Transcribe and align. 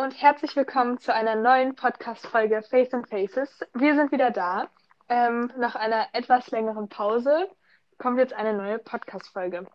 und 0.00 0.22
herzlich 0.22 0.56
willkommen 0.56 0.96
zu 0.96 1.12
einer 1.12 1.34
neuen 1.34 1.74
Podcast-Folge 1.74 2.62
Face 2.62 2.94
and 2.94 3.06
Faces. 3.10 3.60
Wir 3.74 3.94
sind 3.94 4.10
wieder 4.12 4.30
da. 4.30 4.70
Ähm, 5.10 5.52
nach 5.58 5.74
einer 5.74 6.06
etwas 6.14 6.50
längeren 6.50 6.88
Pause 6.88 7.50
kommt 7.98 8.18
jetzt 8.18 8.32
eine 8.32 8.54
neue 8.54 8.78
Podcast-Folge. 8.78 9.66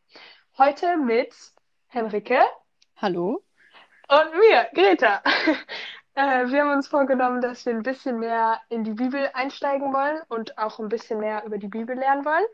Heute 0.58 0.98
mit 0.98 1.32
Henrike. 1.90 2.40
Hallo. 2.98 3.44
Und 4.08 4.32
mir, 4.40 4.68
Greta. 4.74 5.22
äh, 6.16 6.48
wir 6.48 6.62
haben 6.62 6.72
uns 6.72 6.88
vorgenommen, 6.88 7.40
dass 7.40 7.64
wir 7.68 7.76
ein 7.76 7.84
bisschen 7.84 8.18
mehr 8.18 8.60
in 8.70 8.84
die 8.84 8.94
Bibel 8.94 9.30
einsteigen 9.36 9.94
wollen 9.94 10.22
und 10.28 10.58
auch 10.58 10.80
ein 10.80 10.90
bisschen 10.90 11.20
mehr 11.20 11.44
über 11.46 11.60
die 11.60 11.68
Bibel 11.68 11.96
lernen 11.96 12.26
wollen. 12.26 12.46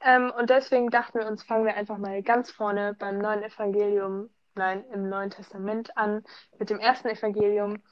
Ähm, 0.00 0.32
und 0.34 0.48
deswegen 0.48 0.88
dachten 0.88 1.18
wir 1.18 1.26
uns, 1.26 1.42
fangen 1.42 1.66
wir 1.66 1.76
einfach 1.76 1.98
mal 1.98 2.22
ganz 2.22 2.50
vorne 2.50 2.96
beim 2.98 3.18
neuen 3.18 3.42
Evangelium 3.42 4.30
nein, 4.54 4.84
im 4.92 5.08
Neuen 5.08 5.30
Testament 5.30 5.96
an 5.96 6.24
mit 6.58 6.70
dem 6.70 6.78
ersten 6.78 7.08
Evangelium 7.08 7.82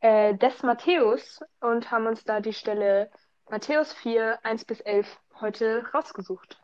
äh, 0.00 0.34
des 0.34 0.62
Matthäus 0.62 1.40
und 1.60 1.90
haben 1.90 2.06
uns 2.06 2.24
da 2.24 2.40
die 2.40 2.52
Stelle 2.52 3.10
Matthäus 3.50 3.92
4, 3.94 4.38
1 4.42 4.64
bis 4.64 4.80
11 4.80 5.06
heute 5.40 5.84
rausgesucht. 5.94 6.58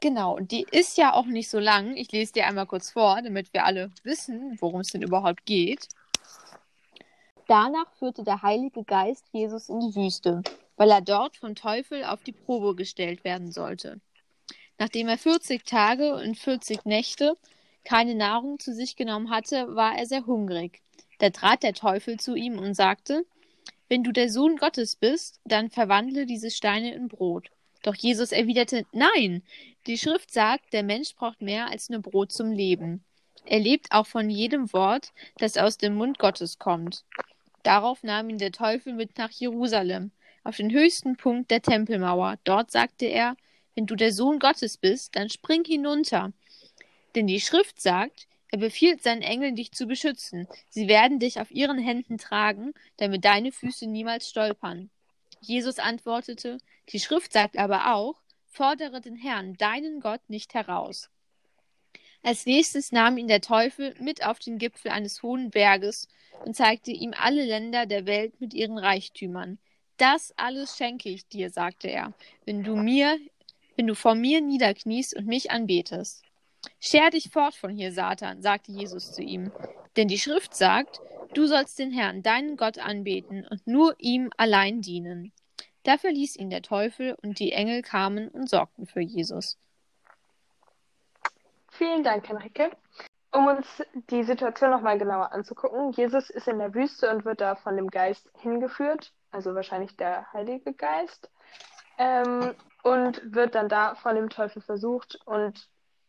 Genau, 0.00 0.36
und 0.36 0.52
die 0.52 0.64
ist 0.70 0.96
ja 0.96 1.12
auch 1.12 1.26
nicht 1.26 1.50
so 1.50 1.58
lang. 1.58 1.96
Ich 1.96 2.12
lese 2.12 2.32
dir 2.32 2.46
einmal 2.46 2.66
kurz 2.66 2.92
vor, 2.92 3.20
damit 3.20 3.52
wir 3.52 3.64
alle 3.64 3.90
wissen, 4.04 4.56
worum 4.60 4.80
es 4.80 4.90
denn 4.90 5.02
überhaupt 5.02 5.44
geht. 5.44 5.88
Danach 7.48 7.90
führte 7.98 8.22
der 8.22 8.42
Heilige 8.42 8.84
Geist 8.84 9.26
Jesus 9.32 9.68
in 9.68 9.80
die 9.80 9.96
Wüste, 9.96 10.42
weil 10.76 10.90
er 10.90 11.00
dort 11.00 11.36
vom 11.36 11.54
Teufel 11.54 12.04
auf 12.04 12.22
die 12.22 12.32
Probe 12.32 12.76
gestellt 12.76 13.24
werden 13.24 13.50
sollte. 13.50 14.00
Nachdem 14.78 15.08
er 15.08 15.18
40 15.18 15.64
Tage 15.64 16.14
und 16.14 16.38
40 16.38 16.84
Nächte 16.84 17.36
keine 17.84 18.14
Nahrung 18.14 18.58
zu 18.58 18.72
sich 18.72 18.96
genommen 18.96 19.30
hatte, 19.30 19.74
war 19.74 19.96
er 19.96 20.06
sehr 20.06 20.26
hungrig. 20.26 20.82
Da 21.18 21.30
trat 21.30 21.62
der 21.62 21.74
Teufel 21.74 22.18
zu 22.18 22.34
ihm 22.34 22.58
und 22.58 22.74
sagte, 22.74 23.24
Wenn 23.88 24.04
du 24.04 24.12
der 24.12 24.30
Sohn 24.30 24.56
Gottes 24.56 24.94
bist, 24.94 25.40
dann 25.44 25.70
verwandle 25.70 26.26
diese 26.26 26.50
Steine 26.50 26.94
in 26.94 27.08
Brot. 27.08 27.50
Doch 27.82 27.94
Jesus 27.94 28.30
erwiderte, 28.30 28.86
Nein, 28.92 29.42
die 29.86 29.98
Schrift 29.98 30.32
sagt, 30.32 30.72
der 30.72 30.82
Mensch 30.82 31.14
braucht 31.14 31.42
mehr 31.42 31.70
als 31.70 31.88
nur 31.88 32.00
Brot 32.00 32.30
zum 32.30 32.52
Leben. 32.52 33.02
Er 33.46 33.60
lebt 33.60 33.90
auch 33.90 34.06
von 34.06 34.28
jedem 34.28 34.72
Wort, 34.72 35.12
das 35.38 35.56
aus 35.56 35.78
dem 35.78 35.94
Mund 35.94 36.18
Gottes 36.18 36.58
kommt. 36.58 37.04
Darauf 37.62 38.02
nahm 38.02 38.28
ihn 38.28 38.38
der 38.38 38.52
Teufel 38.52 38.92
mit 38.92 39.16
nach 39.18 39.30
Jerusalem, 39.30 40.10
auf 40.44 40.56
den 40.56 40.70
höchsten 40.70 41.16
Punkt 41.16 41.50
der 41.50 41.62
Tempelmauer. 41.62 42.36
Dort 42.44 42.70
sagte 42.70 43.06
er, 43.06 43.36
wenn 43.78 43.86
du 43.86 43.94
der 43.94 44.12
Sohn 44.12 44.40
Gottes 44.40 44.76
bist, 44.76 45.14
dann 45.14 45.30
spring 45.30 45.64
hinunter. 45.64 46.32
Denn 47.14 47.28
die 47.28 47.40
Schrift 47.40 47.80
sagt, 47.80 48.26
er 48.50 48.58
befiehlt 48.58 49.04
seinen 49.04 49.22
Engeln, 49.22 49.54
dich 49.54 49.70
zu 49.70 49.86
beschützen. 49.86 50.48
Sie 50.68 50.88
werden 50.88 51.20
dich 51.20 51.40
auf 51.40 51.52
ihren 51.52 51.78
Händen 51.78 52.18
tragen, 52.18 52.74
damit 52.96 53.24
deine 53.24 53.52
Füße 53.52 53.86
niemals 53.86 54.28
stolpern. 54.28 54.90
Jesus 55.40 55.78
antwortete, 55.78 56.58
die 56.88 56.98
Schrift 56.98 57.32
sagt 57.32 57.56
aber 57.56 57.94
auch, 57.94 58.20
fordere 58.48 59.00
den 59.00 59.14
Herrn, 59.14 59.56
deinen 59.58 60.00
Gott, 60.00 60.22
nicht 60.26 60.54
heraus. 60.54 61.08
Als 62.24 62.46
nächstes 62.46 62.90
nahm 62.90 63.16
ihn 63.16 63.28
der 63.28 63.42
Teufel 63.42 63.94
mit 64.00 64.26
auf 64.26 64.40
den 64.40 64.58
Gipfel 64.58 64.90
eines 64.90 65.22
hohen 65.22 65.50
Berges 65.50 66.08
und 66.44 66.56
zeigte 66.56 66.90
ihm 66.90 67.14
alle 67.16 67.44
Länder 67.44 67.86
der 67.86 68.06
Welt 68.06 68.40
mit 68.40 68.54
ihren 68.54 68.76
Reichtümern. 68.76 69.60
Das 69.98 70.34
alles 70.36 70.76
schenke 70.76 71.10
ich 71.10 71.28
dir, 71.28 71.50
sagte 71.50 71.86
er, 71.86 72.12
wenn 72.44 72.64
du 72.64 72.74
mir 72.74 73.16
wenn 73.78 73.86
du 73.86 73.94
vor 73.94 74.16
mir 74.16 74.40
niederkniest 74.40 75.16
und 75.16 75.26
mich 75.26 75.52
anbetest. 75.52 76.24
Scher 76.80 77.10
dich 77.10 77.30
fort 77.30 77.54
von 77.54 77.70
hier, 77.70 77.92
Satan, 77.92 78.42
sagte 78.42 78.72
Jesus 78.72 79.12
zu 79.12 79.22
ihm. 79.22 79.52
Denn 79.96 80.08
die 80.08 80.18
Schrift 80.18 80.54
sagt, 80.54 81.00
du 81.32 81.46
sollst 81.46 81.78
den 81.78 81.92
Herrn, 81.92 82.24
deinen 82.24 82.56
Gott, 82.56 82.78
anbeten 82.78 83.46
und 83.48 83.64
nur 83.68 83.94
ihm 83.98 84.30
allein 84.36 84.82
dienen. 84.82 85.32
Da 85.84 85.96
verließ 85.96 86.36
ihn 86.36 86.50
der 86.50 86.62
Teufel 86.62 87.16
und 87.22 87.38
die 87.38 87.52
Engel 87.52 87.82
kamen 87.82 88.28
und 88.28 88.50
sorgten 88.50 88.86
für 88.86 89.00
Jesus. 89.00 89.56
Vielen 91.70 92.02
Dank, 92.02 92.28
Henrike. 92.28 92.72
Um 93.30 93.46
uns 93.46 93.66
die 94.10 94.24
Situation 94.24 94.70
nochmal 94.70 94.98
genauer 94.98 95.30
anzugucken, 95.32 95.92
Jesus 95.92 96.30
ist 96.30 96.48
in 96.48 96.58
der 96.58 96.74
Wüste 96.74 97.10
und 97.10 97.24
wird 97.24 97.40
da 97.40 97.54
von 97.54 97.76
dem 97.76 97.88
Geist 97.88 98.28
hingeführt, 98.38 99.12
also 99.30 99.54
wahrscheinlich 99.54 99.96
der 99.96 100.32
Heilige 100.32 100.72
Geist. 100.72 101.30
Ähm, 101.98 102.54
und 102.88 103.34
wird 103.34 103.54
dann 103.54 103.68
da 103.68 103.94
von 103.96 104.14
dem 104.14 104.30
Teufel 104.30 104.62
versucht 104.62 105.18
und 105.26 105.68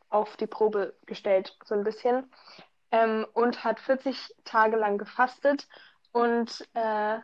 auf 0.09 0.37
die 0.37 0.47
Probe 0.47 0.95
gestellt, 1.05 1.57
so 1.65 1.75
ein 1.75 1.83
bisschen. 1.83 2.31
Ähm, 2.91 3.27
und 3.33 3.63
hat 3.63 3.79
40 3.79 4.35
Tage 4.45 4.77
lang 4.77 4.97
gefastet 4.97 5.67
und 6.11 6.67
äh, 6.73 7.19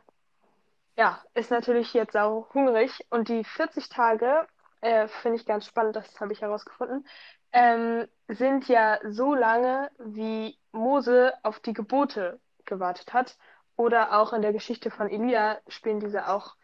ja, 0.98 1.22
ist 1.34 1.52
natürlich 1.52 1.94
jetzt 1.94 2.14
sau 2.14 2.48
hungrig. 2.54 3.06
Und 3.10 3.30
die 3.30 3.44
40 3.44 3.90
Tage, 3.90 4.48
äh, 4.82 5.08
finde 5.08 5.38
ich 5.38 5.46
ganz 5.46 5.66
spannend, 5.66 5.96
das 5.96 6.20
habe 6.20 6.34
ich 6.34 6.42
herausgefunden, 6.42 7.08
ähm, 7.52 8.08
sind 8.28 8.68
ja 8.68 9.00
so 9.10 9.34
lange, 9.34 9.90
wie 9.98 10.58
Mose 10.72 11.34
auf 11.44 11.60
die 11.60 11.74
Gebote 11.74 12.40
gewartet 12.66 13.14
hat. 13.14 13.38
Oder 13.78 14.20
auch 14.20 14.34
in 14.34 14.42
der 14.42 14.54
Geschichte 14.54 14.92
von 14.92 15.10
Elia 15.10 15.60
spielen 15.68 16.00
diese 16.00 16.30
auch 16.30 16.56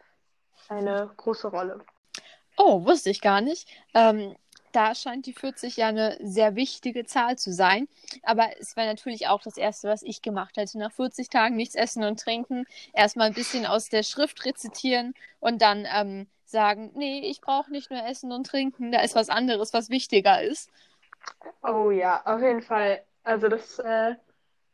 eine 0.68 1.12
große 1.16 1.48
Rolle. 1.48 1.84
Oh, 2.56 2.84
wusste 2.84 3.10
ich 3.10 3.20
gar 3.20 3.40
nicht. 3.40 3.68
Ähm, 3.94 4.36
da 4.72 4.94
scheint 4.94 5.26
die 5.26 5.34
40 5.34 5.76
ja 5.76 5.88
eine 5.88 6.16
sehr 6.22 6.56
wichtige 6.56 7.04
Zahl 7.04 7.36
zu 7.36 7.52
sein. 7.52 7.88
Aber 8.22 8.48
es 8.58 8.76
war 8.76 8.86
natürlich 8.86 9.28
auch 9.28 9.42
das 9.42 9.56
Erste, 9.56 9.88
was 9.88 10.02
ich 10.02 10.22
gemacht 10.22 10.56
hätte. 10.56 10.78
Nach 10.78 10.92
40 10.92 11.28
Tagen 11.28 11.56
nichts 11.56 11.74
essen 11.74 12.04
und 12.04 12.20
trinken, 12.20 12.64
erstmal 12.92 13.28
ein 13.28 13.34
bisschen 13.34 13.66
aus 13.66 13.88
der 13.88 14.02
Schrift 14.02 14.44
rezitieren 14.44 15.14
und 15.40 15.62
dann 15.62 15.86
ähm, 15.92 16.26
sagen, 16.44 16.90
nee, 16.94 17.20
ich 17.20 17.40
brauche 17.40 17.70
nicht 17.70 17.90
nur 17.90 18.04
Essen 18.04 18.32
und 18.32 18.46
Trinken, 18.46 18.92
da 18.92 19.00
ist 19.00 19.14
was 19.14 19.28
anderes, 19.28 19.72
was 19.72 19.90
wichtiger 19.90 20.42
ist. 20.42 20.70
Oh 21.62 21.90
ja, 21.90 22.22
auf 22.24 22.40
jeden 22.40 22.62
Fall. 22.62 23.02
Also 23.24 23.48
das, 23.48 23.78
äh, 23.78 24.14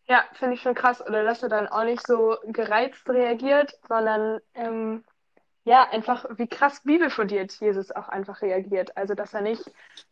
ja, 0.09 0.25
finde 0.35 0.55
ich 0.55 0.63
schon 0.63 0.75
krass. 0.75 1.01
Oder 1.07 1.25
dass 1.25 1.43
er 1.43 1.49
dann 1.49 1.69
auch 1.69 1.85
nicht 1.85 2.07
so 2.07 2.37
gereizt 2.45 3.09
reagiert, 3.09 3.79
sondern 3.89 4.41
ähm, 4.55 5.05
ja, 5.69 5.87
einfach, 5.91 6.25
wie 6.39 6.47
krass 6.47 6.81
bibelfundiert 6.83 7.53
Jesus 7.61 7.91
auch 7.91 8.09
einfach 8.09 8.41
reagiert. 8.41 8.97
Also, 8.97 9.15
dass 9.15 9.35
er 9.35 9.43
nicht 9.43 9.63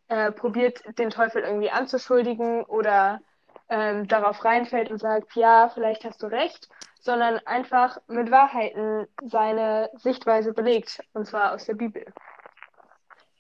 äh, 0.09 0.31
probiert, 0.31 0.83
den 0.99 1.09
Teufel 1.09 1.43
irgendwie 1.43 1.71
anzuschuldigen 1.71 2.63
oder 2.65 3.21
ähm, 3.71 4.07
darauf 4.07 4.45
reinfällt 4.45 4.91
und 4.91 4.99
sagt, 4.99 5.35
ja, 5.35 5.71
vielleicht 5.73 6.05
hast 6.05 6.23
du 6.23 6.27
recht, 6.27 6.69
sondern 7.01 7.39
einfach 7.47 7.97
mit 8.07 8.31
Wahrheiten 8.31 9.07
seine 9.25 9.89
Sichtweise 9.95 10.53
belegt, 10.53 11.03
und 11.15 11.27
zwar 11.27 11.55
aus 11.55 11.65
der 11.65 11.75
Bibel. 11.75 12.05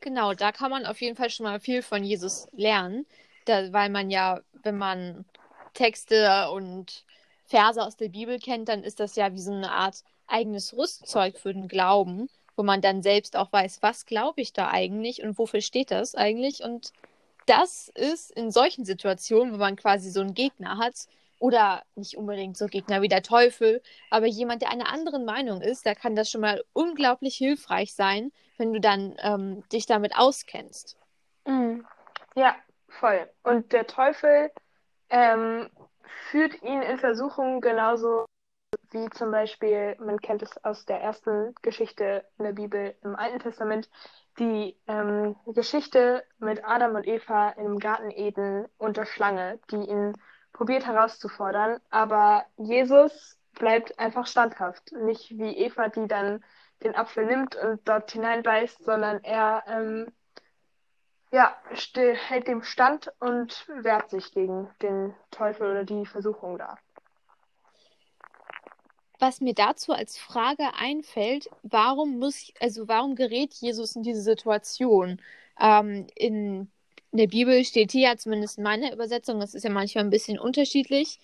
Genau, 0.01 0.33
da 0.33 0.53
kann 0.53 0.71
man 0.71 0.87
auf 0.87 1.03
jeden 1.03 1.17
Fall 1.17 1.29
schon 1.29 1.45
mal 1.45 1.61
viel 1.61 1.83
von 1.83 2.03
Jesus 2.03 2.49
lernen, 2.53 3.05
da, 3.45 3.75
weil 3.75 3.91
man 3.91 4.09
ja, 4.09 4.41
wenn 4.63 4.79
man 4.79 5.27
Texte 5.75 6.49
und 6.51 7.05
Verse 7.45 7.83
aus 7.83 7.99
der 7.99 8.09
Bibel 8.09 8.39
kennt, 8.39 8.71
dann 8.71 8.83
ist 8.83 9.01
das 9.01 9.17
ja 9.17 9.35
wie 9.35 9.41
so 9.41 9.53
eine 9.53 9.71
Art 9.71 10.03
eigenes 10.27 10.77
Rüstzeug 10.77 11.39
für 11.39 11.53
den 11.53 11.69
Glauben, 11.69 12.29
wo 12.57 12.63
man 12.63 12.81
dann 12.81 13.03
selbst 13.03 13.37
auch 13.37 13.53
weiß, 13.53 13.83
was 13.83 14.07
glaube 14.07 14.41
ich 14.41 14.53
da 14.53 14.71
eigentlich 14.71 15.23
und 15.23 15.39
wofür 15.39 15.61
steht 15.61 15.91
das 15.91 16.15
eigentlich. 16.15 16.63
Und 16.63 16.93
das 17.47 17.91
ist 17.95 18.31
in 18.31 18.51
solchen 18.51 18.85
Situationen, 18.85 19.53
wo 19.53 19.59
man 19.59 19.77
quasi 19.77 20.11
so 20.11 20.21
einen 20.21 20.35
Gegner 20.35 20.79
hat, 20.79 21.07
oder 21.39 21.83
nicht 21.95 22.17
unbedingt 22.17 22.57
so 22.57 22.67
Gegner 22.67 23.03
wie 23.03 23.09
der 23.09 23.23
Teufel, 23.23 23.83
aber 24.11 24.27
jemand, 24.27 24.63
der 24.63 24.71
einer 24.71 24.91
anderen 24.91 25.25
Meinung 25.25 25.61
ist, 25.61 25.87
da 25.87 25.95
kann 25.95 26.17
das 26.17 26.31
schon 26.31 26.41
mal 26.41 26.63
unglaublich 26.73 27.37
hilfreich 27.37 27.95
sein, 27.95 28.33
wenn 28.59 28.73
du 28.73 28.81
dann 28.81 29.17
ähm, 29.19 29.63
dich 29.71 29.87
damit 29.87 30.17
auskennst. 30.17 30.97
Mhm. 31.47 31.87
Ja, 32.35 32.57
voll. 32.89 33.29
Und 33.43 33.73
der 33.73 33.87
Teufel 33.87 34.51
ähm, 35.11 35.69
führt 36.31 36.63
ihn 36.63 36.83
in 36.83 36.99
Versuchung 36.99 37.61
genauso 37.61 38.27
wie 38.97 39.11
zum 39.11 39.31
Beispiel, 39.31 39.97
man 39.99 40.21
kennt 40.21 40.43
es 40.43 40.65
aus 40.65 40.87
der 40.87 41.01
ersten 41.01 41.55
Geschichte 41.63 42.25
in 42.39 42.45
der 42.45 42.53
Bibel 42.53 42.95
im 43.03 43.15
Alten 43.15 43.39
Testament, 43.39 43.91
die 44.39 44.77
ähm, 44.87 45.37
Geschichte 45.47 46.25
mit 46.39 46.65
Adam 46.65 46.95
und 46.95 47.07
Eva 47.07 47.51
im 47.51 47.79
Garten 47.79 48.11
Eden 48.11 48.67
und 48.79 48.97
der 48.97 49.07
Schlange, 49.07 49.59
die 49.71 49.77
ihn 49.77 50.15
probiert 50.53 50.87
herauszufordern. 50.87 51.81
Aber 51.91 52.45
Jesus 52.57 53.39
bleibt 53.53 53.99
einfach 53.99 54.27
standhaft. 54.27 54.93
Nicht 54.93 55.31
wie 55.31 55.57
Eva, 55.57 55.89
die 55.89 56.09
dann 56.09 56.43
den 56.83 56.95
Apfel 56.95 57.27
nimmt 57.27 57.57
und 57.57 57.87
dort 57.87 58.11
hineinbeißt, 58.11 58.85
sondern 58.85 59.23
er 59.25 59.63
ähm, 59.67 60.13
ja, 61.33 61.55
hält 61.95 62.49
dem 62.49 62.63
Stand 62.63 63.13
und 63.19 63.69
wehrt 63.83 64.11
sich 64.11 64.33
gegen 64.33 64.71
den 64.81 65.15
Teufel 65.31 65.71
oder 65.71 65.85
die 65.85 66.07
Versuchung 66.07 66.57
da. 66.57 66.79
Was 69.19 69.41
mir 69.41 69.55
dazu 69.55 69.93
als 69.93 70.19
Frage 70.19 70.65
einfällt, 70.79 71.49
warum 71.63 72.19
muss, 72.19 72.53
also 72.61 72.87
warum 72.89 73.15
gerät 73.15 73.55
Jesus 73.55 73.97
in 73.97 74.03
diese 74.03 74.21
Situation? 74.21 75.21
Ähm, 75.59 76.07
in, 76.15 76.71
in 77.13 77.19
der 77.19 77.27
Bibel 77.27 77.65
steht 77.65 77.93
hier, 77.93 78.17
zumindest 78.19 78.59
in 78.59 78.65
meiner 78.65 78.93
Übersetzung, 78.93 79.41
das 79.41 79.55
ist 79.55 79.65
ja 79.65 79.71
manchmal 79.71 80.05
ein 80.05 80.11
bisschen 80.11 80.39
unterschiedlich, 80.39 81.19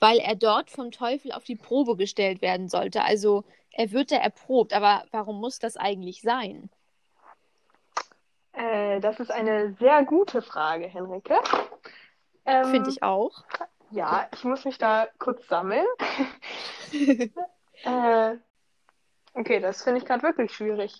weil 0.00 0.18
er 0.18 0.34
dort 0.34 0.70
vom 0.70 0.90
Teufel 0.90 1.32
auf 1.32 1.44
die 1.44 1.56
Probe 1.56 1.96
gestellt 1.96 2.42
werden 2.42 2.68
sollte. 2.68 3.02
Also 3.02 3.44
er 3.70 3.92
wird 3.92 4.10
da 4.10 4.16
erprobt, 4.16 4.72
aber 4.72 5.04
warum 5.12 5.40
muss 5.40 5.60
das 5.60 5.76
eigentlich 5.76 6.22
sein? 6.22 6.70
Äh, 8.52 8.98
das 9.00 9.20
ist 9.20 9.30
eine 9.30 9.76
sehr 9.78 10.04
gute 10.04 10.42
Frage, 10.42 10.86
Henrike. 10.88 11.38
Ähm, 12.44 12.70
Finde 12.72 12.90
ich 12.90 13.02
auch. 13.04 13.44
Ja, 13.90 14.28
ich 14.34 14.42
muss 14.42 14.64
mich 14.64 14.78
da 14.78 15.06
kurz 15.18 15.46
sammeln. 15.46 15.86
äh, 17.84 18.36
okay, 19.34 19.60
das 19.60 19.82
finde 19.82 19.98
ich 19.98 20.04
gerade 20.04 20.22
wirklich 20.22 20.52
schwierig. 20.52 20.94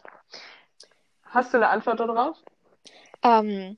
Hast 1.25 1.53
du 1.53 1.59
eine 1.59 1.69
Antwort 1.69 2.01
darauf? 2.01 2.37
Ähm, 3.23 3.77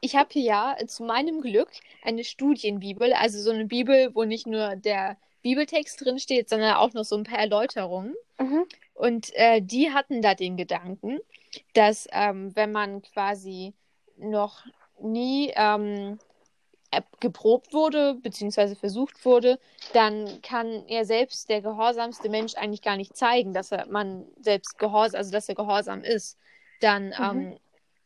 ich 0.00 0.16
habe 0.16 0.28
hier 0.32 0.42
ja 0.42 0.76
zu 0.86 1.04
meinem 1.04 1.40
Glück 1.40 1.70
eine 2.02 2.24
Studienbibel, 2.24 3.12
also 3.12 3.38
so 3.38 3.50
eine 3.50 3.66
Bibel, 3.66 4.14
wo 4.14 4.24
nicht 4.24 4.46
nur 4.46 4.76
der 4.76 5.16
Bibeltext 5.42 6.04
drin 6.04 6.18
steht, 6.18 6.48
sondern 6.48 6.74
auch 6.74 6.92
noch 6.92 7.04
so 7.04 7.16
ein 7.16 7.24
paar 7.24 7.38
Erläuterungen. 7.38 8.14
Mhm. 8.38 8.66
Und 8.94 9.34
äh, 9.34 9.60
die 9.60 9.92
hatten 9.92 10.22
da 10.22 10.34
den 10.34 10.56
Gedanken, 10.56 11.18
dass 11.74 12.08
ähm, 12.12 12.54
wenn 12.54 12.72
man 12.72 13.02
quasi 13.02 13.74
noch 14.16 14.64
nie 15.00 15.52
ähm, 15.56 16.18
geprobt 17.20 17.72
wurde, 17.72 18.14
beziehungsweise 18.14 18.76
versucht 18.76 19.24
wurde, 19.24 19.58
dann 19.92 20.42
kann 20.42 20.86
er 20.88 21.04
selbst, 21.04 21.48
der 21.48 21.62
gehorsamste 21.62 22.28
Mensch, 22.28 22.54
eigentlich 22.54 22.82
gar 22.82 22.96
nicht 22.96 23.16
zeigen, 23.16 23.54
dass 23.54 23.72
er 23.72 23.86
man 23.86 24.26
selbst 24.40 24.78
gehorsam, 24.78 25.18
also 25.18 25.30
dass 25.30 25.48
er 25.48 25.54
gehorsam 25.54 26.04
ist. 26.04 26.38
Dann 26.80 27.06
mhm. 27.08 27.14
ähm, 27.20 27.58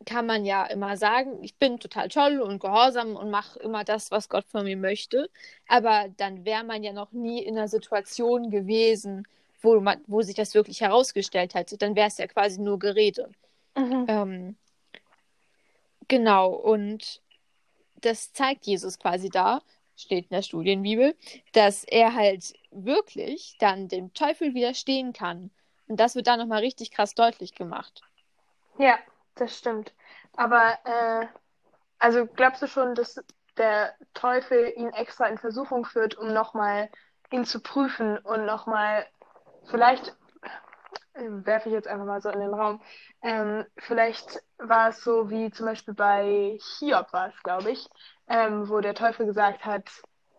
kann 0.05 0.27
man 0.27 0.45
ja 0.45 0.65
immer 0.67 0.97
sagen, 0.97 1.43
ich 1.43 1.57
bin 1.57 1.81
total 1.81 2.09
toll 2.09 2.41
und 2.41 2.61
gehorsam 2.61 3.17
und 3.17 3.31
mache 3.31 3.59
immer 3.61 3.83
das, 3.83 4.11
was 4.11 4.29
Gott 4.29 4.45
von 4.47 4.65
mir 4.65 4.77
möchte. 4.77 5.31
Aber 5.67 6.07
dann 6.17 6.45
wäre 6.45 6.65
man 6.65 6.83
ja 6.83 6.93
noch 6.93 7.13
nie 7.13 7.43
in 7.43 7.57
einer 7.57 7.69
Situation 7.69 8.51
gewesen, 8.51 9.27
wo, 9.63 9.81
man, 9.81 10.01
wo 10.07 10.23
sich 10.23 10.35
das 10.35 10.55
wirklich 10.55 10.81
herausgestellt 10.81 11.55
hätte. 11.55 11.77
Dann 11.79 11.97
wäre 11.97 12.09
es 12.09 12.19
ja 12.19 12.27
quasi 12.27 12.61
nur 12.61 12.79
Gerede. 12.79 13.31
Mhm. 13.77 14.07
Ähm, 14.09 14.57
genau, 16.09 16.51
und 16.53 17.21
das 18.01 18.33
zeigt 18.33 18.67
Jesus 18.67 18.99
quasi 18.99 19.31
da, 19.31 19.63
steht 19.97 20.25
in 20.31 20.35
der 20.35 20.43
Studienbibel, 20.43 21.15
dass 21.53 21.85
er 21.85 22.15
halt 22.15 22.55
wirklich 22.71 23.57
dann 23.59 23.89
dem 23.89 24.13
Teufel 24.15 24.55
widerstehen 24.55 25.13
kann. 25.13 25.51
Und 25.89 26.01
das 26.01 26.15
wird 26.15 26.27
da 26.27 26.37
nochmal 26.37 26.61
richtig 26.61 26.91
krass 26.91 27.15
deutlich 27.15 27.55
gemacht. 27.55 28.03
Ja, 28.79 28.99
das 29.37 29.57
stimmt. 29.57 29.93
Aber, 30.37 30.79
äh, 30.85 31.27
also 31.99 32.27
glaubst 32.27 32.63
du 32.63 32.67
schon, 32.67 32.95
dass 32.95 33.23
der 33.57 33.95
Teufel 34.13 34.73
ihn 34.77 34.91
extra 34.91 35.27
in 35.27 35.39
Versuchung 35.39 35.85
führt, 35.85 36.17
um 36.17 36.33
nochmal 36.33 36.91
ihn 37.31 37.45
zu 37.45 37.61
prüfen 37.61 38.19
und 38.19 38.45
nochmal, 38.45 39.07
vielleicht, 39.71 40.15
werfe 41.19 41.69
ich 41.69 41.75
jetzt 41.75 41.89
einfach 41.89 42.07
mal 42.07 42.21
so 42.21 42.31
in 42.31 42.41
den 42.41 42.55
Raum, 42.55 42.81
ähm, 43.23 43.65
vielleicht 43.77 44.43
war 44.59 44.91
es 44.91 45.03
so 45.03 45.31
wie 45.31 45.51
zum 45.51 45.67
Beispiel 45.67 45.95
bei 45.95 46.59
Hiob 46.79 47.13
war 47.13 47.29
es, 47.29 47.43
glaube 47.43 47.71
ich, 47.71 47.89
ähm, 48.29 48.69
wo 48.69 48.81
der 48.81 48.95
Teufel 48.95 49.27
gesagt 49.27 49.65
hat, 49.65 49.91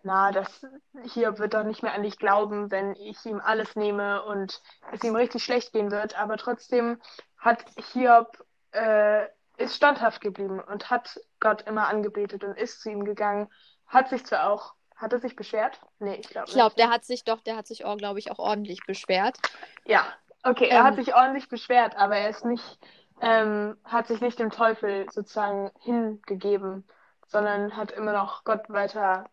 na, 0.03 0.31
das 0.31 0.65
Hiob 1.03 1.39
wird 1.39 1.53
doch 1.53 1.63
nicht 1.63 1.83
mehr 1.83 1.93
an 1.93 2.03
dich 2.03 2.17
glauben, 2.17 2.71
wenn 2.71 2.95
ich 2.95 3.25
ihm 3.25 3.41
alles 3.43 3.75
nehme 3.75 4.23
und 4.23 4.61
es 4.91 5.03
ihm 5.03 5.15
richtig 5.15 5.43
schlecht 5.43 5.73
gehen 5.73 5.91
wird. 5.91 6.17
Aber 6.17 6.37
trotzdem 6.37 7.01
hat 7.37 7.65
Hiob 7.91 8.45
äh, 8.71 9.25
ist 9.57 9.75
standhaft 9.75 10.21
geblieben 10.21 10.59
und 10.59 10.89
hat 10.89 11.19
Gott 11.39 11.63
immer 11.63 11.87
angebetet 11.87 12.43
und 12.43 12.57
ist 12.57 12.81
zu 12.81 12.89
ihm 12.89 13.03
gegangen. 13.03 13.49
Hat 13.87 14.09
sich 14.09 14.25
zwar 14.25 14.49
auch, 14.49 14.73
hat 14.95 15.13
er 15.13 15.19
sich 15.19 15.35
beschwert? 15.35 15.79
Nee, 15.99 16.15
ich 16.15 16.29
glaube 16.29 16.45
nicht. 16.45 16.49
Ich 16.49 16.55
glaube, 16.55 16.75
der 16.75 16.89
hat 16.89 17.05
sich 17.05 17.23
doch, 17.23 17.41
der 17.41 17.57
hat 17.57 17.67
sich, 17.67 17.83
auch, 17.83 17.97
glaube 17.97 18.19
ich, 18.19 18.31
auch 18.31 18.39
ordentlich 18.39 18.85
beschwert. 18.85 19.37
Ja, 19.85 20.05
okay, 20.49 20.67
er 20.67 20.79
ähm, 20.79 20.85
hat 20.85 20.95
sich 20.95 21.15
ordentlich 21.15 21.49
beschwert, 21.49 21.95
aber 21.95 22.17
er 22.17 22.29
ist 22.29 22.45
nicht, 22.45 22.79
ähm, 23.21 23.77
hat 23.83 24.07
sich 24.07 24.21
nicht 24.21 24.39
dem 24.39 24.51
Teufel 24.51 25.05
sozusagen 25.11 25.71
hingegeben, 25.79 26.87
sondern 27.27 27.75
hat 27.75 27.91
immer 27.91 28.13
noch 28.13 28.43
Gott 28.43 28.69
weiter 28.69 29.29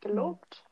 gelobt. 0.00 0.64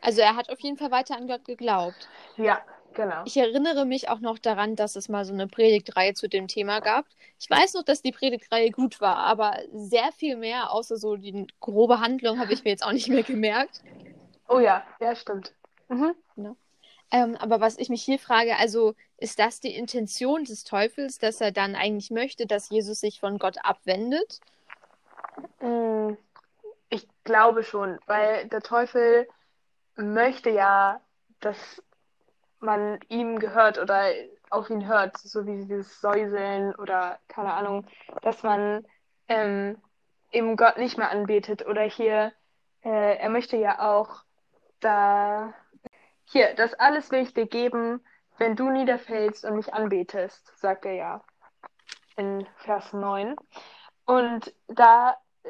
Also 0.00 0.20
er 0.20 0.36
hat 0.36 0.50
auf 0.50 0.60
jeden 0.60 0.76
Fall 0.76 0.90
weiter 0.90 1.16
an 1.16 1.26
Gott 1.26 1.44
geglaubt. 1.44 2.08
Ja, 2.36 2.60
Genau. 2.96 3.24
Ich 3.26 3.36
erinnere 3.36 3.84
mich 3.84 4.08
auch 4.08 4.20
noch 4.20 4.38
daran, 4.38 4.74
dass 4.74 4.96
es 4.96 5.10
mal 5.10 5.26
so 5.26 5.34
eine 5.34 5.46
Predigtreihe 5.46 6.14
zu 6.14 6.28
dem 6.30 6.48
Thema 6.48 6.80
gab. 6.80 7.04
Ich 7.38 7.48
weiß 7.48 7.74
noch, 7.74 7.82
dass 7.82 8.00
die 8.00 8.10
Predigtreihe 8.10 8.70
gut 8.70 9.02
war, 9.02 9.18
aber 9.18 9.58
sehr 9.74 10.10
viel 10.12 10.36
mehr, 10.36 10.72
außer 10.72 10.96
so 10.96 11.16
die 11.16 11.46
grobe 11.60 12.00
Handlung, 12.00 12.40
habe 12.40 12.54
ich 12.54 12.64
mir 12.64 12.70
jetzt 12.70 12.82
auch 12.82 12.92
nicht 12.92 13.08
mehr 13.08 13.22
gemerkt. 13.22 13.82
Oh 14.48 14.60
ja, 14.60 14.82
ja, 14.98 15.14
stimmt. 15.14 15.52
Mhm. 15.88 16.14
Ja. 16.36 16.56
Ähm, 17.12 17.36
aber 17.36 17.60
was 17.60 17.78
ich 17.78 17.88
mich 17.88 18.02
hier 18.02 18.18
frage, 18.18 18.56
also 18.56 18.94
ist 19.16 19.38
das 19.38 19.60
die 19.60 19.74
Intention 19.74 20.44
des 20.44 20.64
Teufels, 20.64 21.18
dass 21.18 21.40
er 21.40 21.52
dann 21.52 21.76
eigentlich 21.76 22.10
möchte, 22.10 22.46
dass 22.46 22.68
Jesus 22.68 23.00
sich 23.00 23.20
von 23.20 23.38
Gott 23.38 23.58
abwendet? 23.62 24.40
Mm, 25.60 26.14
ich 26.88 27.06
glaube 27.24 27.62
schon, 27.62 27.98
weil 28.06 28.48
der 28.48 28.60
Teufel 28.60 29.28
möchte 29.94 30.50
ja, 30.50 31.00
dass 31.40 31.82
man 32.58 32.98
ihm 33.08 33.38
gehört 33.38 33.78
oder 33.78 34.10
auf 34.50 34.70
ihn 34.70 34.86
hört, 34.86 35.18
so 35.18 35.46
wie 35.46 35.64
dieses 35.64 36.00
Säuseln 36.00 36.74
oder 36.74 37.18
keine 37.28 37.52
Ahnung, 37.52 37.86
dass 38.22 38.42
man 38.42 38.86
ähm, 39.28 39.80
eben 40.32 40.56
Gott 40.56 40.78
nicht 40.78 40.98
mehr 40.98 41.10
anbetet 41.10 41.66
oder 41.66 41.82
hier, 41.82 42.32
äh, 42.82 43.16
er 43.16 43.28
möchte 43.28 43.56
ja 43.56 43.80
auch 43.80 44.24
da, 44.80 45.54
hier, 46.26 46.54
das 46.54 46.74
alles 46.74 47.10
will 47.10 47.22
ich 47.22 47.34
dir 47.34 47.46
geben, 47.46 48.04
wenn 48.38 48.56
du 48.56 48.70
niederfällst 48.70 49.44
und 49.44 49.56
mich 49.56 49.72
anbetest, 49.72 50.52
sagt 50.58 50.84
er 50.84 50.92
ja 50.92 51.24
in 52.16 52.46
Vers 52.56 52.92
9. 52.92 53.36
Und 54.04 54.54
da 54.68 55.16
äh, 55.42 55.48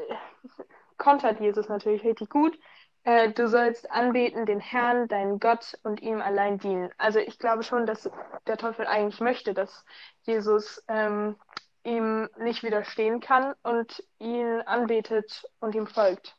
kontert 0.99 1.41
Jesus 1.41 1.69
natürlich 1.69 2.05
richtig 2.05 2.31
gut, 2.31 2.59
äh, 3.07 3.31
du 3.31 3.49
sollst 3.49 3.89
anbeten 3.93 4.47
den 4.47 4.59
Herrn, 4.59 5.07
deinen 5.07 5.39
Gott 5.39 5.79
und 5.85 6.03
ihm 6.03 6.21
allein 6.21 6.59
dienen. 6.59 6.91
Also 6.99 7.21
ich 7.21 7.39
glaube 7.39 7.63
schon, 7.63 7.87
dass 7.87 8.11
der 8.49 8.57
Teufel 8.57 8.87
eigentlich 8.87 9.21
möchte, 9.21 9.55
dass 9.55 9.85
Jesus 10.23 10.85
ähm, 10.89 11.37
ihm 11.85 12.29
nicht 12.37 12.65
widerstehen 12.65 13.21
kann 13.21 13.55
und 13.63 14.03
ihn 14.19 14.61
anbetet 14.63 15.45
und 15.61 15.77
ihm 15.77 15.87
folgt. 15.87 16.37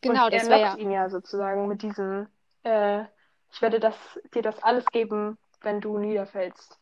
Genau, 0.00 0.24
und 0.26 0.34
das 0.34 0.48
er 0.48 0.58
lockt 0.58 0.78
ja. 0.78 0.82
ihn 0.82 0.90
ja 0.90 1.10
sozusagen 1.10 1.68
mit 1.68 1.82
diesem, 1.82 2.28
äh, 2.62 3.04
ich 3.52 3.62
werde 3.62 3.80
das, 3.80 3.94
dir 4.34 4.42
das 4.42 4.62
alles 4.62 4.84
geben, 4.86 5.38
wenn 5.62 5.80
du 5.80 5.98
niederfällst. 5.98 6.78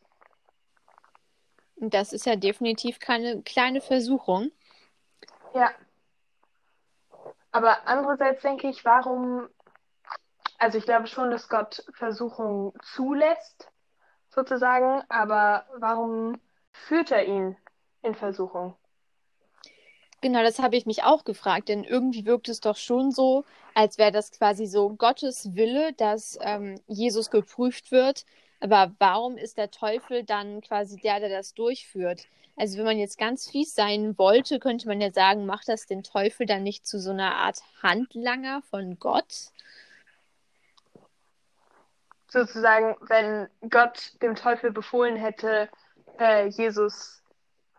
Das 1.77 2.13
ist 2.13 2.25
ja 2.25 2.35
definitiv 2.35 2.99
keine 2.99 3.41
kleine 3.43 3.81
Versuchung. 3.81 4.51
Ja. 5.53 5.71
Aber 7.51 7.87
andererseits 7.87 8.41
denke 8.41 8.67
ich, 8.67 8.83
warum, 8.83 9.47
also 10.57 10.77
ich 10.77 10.85
glaube 10.85 11.07
schon, 11.07 11.31
dass 11.31 11.49
Gott 11.49 11.83
Versuchungen 11.93 12.73
zulässt, 12.81 13.71
sozusagen, 14.29 15.03
aber 15.09 15.65
warum 15.77 16.39
führt 16.71 17.11
er 17.11 17.25
ihn 17.25 17.57
in 18.01 18.15
Versuchung? 18.15 18.75
Genau, 20.21 20.41
das 20.41 20.59
habe 20.59 20.75
ich 20.75 20.87
mich 20.87 21.03
auch 21.03 21.25
gefragt, 21.25 21.69
denn 21.69 21.83
irgendwie 21.83 22.25
wirkt 22.25 22.49
es 22.49 22.59
doch 22.59 22.75
schon 22.77 23.11
so, 23.11 23.45
als 23.75 23.99
wäre 23.99 24.11
das 24.11 24.31
quasi 24.31 24.65
so 24.65 24.89
Gottes 24.89 25.55
Wille, 25.55 25.93
dass 25.93 26.39
ähm, 26.41 26.81
Jesus 26.87 27.29
geprüft 27.29 27.91
wird. 27.91 28.25
Aber 28.59 28.95
warum 28.97 29.37
ist 29.37 29.57
der 29.57 29.69
Teufel 29.69 30.23
dann 30.23 30.61
quasi 30.61 30.97
der, 30.97 31.19
der 31.19 31.29
das 31.29 31.53
durchführt? 31.53 32.27
Also 32.55 32.79
wenn 32.79 32.85
man 32.85 32.97
jetzt 32.97 33.19
ganz 33.19 33.47
fies 33.47 33.75
sein 33.75 34.17
wollte, 34.17 34.59
könnte 34.59 34.87
man 34.87 34.99
ja 34.99 35.11
sagen, 35.11 35.45
macht 35.45 35.67
das 35.67 35.85
den 35.85 36.01
Teufel 36.01 36.47
dann 36.47 36.63
nicht 36.63 36.87
zu 36.87 36.99
so 36.99 37.11
einer 37.11 37.35
Art 37.35 37.61
Handlanger 37.83 38.63
von 38.71 38.97
Gott? 38.97 39.51
Sozusagen, 42.29 42.95
wenn 43.01 43.47
Gott 43.69 44.13
dem 44.23 44.33
Teufel 44.33 44.71
befohlen 44.71 45.15
hätte, 45.15 45.69
äh, 46.19 46.47
Jesus 46.47 47.21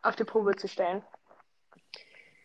auf 0.02 0.14
die 0.14 0.24
Probe 0.24 0.54
zu 0.54 0.68
stellen. 0.68 1.02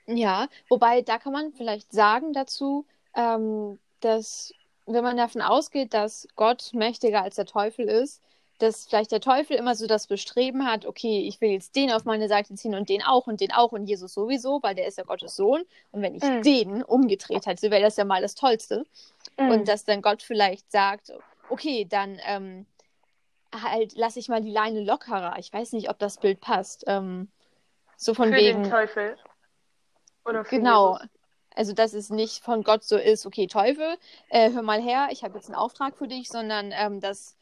Ja, 0.06 0.48
wobei 0.70 1.02
da 1.02 1.18
kann 1.18 1.34
man 1.34 1.54
vielleicht 1.54 1.92
sagen 1.92 2.34
dazu, 2.34 2.86
ähm, 3.16 3.80
dass 4.02 4.54
wenn 4.86 5.04
man 5.04 5.18
davon 5.18 5.42
ausgeht, 5.42 5.94
dass 5.94 6.28
Gott 6.36 6.72
mächtiger 6.74 7.22
als 7.22 7.36
der 7.36 7.46
Teufel 7.46 7.88
ist, 7.88 8.22
dass 8.60 8.86
vielleicht 8.86 9.12
der 9.12 9.22
Teufel 9.22 9.56
immer 9.58 9.76
so 9.76 9.88
das 9.88 10.08
Bestreben 10.08 10.66
hat, 10.66 10.86
okay, 10.86 11.22
ich 11.28 11.42
will 11.42 11.52
jetzt 11.52 11.76
den 11.76 11.92
auf 11.92 12.06
meine 12.06 12.28
Seite 12.28 12.54
ziehen 12.56 12.76
und 12.76 12.90
den 12.90 13.02
auch 13.02 13.28
und 13.28 13.42
den 13.42 13.52
auch 13.52 13.72
und 13.72 13.88
Jesus 13.88 14.14
sowieso, 14.14 14.62
weil 14.62 14.76
der 14.76 14.88
ist 14.88 14.98
ja 14.98 15.04
Gottes 15.04 15.36
Sohn. 15.36 15.64
Und 15.92 16.02
wenn 16.02 16.16
ich 16.16 16.24
mm. 16.24 16.42
den 16.44 16.84
umgedreht 16.84 17.46
hätte, 17.46 17.72
wäre 17.72 17.82
das 17.82 17.98
ja 17.98 18.06
mal 18.06 18.22
das 18.22 18.36
Tollste. 18.36 18.86
Mm. 19.38 19.50
Und 19.50 19.68
dass 19.68 19.86
dann 19.86 20.02
Gott 20.02 20.22
vielleicht 20.22 20.72
sagt, 20.72 21.12
okay, 21.50 21.86
dann 21.90 22.20
ähm, 22.26 22.66
halt 23.52 23.96
lasse 23.96 24.20
ich 24.20 24.30
mal 24.30 24.42
die 24.42 24.52
Leine 24.52 24.84
lockerer. 24.84 25.36
Ich 25.40 25.52
weiß 25.52 25.74
nicht, 25.74 25.90
ob 25.90 26.00
das 26.00 26.18
Bild 26.18 26.40
passt. 26.40 26.84
Ähm, 26.88 27.30
so 27.98 28.14
von 28.14 28.30
für 28.30 28.36
wegen. 28.36 28.64
Den 28.64 28.72
Teufel. 28.72 29.18
Oder 30.26 30.46
für 30.46 30.58
genau. 30.58 30.94
Jesus. 30.94 31.10
Also, 31.56 31.74
dass 31.74 31.94
es 31.94 32.10
nicht 32.10 32.44
von 32.44 32.64
Gott 32.64 32.84
so 32.84 32.98
ist, 32.98 33.26
okay, 33.28 33.46
Teufel, 33.46 33.98
äh, 34.30 34.52
hör 34.52 34.64
mal 34.64 34.82
her, 34.82 35.10
ich 35.12 35.24
habe 35.24 35.36
jetzt 35.36 35.48
einen 35.48 35.56
Auftrag 35.56 35.96
für 35.98 36.08
dich, 36.08 36.28
sondern 36.28 36.72
ähm, 36.72 37.00
dass 37.00 37.36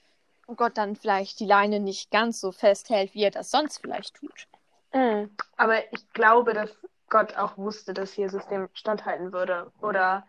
Gott 0.55 0.77
dann 0.77 0.95
vielleicht 0.95 1.39
die 1.39 1.45
Leine 1.45 1.79
nicht 1.79 2.11
ganz 2.11 2.41
so 2.41 2.51
festhält, 2.51 3.13
wie 3.13 3.23
er 3.23 3.31
das 3.31 3.51
sonst 3.51 3.79
vielleicht 3.79 4.15
tut. 4.15 4.47
Mhm. 4.93 5.35
Aber 5.57 5.93
ich 5.93 6.11
glaube, 6.13 6.53
dass 6.53 6.77
Gott 7.09 7.37
auch 7.37 7.57
wusste, 7.57 7.93
dass 7.93 8.15
Jesus 8.15 8.45
dem 8.47 8.69
standhalten 8.73 9.31
würde. 9.31 9.71
Oder 9.81 10.25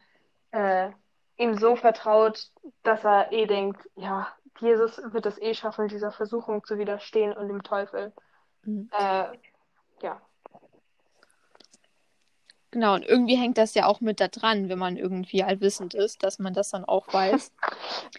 äh, 0.51 0.91
ihm 1.37 1.57
so 1.57 1.77
vertraut, 1.77 2.51
dass 2.83 3.05
er 3.05 3.33
eh 3.33 3.47
denkt, 3.47 3.89
ja, 3.97 4.29
Jesus 4.61 5.01
wird 5.05 5.27
es 5.27 5.41
eh 5.41 5.55
schaffen, 5.55 5.89
dieser 5.89 6.13
Versuchung 6.13 6.65
zu 6.65 6.79
widerstehen 6.79 7.33
und 7.33 7.49
dem 7.49 7.63
Teufel. 7.63 8.13
Mhm. 8.63 8.91
Äh, 8.93 9.39
ja. 10.03 10.21
Genau, 12.73 12.95
und 12.95 13.05
irgendwie 13.05 13.37
hängt 13.37 13.59
das 13.59 13.75
ja 13.75 13.87
auch 13.87 14.01
mit 14.01 14.19
da 14.19 14.29
dran, 14.29 14.71
wenn 14.71 14.79
man 14.79 14.97
irgendwie 14.97 15.45
allwissend 15.45 15.93
ist, 15.93 16.23
dass 16.23 16.39
man 16.39 16.55
das 16.55 16.71
dann 16.71 16.85
auch 16.85 17.07
weiß. 17.13 17.53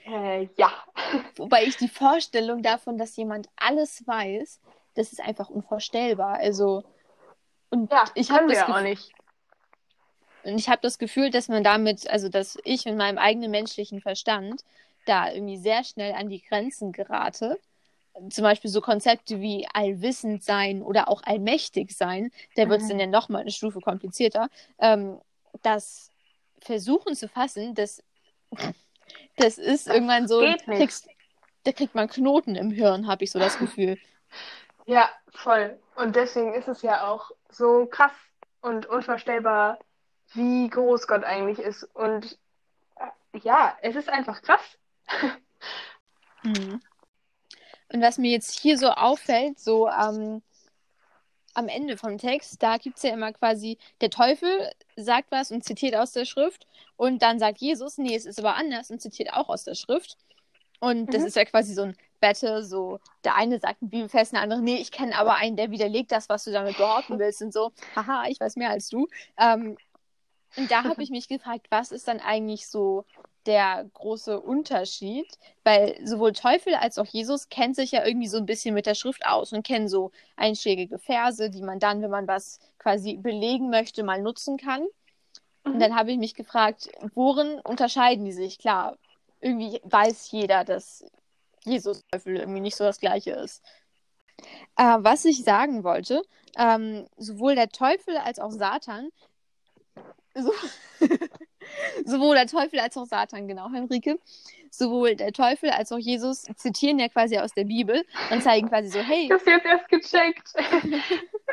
Äh, 0.06 0.50
ja. 0.58 0.72
Wobei 1.38 1.64
ich 1.64 1.78
die 1.78 1.88
Vorstellung 1.88 2.62
davon, 2.62 2.98
dass 2.98 3.16
jemand 3.16 3.48
alles 3.56 4.06
weiß, 4.06 4.60
das 4.96 5.12
ist 5.12 5.22
einfach 5.22 5.50
unvorstellbar. 5.50 6.36
Also, 6.36 6.84
und 7.70 7.92
Ja, 7.92 8.06
ich 8.16 8.30
habe 8.32 8.48
das, 8.48 8.64
auch 8.64 8.82
nicht. 8.82 9.12
und 10.44 10.58
ich 10.58 10.70
hab 10.70 10.82
das 10.82 10.98
Gefühl, 10.98 11.30
dass 11.30 11.48
man 11.48 11.64
damit, 11.64 12.10
also 12.10 12.30
dass 12.30 12.58
ich 12.64 12.86
mit 12.86 12.98
meinem 12.98 13.18
eigenen 13.18 13.50
menschlichen 13.50 14.02
Verstand 14.02 14.64
da 15.06 15.32
irgendwie 15.32 15.58
sehr 15.58 15.84
schnell 15.84 16.14
an 16.14 16.30
die 16.30 16.42
Grenzen 16.42 16.92
gerate. 16.92 17.60
Zum 18.30 18.44
Beispiel 18.44 18.70
so 18.70 18.80
Konzepte 18.82 19.42
wie 19.42 19.68
allwissend 19.74 20.44
sein 20.44 20.84
oder 20.84 21.08
auch 21.10 21.24
allmächtig 21.24 21.96
sein, 21.96 22.32
da 22.56 22.70
wird 22.70 22.82
es 22.82 22.88
Mhm. 22.88 22.90
dann 22.90 23.00
ja 23.00 23.08
nochmal 23.08 23.42
eine 23.42 23.52
Stufe 23.52 23.82
komplizierter. 23.82 24.50
Ähm, 24.80 25.20
das 25.64 26.12
Versuchen 26.62 27.16
zu 27.16 27.28
fassen, 27.28 27.74
das, 27.76 28.04
das 29.38 29.58
ist 29.58 29.88
irgendwann 29.88 30.28
so, 30.28 30.42
kriegst, 30.72 31.08
da 31.64 31.72
kriegt 31.72 31.96
man 31.96 32.08
Knoten 32.08 32.56
im 32.56 32.72
Hirn, 32.72 33.08
habe 33.08 33.24
ich 33.24 33.32
so 33.32 33.40
das 33.40 33.58
Gefühl. 33.58 33.98
Ja, 34.86 35.10
voll. 35.34 35.80
Und 35.96 36.16
deswegen 36.16 36.54
ist 36.54 36.68
es 36.68 36.82
ja 36.82 37.08
auch 37.08 37.32
so 37.50 37.86
krass 37.86 38.12
und 38.62 38.86
unvorstellbar, 38.86 39.80
wie 40.34 40.70
groß 40.70 41.08
Gott 41.08 41.24
eigentlich 41.24 41.60
ist. 41.60 41.84
Und 41.96 42.38
äh, 42.98 43.40
ja, 43.40 43.78
es 43.82 43.96
ist 43.96 44.10
einfach 44.10 44.42
krass. 44.42 44.78
Mhm. 46.44 46.82
Und 47.94 48.02
was 48.02 48.18
mir 48.18 48.32
jetzt 48.32 48.60
hier 48.60 48.78
so 48.78 48.90
auffällt, 48.90 49.60
so 49.60 49.88
ähm, 49.88 50.42
am 51.56 51.68
Ende 51.68 51.98
vom 51.98 52.18
Text, 52.18 52.62
da 52.64 52.78
gibt 52.78 52.98
es 52.98 53.04
ja 53.04 53.14
immer 53.14 53.32
quasi, 53.34 53.78
der 54.02 54.10
Teufel 54.10 54.72
sagt 54.96 55.32
was 55.32 55.52
und 55.52 55.64
zitiert 55.64 55.96
aus 55.96 56.12
der 56.12 56.26
Schrift 56.26 56.66
und 56.96 57.22
dann 57.22 57.38
sagt 57.40 57.60
Jesus, 57.60 57.98
nee, 57.98 58.16
es 58.16 58.26
ist 58.26 58.40
aber 58.40 58.56
anders 58.56 58.90
und 58.90 59.02
zitiert 59.02 59.34
auch 59.34 59.50
aus 59.50 59.64
der 59.64 59.76
Schrift. 59.76 60.18
Und 60.80 61.14
das 61.14 61.24
Mhm. 61.24 61.28
ist 61.28 61.36
ja 61.36 61.46
quasi 61.46 61.74
so 61.74 61.84
ein 61.84 61.98
Battle, 62.22 62.64
so 62.64 63.00
der 63.24 63.36
eine 63.36 63.60
sagt 63.60 63.82
einen 63.82 63.92
Bibelvers, 63.92 64.32
der 64.32 64.42
andere, 64.42 64.62
nee, 64.62 64.78
ich 64.78 64.92
kenne 64.92 65.18
aber 65.18 65.36
einen, 65.36 65.58
der 65.58 65.72
widerlegt 65.72 66.12
das, 66.12 66.30
was 66.30 66.44
du 66.46 66.52
damit 66.52 66.78
behaupten 66.78 67.20
willst 67.20 67.42
und 67.42 67.54
so, 67.54 67.72
haha, 67.96 68.26
ich 68.30 68.40
weiß 68.40 68.56
mehr 68.58 68.72
als 68.72 68.90
du. 68.90 69.08
Ähm, 69.38 69.78
und 70.56 70.70
da 70.70 70.84
habe 70.84 71.02
ich 71.02 71.10
mich 71.10 71.28
gefragt, 71.28 71.68
was 71.70 71.92
ist 71.92 72.08
dann 72.08 72.20
eigentlich 72.20 72.68
so 72.68 73.06
der 73.46 73.90
große 73.94 74.40
Unterschied? 74.40 75.28
Weil 75.64 76.00
sowohl 76.06 76.34
Teufel 76.34 76.76
als 76.76 76.98
auch 76.98 77.06
Jesus 77.06 77.50
kennt 77.50 77.76
sich 77.76 77.92
ja 77.92 78.06
irgendwie 78.06 78.28
so 78.28 78.38
ein 78.38 78.46
bisschen 78.46 78.76
mit 78.76 78.86
der 78.86 78.96
Schrift 78.96 79.26
aus 79.26 79.52
und 79.52 79.66
kennen 79.66 79.88
so 79.88 80.12
einschlägige 80.36 81.00
Verse, 81.00 81.50
die 81.50 81.62
man 81.62 81.80
dann, 81.80 82.02
wenn 82.02 82.12
man 82.12 82.28
was 82.28 82.60
quasi 82.78 83.18
belegen 83.18 83.70
möchte, 83.70 84.04
mal 84.04 84.22
nutzen 84.22 84.58
kann. 84.58 84.86
Und 85.64 85.80
dann 85.80 85.96
habe 85.96 86.12
ich 86.12 86.18
mich 86.18 86.36
gefragt, 86.36 86.90
worin 87.16 87.60
unterscheiden 87.62 88.26
die 88.26 88.34
sich? 88.34 88.60
Klar, 88.60 88.98
irgendwie 89.40 89.80
weiß 89.84 90.30
jeder, 90.32 90.64
dass 90.66 91.06
Jesus 91.64 92.02
Teufel 92.12 92.38
irgendwie 92.38 92.60
nicht 92.60 92.76
so 92.76 92.84
das 92.84 93.00
Gleiche 93.00 93.32
ist. 93.32 93.64
Äh, 94.76 94.98
was 95.00 95.26
ich 95.26 95.44
sagen 95.44 95.84
wollte, 95.84 96.22
ähm, 96.58 97.08
sowohl 97.18 97.56
der 97.56 97.70
Teufel 97.70 98.18
als 98.18 98.40
auch 98.40 98.52
Satan, 98.52 99.10
so, 100.36 100.54
sowohl 102.06 102.36
der 102.36 102.48
Teufel 102.48 102.80
als 102.80 102.98
auch 102.98 103.06
Satan, 103.06 103.48
genau, 103.48 103.70
Henrike, 103.72 104.20
sowohl 104.70 105.16
der 105.16 105.32
Teufel 105.34 105.70
als 105.70 105.92
auch 105.92 105.98
Jesus 106.00 106.44
zitieren 106.56 107.00
ja 107.00 107.08
quasi 107.10 107.38
aus 107.38 107.54
der 107.54 107.66
Bibel 107.66 108.04
und 108.32 108.42
zeigen 108.44 108.70
quasi 108.70 108.90
so, 108.90 109.00
hey, 109.00 109.30
hab's 109.32 109.46
jetzt 109.46 109.66
erst 109.66 109.90
gecheckt. 109.90 110.54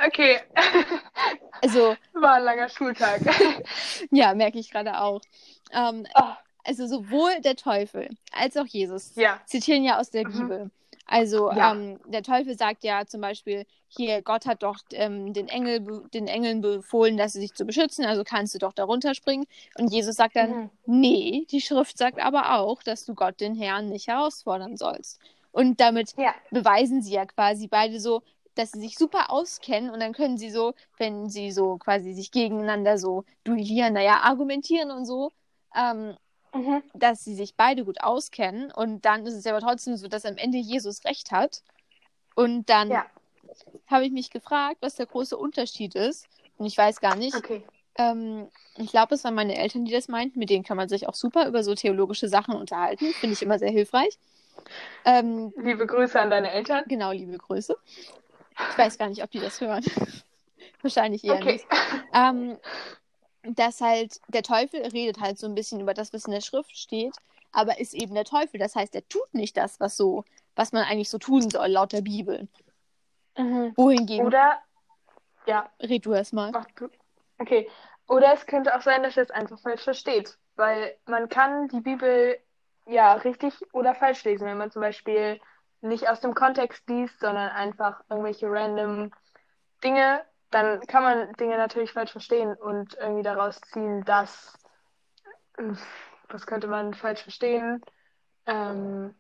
Okay. 0.07 0.41
also, 1.61 1.95
War 2.15 2.35
ein 2.37 2.45
langer 2.45 2.71
Schultag. 2.71 3.21
ja, 4.11 4.35
merke 4.35 4.59
ich 4.59 4.71
gerade 4.71 4.99
auch. 4.99 5.21
Ähm, 5.73 6.07
Oh, 6.15 6.23
also 6.65 6.87
sowohl 6.87 7.39
der 7.43 7.55
Teufel 7.55 8.09
als 8.33 8.57
auch 8.57 8.65
Jesus 8.65 9.15
ja. 9.17 9.39
zitieren 9.45 9.85
ja 9.85 9.99
aus 9.99 10.09
der 10.11 10.27
Mhm. 10.27 10.33
Bibel. 10.33 10.71
Also 11.11 11.51
Ja. 11.51 11.73
ähm, 11.73 11.99
der 12.07 12.23
Teufel 12.23 12.57
sagt 12.57 12.85
ja 12.85 13.05
zum 13.05 13.21
Beispiel, 13.21 13.67
hier, 13.89 14.23
Gott 14.23 14.47
hat 14.47 14.63
doch 14.63 14.79
ähm, 14.93 15.33
den, 15.35 15.49
Engel, 15.49 16.05
den 16.15 16.29
Engeln 16.29 16.61
befohlen, 16.61 17.17
dass 17.17 17.33
sie 17.33 17.41
sich 17.41 17.55
zu 17.55 17.65
beschützen, 17.65 18.05
also 18.05 18.23
kannst 18.25 18.55
du 18.55 18.59
doch 18.59 18.73
darunter 18.73 19.15
springen. 19.15 19.45
Und 19.77 19.93
Jesus 19.93 20.15
sagt 20.17 20.37
dann, 20.37 20.51
Mhm. 20.51 20.71
nee, 20.87 21.47
die 21.51 21.61
Schrift 21.61 21.99
sagt 21.99 22.21
aber 22.21 22.55
auch, 22.61 22.83
dass 22.85 23.05
du 23.05 23.15
Gott, 23.15 23.41
den 23.41 23.57
Herrn, 23.57 23.89
nicht 23.89 24.07
herausfordern 24.07 24.77
sollst. 24.77 25.19
Und 25.51 25.81
damit 25.81 26.15
Ja. 26.17 26.33
beweisen 26.53 27.03
sie 27.03 27.13
ja 27.15 27.27
quasi 27.27 27.67
beide 27.67 27.99
so, 27.99 28.23
dass 28.55 28.71
sie 28.71 28.81
sich 28.81 28.97
super 28.97 29.31
auskennen 29.31 29.91
und 29.91 29.99
dann 30.01 30.13
können 30.13 30.39
sie 30.39 30.51
so, 30.51 30.75
wenn 30.97 31.29
sie 31.29 31.51
so 31.51 31.77
quasi 31.79 32.13
sich 32.13 32.31
gegeneinander 32.31 32.99
so 32.99 33.25
duellieren, 33.43 33.95
naja, 33.95 34.21
argumentieren 34.23 34.93
und 34.93 35.07
so, 35.07 35.33
ähm, 35.75 36.17
Mhm. 36.55 36.83
dass 36.95 37.23
sie 37.25 37.35
sich 37.35 37.55
beide 37.55 37.85
gut 37.85 38.03
auskennen 38.03 38.73
und 38.73 39.05
dann 39.05 39.25
ist 39.27 39.35
es 39.35 39.47
aber 39.47 39.61
trotzdem 39.61 39.97
so, 39.97 40.09
dass 40.09 40.25
am 40.25 40.37
Ende 40.37 40.59
Jesus 40.59 41.05
recht 41.05 41.31
hat. 41.31 41.63
Und 42.35 42.69
dann 42.69 42.91
Ja. 42.91 43.07
habe 43.89 44.05
ich 44.07 44.13
mich 44.13 44.31
gefragt, 44.31 44.79
was 44.81 44.97
der 44.97 45.07
große 45.07 45.37
Unterschied 45.37 45.95
ist. 45.95 46.27
Und 46.59 46.67
ich 46.67 46.77
weiß 46.77 47.01
gar 47.01 47.15
nicht. 47.17 47.37
Okay. 47.37 47.63
Ähm, 47.99 48.49
ich 48.77 48.91
glaube, 48.91 49.15
es 49.15 49.25
waren 49.25 49.35
meine 49.35 49.57
Eltern, 49.57 49.85
die 49.85 49.93
das 49.93 50.09
meinten. 50.09 50.39
Mit 50.39 50.51
denen 50.51 50.65
kann 50.65 50.77
man 50.77 50.89
sich 50.89 51.09
auch 51.09 51.15
super 51.15 51.47
über 51.47 51.63
so 51.63 51.75
theologische 51.75 52.29
Sachen 52.29 52.55
unterhalten. 52.55 53.13
Finde 53.15 53.35
ich 53.35 53.43
immer 53.43 53.59
sehr 53.59 53.71
hilfreich. 53.71 54.19
Ähm, 55.05 55.53
Liebe 55.57 55.87
Grüße 55.87 56.21
an 56.21 56.31
deine 56.31 56.51
Eltern. 56.51 56.85
genau, 56.87 57.13
liebe 57.13 57.37
Grüße. 57.39 57.77
Ich 58.71 58.79
weiß 58.79 58.99
gar 58.99 59.09
nicht, 59.09 59.23
ob 59.23 59.31
die 59.31 59.41
das 59.41 59.61
hören. 59.61 59.85
Wahrscheinlich 60.83 61.25
eher 61.25 61.41
Okay. 61.41 61.53
nicht. 61.53 61.67
Ähm, 62.15 62.59
dass 63.43 63.81
halt 63.81 64.21
der 64.29 64.43
Teufel 64.43 64.83
redet 64.87 65.21
halt 65.21 65.39
so 65.39 65.47
ein 65.47 65.55
bisschen 65.55 65.81
über 65.81 65.95
das, 65.95 66.13
was 66.13 66.27
in 66.27 66.33
der 66.33 66.41
Schrift 66.41 66.77
steht, 66.77 67.15
aber 67.53 67.81
ist 67.81 67.95
eben 67.95 68.15
der 68.15 68.25
Teufel. 68.25 68.59
Das 68.59 68.77
heißt, 68.77 68.95
er 68.95 69.09
tut 69.09 69.33
nicht 69.33 69.57
das, 69.57 69.81
was 69.81 69.97
so, 69.97 70.25
was 70.55 70.73
man 70.73 70.85
eigentlich 70.85 71.11
so 71.11 71.19
tun 71.19 71.49
soll, 71.51 71.69
laut 71.69 71.93
der 71.93 72.03
Bibel. 72.03 72.49
Mhm. 73.37 73.73
Wohingegen, 73.77 74.27
Oder, 74.27 74.59
ja, 75.47 75.71
red 75.81 76.05
du 76.05 76.13
erst 76.13 76.33
mal. 76.33 76.51
mach 76.53 76.67
du. 76.77 76.89
Okay. 77.39 77.69
Oder 78.09 78.35
es 78.35 78.47
könnte 78.47 78.77
auch 78.77 78.83
sein, 78.83 79.03
dass 79.03 79.17
er 79.17 79.23
es 79.23 79.31
einfach 79.31 79.59
falsch 79.61 79.83
versteht. 79.83 80.37
Weil 80.57 80.97
man 81.07 81.29
kann 81.29 81.69
die 81.69 81.81
Bibel 81.81 82.37
ja 82.87 83.15
richtig 83.15 83.55
oder 83.73 83.95
falsch 83.95 84.25
lesen, 84.25 84.47
wenn 84.47 84.59
man 84.59 84.71
zum 84.71 84.83
Beispiel 84.83 85.41
nicht 85.81 86.09
aus 86.09 86.21
dem 86.21 86.35
Kontext 86.35 86.87
liest, 86.89 87.21
sondern 87.21 87.49
einfach 87.51 88.03
irgendwelche 88.11 88.51
random 88.51 89.13
Dinge, 89.83 90.23
dann 90.51 90.81
kann 90.87 91.03
man 91.03 91.33
Dinge 91.35 91.57
natürlich 91.57 91.93
falsch 91.93 92.13
verstehen 92.13 92.55
und 92.55 92.95
irgendwie 92.95 93.23
daraus 93.23 93.61
ziehen, 93.73 94.05
dass, 94.05 94.55
äh, 95.59 95.73
was 96.29 96.47
könnte 96.47 96.67
man 96.67 96.95
falsch 96.95 97.23
verstehen? 97.23 97.83
Ähm, 98.47 99.15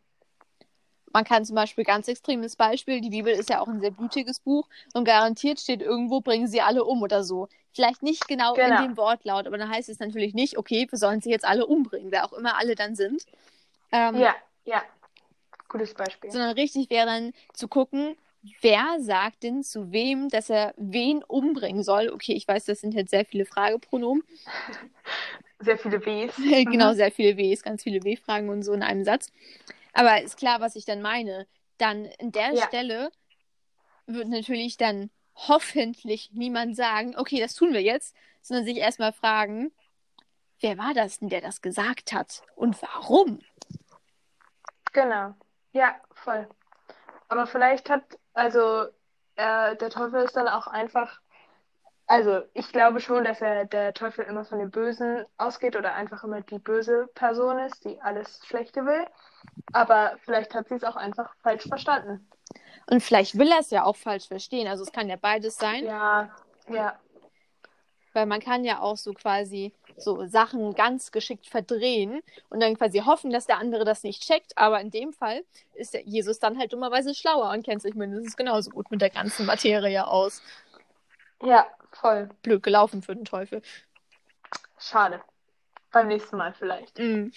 Man 1.13 1.25
kann 1.25 1.45
zum 1.45 1.57
Beispiel 1.57 1.85
ganz 1.85 2.07
extremes 2.07 2.55
Beispiel, 2.55 3.01
die 3.01 3.11
Bibel 3.11 3.33
ist 3.33 3.51
ja 3.51 3.61
auch 3.61 3.67
ein 3.67 3.81
sehr 3.81 3.91
blutiges 3.91 4.39
Buch 4.41 4.69
und 4.95 5.05
garantiert 5.05 5.59
steht 5.59 5.83
irgendwo, 5.83 6.21
bringen 6.21 6.47
sie 6.47 6.61
alle 6.61 6.85
um 6.85 7.03
oder 7.03 7.25
so. 7.25 7.49
Vielleicht 7.73 8.03
nicht 8.03 8.29
genau, 8.29 8.55
in 8.55 8.61
Genau. 8.63 8.83
dem 8.83 8.97
Wortlaut, 8.97 9.47
aber 9.47 9.59
dann 9.59 9.69
heißt 9.69 9.89
es 9.89 9.99
natürlich 9.99 10.35
nicht, 10.35 10.57
okay, 10.57 10.87
wir 10.89 10.99
sollen 10.99 11.21
sie 11.21 11.31
jetzt 11.31 11.45
alle 11.45 11.67
umbringen, 11.67 12.13
wer 12.13 12.25
auch 12.25 12.33
immer 12.33 12.57
alle 12.59 12.75
dann 12.77 12.95
sind. 12.95 13.25
Ähm, 13.93 14.17
ja, 14.17 14.35
ja. 14.65 14.83
Gutes 15.69 15.95
Beispiel. 15.95 16.31
Sondern 16.31 16.51
richtig 16.53 16.91
wäre 16.91 17.07
dann 17.07 17.33
zu 17.55 17.69
gucken, 17.69 18.17
wer 18.61 18.97
sagt 19.01 19.43
denn 19.43 19.63
zu 19.63 19.93
wem, 19.93 20.29
dass 20.29 20.51
er 20.51 20.75
wen 20.77 21.23
umbringen 21.25 21.83
soll. 21.83 22.11
Okay, 22.11 22.33
ich 22.33 22.47
weiß, 22.49 22.65
das 22.65 22.81
sind 22.81 22.95
jetzt 22.95 23.11
sehr 23.11 23.25
viele 23.25 23.45
Fragepronomen. 23.47 24.23
Sehr 25.63 25.77
viele 25.77 26.01
Ws. 26.01 26.37
genau, 26.71 26.95
sehr 26.95 27.13
viele 27.13 27.37
Ws, 27.37 27.63
ganz 27.63 27.83
viele 27.83 28.03
W-Fragen 28.03 28.49
und 28.49 28.63
so 28.63 28.73
in 28.73 28.83
einem 28.83 29.05
Satz. 29.05 29.31
Aber 29.93 30.23
ist 30.23 30.39
klar, 30.39 30.61
was 30.63 30.75
ich 30.75 30.87
dann 30.87 31.03
meine. 31.03 31.47
Dann 31.77 32.07
in 32.07 32.33
der 32.33 32.55
Ja. 32.55 32.67
Stelle 32.67 33.11
wird 34.07 34.29
natürlich 34.29 34.79
dann 34.79 35.11
hoffentlich 35.35 36.31
niemand 36.33 36.77
sagen, 36.77 37.15
okay, 37.15 37.41
das 37.41 37.53
tun 37.55 37.75
wir 37.75 37.83
jetzt, 37.83 38.17
sondern 38.41 38.65
sich 38.65 38.79
erstmal 38.79 39.13
fragen, 39.13 39.71
wer 40.61 40.79
war 40.79 40.95
das 40.95 41.19
denn, 41.19 41.29
der 41.29 41.43
das 41.43 41.61
gesagt 41.61 42.15
hat 42.15 42.43
und 42.57 42.81
warum? 42.81 43.41
Genau. 44.95 45.35
Ja, 45.73 46.01
voll. 46.15 46.49
Aber 47.29 47.47
vielleicht 47.47 47.91
hat, 47.91 48.19
also, 48.35 48.87
äh, 49.37 49.77
der 49.77 49.91
Teufel 49.91 50.23
ist 50.25 50.37
dann 50.37 50.49
auch 50.49 50.67
einfach 50.67 51.21
Also, 52.07 52.43
ich 52.55 52.73
glaube 52.73 53.01
schon, 53.01 53.25
dass 53.25 53.41
er 53.41 53.67
der 53.67 53.95
Teufel 53.95 54.25
immer 54.27 54.45
von 54.45 54.59
dem 54.59 54.71
Bösen 54.71 55.25
ausgeht 55.39 55.77
oder 55.77 55.95
einfach 55.95 56.25
immer 56.25 56.41
die 56.43 56.59
böse 56.59 57.09
Person 57.15 57.59
ist, 57.61 57.85
die 57.85 58.01
alles 58.03 58.41
Schlechte 58.47 58.85
will. 58.85 59.07
Aber 59.73 60.17
vielleicht 60.25 60.55
hat 60.55 60.69
sie 60.69 60.75
es 60.75 60.85
auch 60.85 60.97
einfach 60.97 61.35
falsch 61.43 61.67
verstanden. 61.69 62.29
Und 62.87 63.03
vielleicht 63.03 63.39
will 63.39 63.51
er 63.51 63.61
es 63.61 63.71
ja 63.71 63.85
auch 63.85 63.97
falsch 63.97 64.27
verstehen. 64.29 64.67
Also 64.69 64.83
es 64.85 64.93
kann 64.93 65.09
ja 65.09 65.17
beides 65.17 65.59
sein. 65.59 65.87
Ja, 65.87 66.31
ja. 66.69 66.99
Weil 68.13 68.27
man 68.27 68.41
kann 68.41 68.65
ja 68.65 68.81
auch 68.81 68.97
so 68.97 69.13
quasi 69.15 69.73
so 70.03 70.27
Sachen 70.27 70.75
ganz 70.75 71.13
geschickt 71.13 71.47
verdrehen 71.47 72.21
und 72.49 72.61
dann 72.61 72.77
quasi 72.77 73.01
hoffen, 73.01 73.31
dass 73.31 73.47
der 73.47 73.59
andere 73.59 73.85
das 73.85 74.03
nicht 74.03 74.23
checkt. 74.23 74.57
Aber 74.57 74.81
in 74.81 74.91
dem 74.91 75.13
Fall 75.13 75.45
ist 75.75 75.95
der 75.95 76.03
Jesus 76.03 76.39
dann 76.39 76.59
halt 76.59 76.73
dummerweise 76.73 77.15
schlauer 77.15 77.51
und 77.51 77.65
kennt 77.65 77.83
sich 77.83 77.95
mindestens 77.95 78.37
genauso 78.37 78.71
gut 78.71 78.91
mit 78.91 79.01
der 79.01 79.11
ganzen 79.11 79.47
Materie 79.47 80.07
aus. 80.07 80.43
Ja, 81.43 81.67
voll. 81.93 82.29
Blöd 82.43 82.63
gelaufen 82.63 83.03
für 83.03 83.15
den 83.15 83.25
Teufel. 83.25 83.63
Schade. 84.79 85.23
Beim 85.93 86.09
nächsten 86.09 86.37
Mal 86.37 86.53
vielleicht. 86.55 86.99
Mm. 86.99 87.29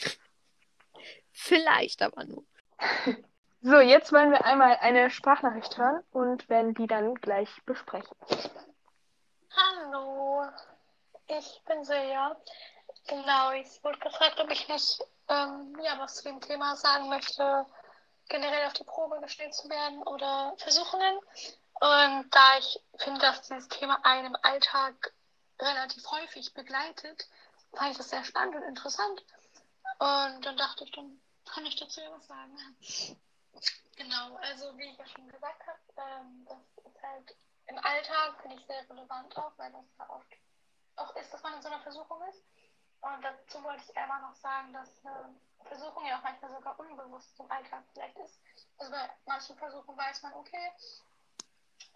Vielleicht 1.32 2.01
aber 2.01 2.25
nur. 2.25 2.43
So, 3.65 3.79
jetzt 3.79 4.12
wollen 4.12 4.32
wir 4.32 4.43
einmal 4.43 4.75
eine 4.82 5.10
Sprachnachricht 5.10 5.77
hören 5.77 6.03
und 6.12 6.50
werden 6.50 6.74
die 6.74 6.86
dann 6.86 7.15
gleich 7.15 7.50
besprechen. 7.65 8.13
Hallo, 9.55 10.43
ich 11.27 11.61
bin 11.65 11.83
Silja. 11.83 12.35
Genau, 13.07 13.51
ich 13.51 13.83
wurde 13.83 13.99
gefragt, 13.99 14.39
ob 14.39 14.49
ich 14.49 14.67
nicht 14.67 15.01
ähm, 15.29 15.77
ja, 15.81 15.99
was 15.99 16.15
zu 16.15 16.23
dem 16.23 16.41
Thema 16.41 16.75
sagen 16.75 17.09
möchte, 17.09 17.65
generell 18.29 18.67
auf 18.67 18.73
die 18.73 18.83
Probe 18.83 19.19
gestellt 19.21 19.53
zu 19.53 19.69
werden 19.69 20.03
oder 20.03 20.53
Versuchungen. 20.57 21.17
Und 21.79 22.29
da 22.31 22.57
ich 22.59 22.79
finde, 22.97 23.19
dass 23.19 23.41
dieses 23.41 23.67
Thema 23.67 23.99
einen 24.03 24.27
im 24.27 24.37
Alltag 24.41 25.13
relativ 25.59 26.09
häufig 26.11 26.53
begleitet, 26.53 27.27
fand 27.73 27.91
ich 27.91 27.97
das 27.97 28.09
sehr 28.09 28.23
spannend 28.23 28.55
und 28.55 28.63
interessant. 28.63 29.23
Und 29.99 30.41
dann 30.45 30.57
dachte 30.57 30.83
ich, 30.83 30.91
dann 30.91 31.19
kann 31.45 31.65
ich 31.65 31.75
dazu 31.75 32.01
ja 32.01 32.11
was 32.11 32.27
sagen. 32.27 32.57
Genau, 33.95 34.35
also 34.37 34.77
wie 34.77 34.89
ich 34.89 34.97
ja 34.97 35.07
schon 35.07 35.27
gesagt 35.27 35.67
habe, 35.67 35.79
ähm, 35.97 36.45
das 36.45 36.85
ist 36.85 37.03
halt 37.03 37.35
im 37.67 37.77
Alltag, 37.77 38.41
finde 38.41 38.55
ich, 38.57 38.65
sehr 38.65 38.89
relevant 38.89 39.37
auch, 39.37 39.51
weil 39.57 39.71
das 39.71 39.85
ja 39.99 40.09
oft 40.09 40.42
auch 40.95 41.15
ist, 41.15 41.33
dass 41.33 41.43
man 41.43 41.53
in 41.53 41.62
so 41.62 41.69
einer 41.69 41.81
Versuchung 41.81 42.21
ist. 42.29 42.43
Und 43.01 43.21
dazu 43.21 43.62
wollte 43.63 43.83
ich 43.83 43.97
einmal 43.97 44.21
noch 44.21 44.35
sagen, 44.35 44.71
dass 44.71 45.05
eine 45.05 45.35
Versuchung 45.65 46.05
ja 46.05 46.17
auch 46.17 46.23
manchmal 46.23 46.51
sogar 46.51 46.79
unbewusst 46.79 47.38
im 47.39 47.51
Alltag 47.51 47.83
vielleicht 47.93 48.17
ist. 48.17 48.39
Also 48.77 48.91
bei 48.91 49.09
manchen 49.25 49.57
Versuchen 49.57 49.97
weiß 49.97 50.21
man, 50.23 50.33
okay, 50.33 50.71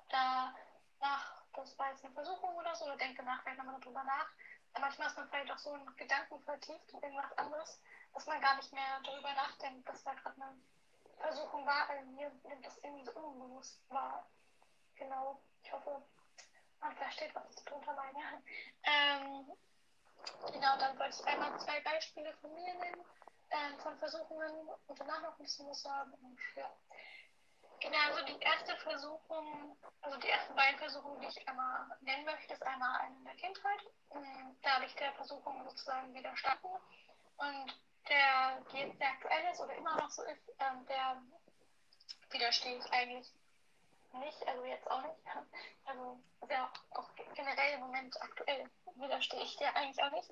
danach, 0.09 1.43
das 1.53 1.77
war 1.79 1.91
jetzt 1.91 2.03
eine 2.03 2.13
Versuchung 2.13 2.55
oder 2.55 2.75
so, 2.75 2.85
oder 2.85 2.97
denke 2.97 3.23
nach, 3.23 3.41
vielleicht 3.41 3.57
nochmal 3.57 3.79
darüber 3.79 4.03
nach. 4.03 4.27
Aber 4.73 4.81
manchmal 4.81 5.07
ist 5.07 5.17
man 5.17 5.29
vielleicht 5.29 5.51
auch 5.51 5.57
so 5.57 5.75
in 5.75 5.95
Gedanken 5.95 6.41
vertieft 6.43 6.91
in 6.91 7.01
irgendwas 7.01 7.37
anderes, 7.37 7.81
dass 8.13 8.25
man 8.25 8.41
gar 8.41 8.55
nicht 8.57 8.71
mehr 8.73 8.99
darüber 9.03 9.33
nachdenkt, 9.33 9.87
dass 9.87 10.03
da 10.03 10.13
gerade 10.13 10.41
eine 10.41 10.59
Versuchung 11.19 11.65
war. 11.65 11.89
Also 11.89 12.05
mir 12.11 12.31
nimmt 12.43 12.65
das 12.65 12.77
irgendwie 12.79 13.05
so 13.05 13.11
unbewusst 13.13 13.81
war. 13.89 14.27
Genau, 14.95 15.41
ich 15.63 15.71
hoffe, 15.71 16.01
versteht, 17.17 17.35
was 17.35 17.57
ich 17.57 17.65
darunter 17.65 17.93
meine. 17.93 18.43
Ähm, 18.83 19.51
genau, 20.51 20.77
dann 20.77 20.97
wollte 20.99 21.15
ich 21.19 21.27
einmal 21.27 21.59
zwei 21.59 21.79
Beispiele 21.81 22.33
von 22.41 22.53
mir 22.53 22.73
nennen, 22.75 23.05
ähm, 23.49 23.79
von 23.79 23.97
Versuchungen 23.97 24.69
und 24.87 24.99
danach 24.99 25.21
noch 25.21 25.39
ein 25.39 25.43
bisschen 25.43 25.67
was 25.67 25.81
sagen. 25.81 26.13
Und, 26.13 26.39
ja. 26.55 26.69
Genau, 27.79 27.97
also 28.07 28.25
die 28.25 28.39
erste 28.39 28.75
Versuchung, 28.77 29.77
also 30.01 30.17
die 30.19 30.29
ersten 30.29 30.55
beiden 30.55 30.79
Versuchungen, 30.79 31.21
die 31.21 31.27
ich 31.27 31.47
einmal 31.47 31.87
nennen 32.01 32.25
möchte, 32.25 32.53
ist 32.53 32.63
einmal 32.63 33.01
eine 33.01 33.15
in 33.15 33.23
der 33.23 33.35
Kindheit. 33.35 33.81
Ähm, 34.11 34.57
da 34.63 34.75
habe 34.75 34.85
ich 34.85 34.95
der 34.95 35.13
Versuchung 35.13 35.63
sozusagen 35.63 36.13
widerstanden. 36.13 36.69
Und 37.37 37.79
der, 38.09 38.63
sehr 38.71 39.09
aktuell 39.09 39.51
ist 39.51 39.59
oder 39.59 39.75
immer 39.75 39.95
noch 39.97 40.09
so 40.09 40.23
ist, 40.23 40.49
ähm, 40.59 40.85
der 40.87 41.21
widerstehe 42.31 42.77
ich 42.77 42.91
eigentlich 42.91 43.31
nicht, 44.13 44.47
also 44.47 44.65
jetzt 44.65 44.89
auch 44.89 45.01
nicht. 45.01 45.15
Also 45.85 46.19
sehr 46.47 46.69
auch, 46.91 47.09
generell 47.33 47.73
im 47.75 47.81
Moment 47.81 48.21
aktuell 48.21 48.69
widerstehe 48.95 49.41
ich 49.41 49.55
dir 49.57 49.73
eigentlich 49.75 50.03
auch 50.03 50.11
nicht. 50.11 50.29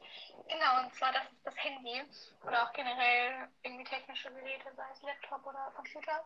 Genau, 0.47 0.83
und 0.83 0.93
zwar 0.95 1.13
das 1.13 1.23
ist 1.31 1.45
das 1.45 1.55
Handy 1.57 2.03
oder 2.45 2.63
auch 2.63 2.73
generell 2.73 3.49
irgendwie 3.63 3.83
technische 3.83 4.31
Geräte, 4.33 4.73
sei 4.75 4.85
es 4.91 5.01
Laptop 5.01 5.45
oder 5.45 5.71
Computer. 5.75 6.25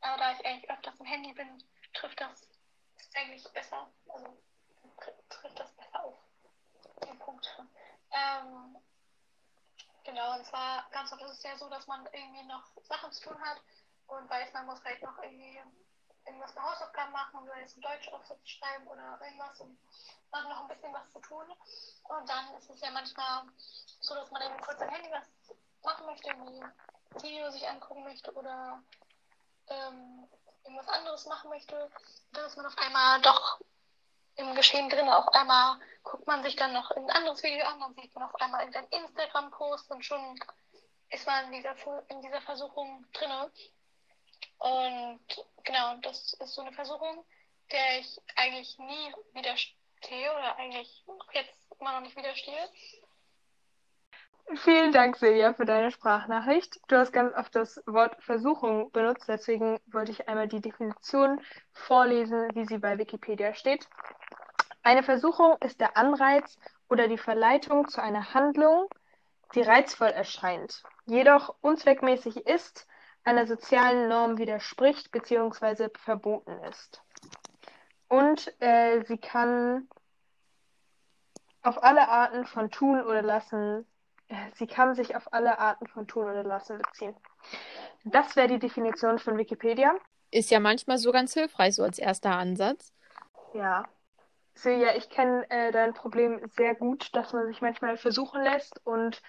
Aber 0.00 0.18
da 0.18 0.32
ich 0.32 0.44
eigentlich 0.44 0.70
öfters 0.70 0.98
im 1.00 1.06
Handy 1.06 1.32
bin, 1.32 1.62
trifft 1.94 2.20
das 2.20 2.48
eigentlich 3.14 3.44
besser, 3.52 3.88
also 4.08 4.36
trifft 5.28 5.58
das 5.58 5.72
besser 5.72 6.04
auf 6.04 6.18
den 7.04 7.18
Punkt. 7.18 7.46
Ähm, 8.10 8.76
genau, 10.04 10.36
und 10.36 10.44
zwar 10.46 10.88
ganz 10.90 11.12
oft 11.12 11.22
ist 11.22 11.32
es 11.32 11.42
ja 11.42 11.56
so, 11.56 11.68
dass 11.68 11.86
man 11.86 12.06
irgendwie 12.12 12.44
noch 12.44 12.64
Sachen 12.82 13.12
zu 13.12 13.28
tun 13.28 13.40
hat 13.40 13.60
und 14.08 14.28
weiß, 14.28 14.52
man 14.52 14.66
muss 14.66 14.80
vielleicht 14.80 15.02
noch 15.02 15.18
irgendwie 15.22 15.60
irgendwas 16.26 16.52
für 16.52 16.62
Hausaufgaben 16.62 17.12
machen 17.12 17.40
oder 17.40 17.58
jetzt 17.58 17.74
einen 17.74 17.82
Deutschaufsatz 17.82 18.48
schreiben 18.48 18.86
oder 18.86 19.18
irgendwas 19.22 19.60
und 19.60 19.78
hat 20.32 20.48
noch 20.48 20.62
ein 20.62 20.68
bisschen 20.68 20.92
was 20.92 21.10
zu 21.10 21.20
tun. 21.20 21.46
Und 22.04 22.28
dann 22.28 22.54
ist 22.56 22.70
es 22.70 22.80
ja 22.80 22.90
manchmal 22.90 23.44
so, 24.00 24.14
dass 24.14 24.30
man 24.30 24.42
eben 24.42 24.60
kurz 24.60 24.80
am 24.80 24.88
Handy 24.88 25.10
was 25.10 25.56
machen 25.82 26.06
möchte, 26.06 26.28
irgendwie 26.28 26.62
ein 26.62 27.22
Video 27.22 27.50
sich 27.50 27.68
angucken 27.68 28.04
möchte 28.04 28.32
oder 28.32 28.82
ähm, 29.68 30.28
irgendwas 30.64 30.88
anderes 30.88 31.26
machen 31.26 31.50
möchte, 31.50 31.90
dann 32.32 32.44
ist 32.44 32.56
man 32.56 32.66
auf 32.66 32.78
einmal 32.78 33.20
doch 33.20 33.60
im 34.36 34.54
Geschehen 34.54 34.88
drin. 34.88 35.08
Auf 35.08 35.28
einmal 35.28 35.78
guckt 36.02 36.26
man 36.26 36.42
sich 36.42 36.56
dann 36.56 36.72
noch 36.72 36.90
ein 36.90 37.10
anderes 37.10 37.42
Video 37.42 37.64
an, 37.66 37.80
dann 37.80 37.94
sieht 37.94 38.14
man 38.14 38.24
auf 38.24 38.34
einmal 38.40 38.60
irgendein 38.60 38.88
Instagram-Post 38.88 39.90
und 39.90 40.04
schon 40.04 40.38
ist 41.10 41.26
man 41.26 41.52
in 41.52 41.52
dieser, 41.52 41.76
in 42.08 42.22
dieser 42.22 42.40
Versuchung 42.42 43.06
drin. 43.12 43.30
Und 44.58 45.20
genau, 45.64 45.96
das 46.02 46.34
ist 46.34 46.54
so 46.54 46.62
eine 46.62 46.72
Versuchung, 46.72 47.24
der 47.70 48.00
ich 48.00 48.20
eigentlich 48.36 48.78
nie 48.78 49.14
widerstehe 49.32 50.30
oder 50.30 50.56
eigentlich 50.56 51.04
jetzt 51.32 51.66
immer 51.80 51.92
noch 51.92 52.00
nicht 52.00 52.16
widerstehe. 52.16 52.68
Vielen 54.56 54.92
Dank, 54.92 55.16
Silja, 55.16 55.54
für 55.54 55.64
deine 55.64 55.90
Sprachnachricht. 55.90 56.78
Du 56.88 56.96
hast 56.96 57.12
ganz 57.12 57.34
oft 57.34 57.54
das 57.56 57.82
Wort 57.86 58.22
Versuchung 58.22 58.90
benutzt, 58.92 59.24
deswegen 59.26 59.80
wollte 59.86 60.12
ich 60.12 60.28
einmal 60.28 60.48
die 60.48 60.60
Definition 60.60 61.40
vorlesen, 61.72 62.50
wie 62.54 62.66
sie 62.66 62.78
bei 62.78 62.98
Wikipedia 62.98 63.54
steht. 63.54 63.88
Eine 64.82 65.02
Versuchung 65.02 65.56
ist 65.60 65.80
der 65.80 65.96
Anreiz 65.96 66.58
oder 66.90 67.08
die 67.08 67.16
Verleitung 67.16 67.88
zu 67.88 68.02
einer 68.02 68.34
Handlung, 68.34 68.86
die 69.54 69.62
reizvoll 69.62 70.08
erscheint, 70.08 70.82
jedoch 71.06 71.56
unzweckmäßig 71.62 72.46
ist, 72.46 72.86
einer 73.24 73.46
sozialen 73.46 74.08
Norm 74.08 74.38
widerspricht 74.38 75.10
bzw. 75.10 75.88
verboten 75.96 76.52
ist. 76.64 77.02
Und 78.08 78.54
äh, 78.60 79.02
sie 79.04 79.18
kann 79.18 79.88
auf 81.62 81.82
alle 81.82 82.08
Arten 82.08 82.44
von 82.44 82.70
Tun 82.70 83.00
oder 83.00 83.22
Lassen 83.22 83.86
Sie 84.54 84.66
kann 84.66 84.94
sich 84.94 85.16
auf 85.16 85.32
alle 85.32 85.58
Arten 85.58 85.86
von 85.86 86.06
Tun 86.06 86.24
oder 86.24 86.42
Lassen 86.42 86.78
beziehen. 86.78 87.14
Das 88.04 88.36
wäre 88.36 88.48
die 88.48 88.58
Definition 88.58 89.18
von 89.18 89.38
Wikipedia. 89.38 89.94
Ist 90.30 90.50
ja 90.50 90.60
manchmal 90.60 90.98
so 90.98 91.12
ganz 91.12 91.34
hilfreich, 91.34 91.74
so 91.74 91.82
als 91.82 91.98
erster 91.98 92.30
Ansatz. 92.30 92.92
Ja. 93.52 93.84
Silja, 94.54 94.94
ich 94.96 95.10
kenne 95.10 95.48
äh, 95.50 95.72
dein 95.72 95.94
Problem 95.94 96.40
sehr 96.56 96.74
gut, 96.74 97.14
dass 97.14 97.32
man 97.32 97.46
sich 97.46 97.60
manchmal 97.60 97.96
versuchen 97.96 98.42
lässt 98.42 98.80
und 98.86 99.20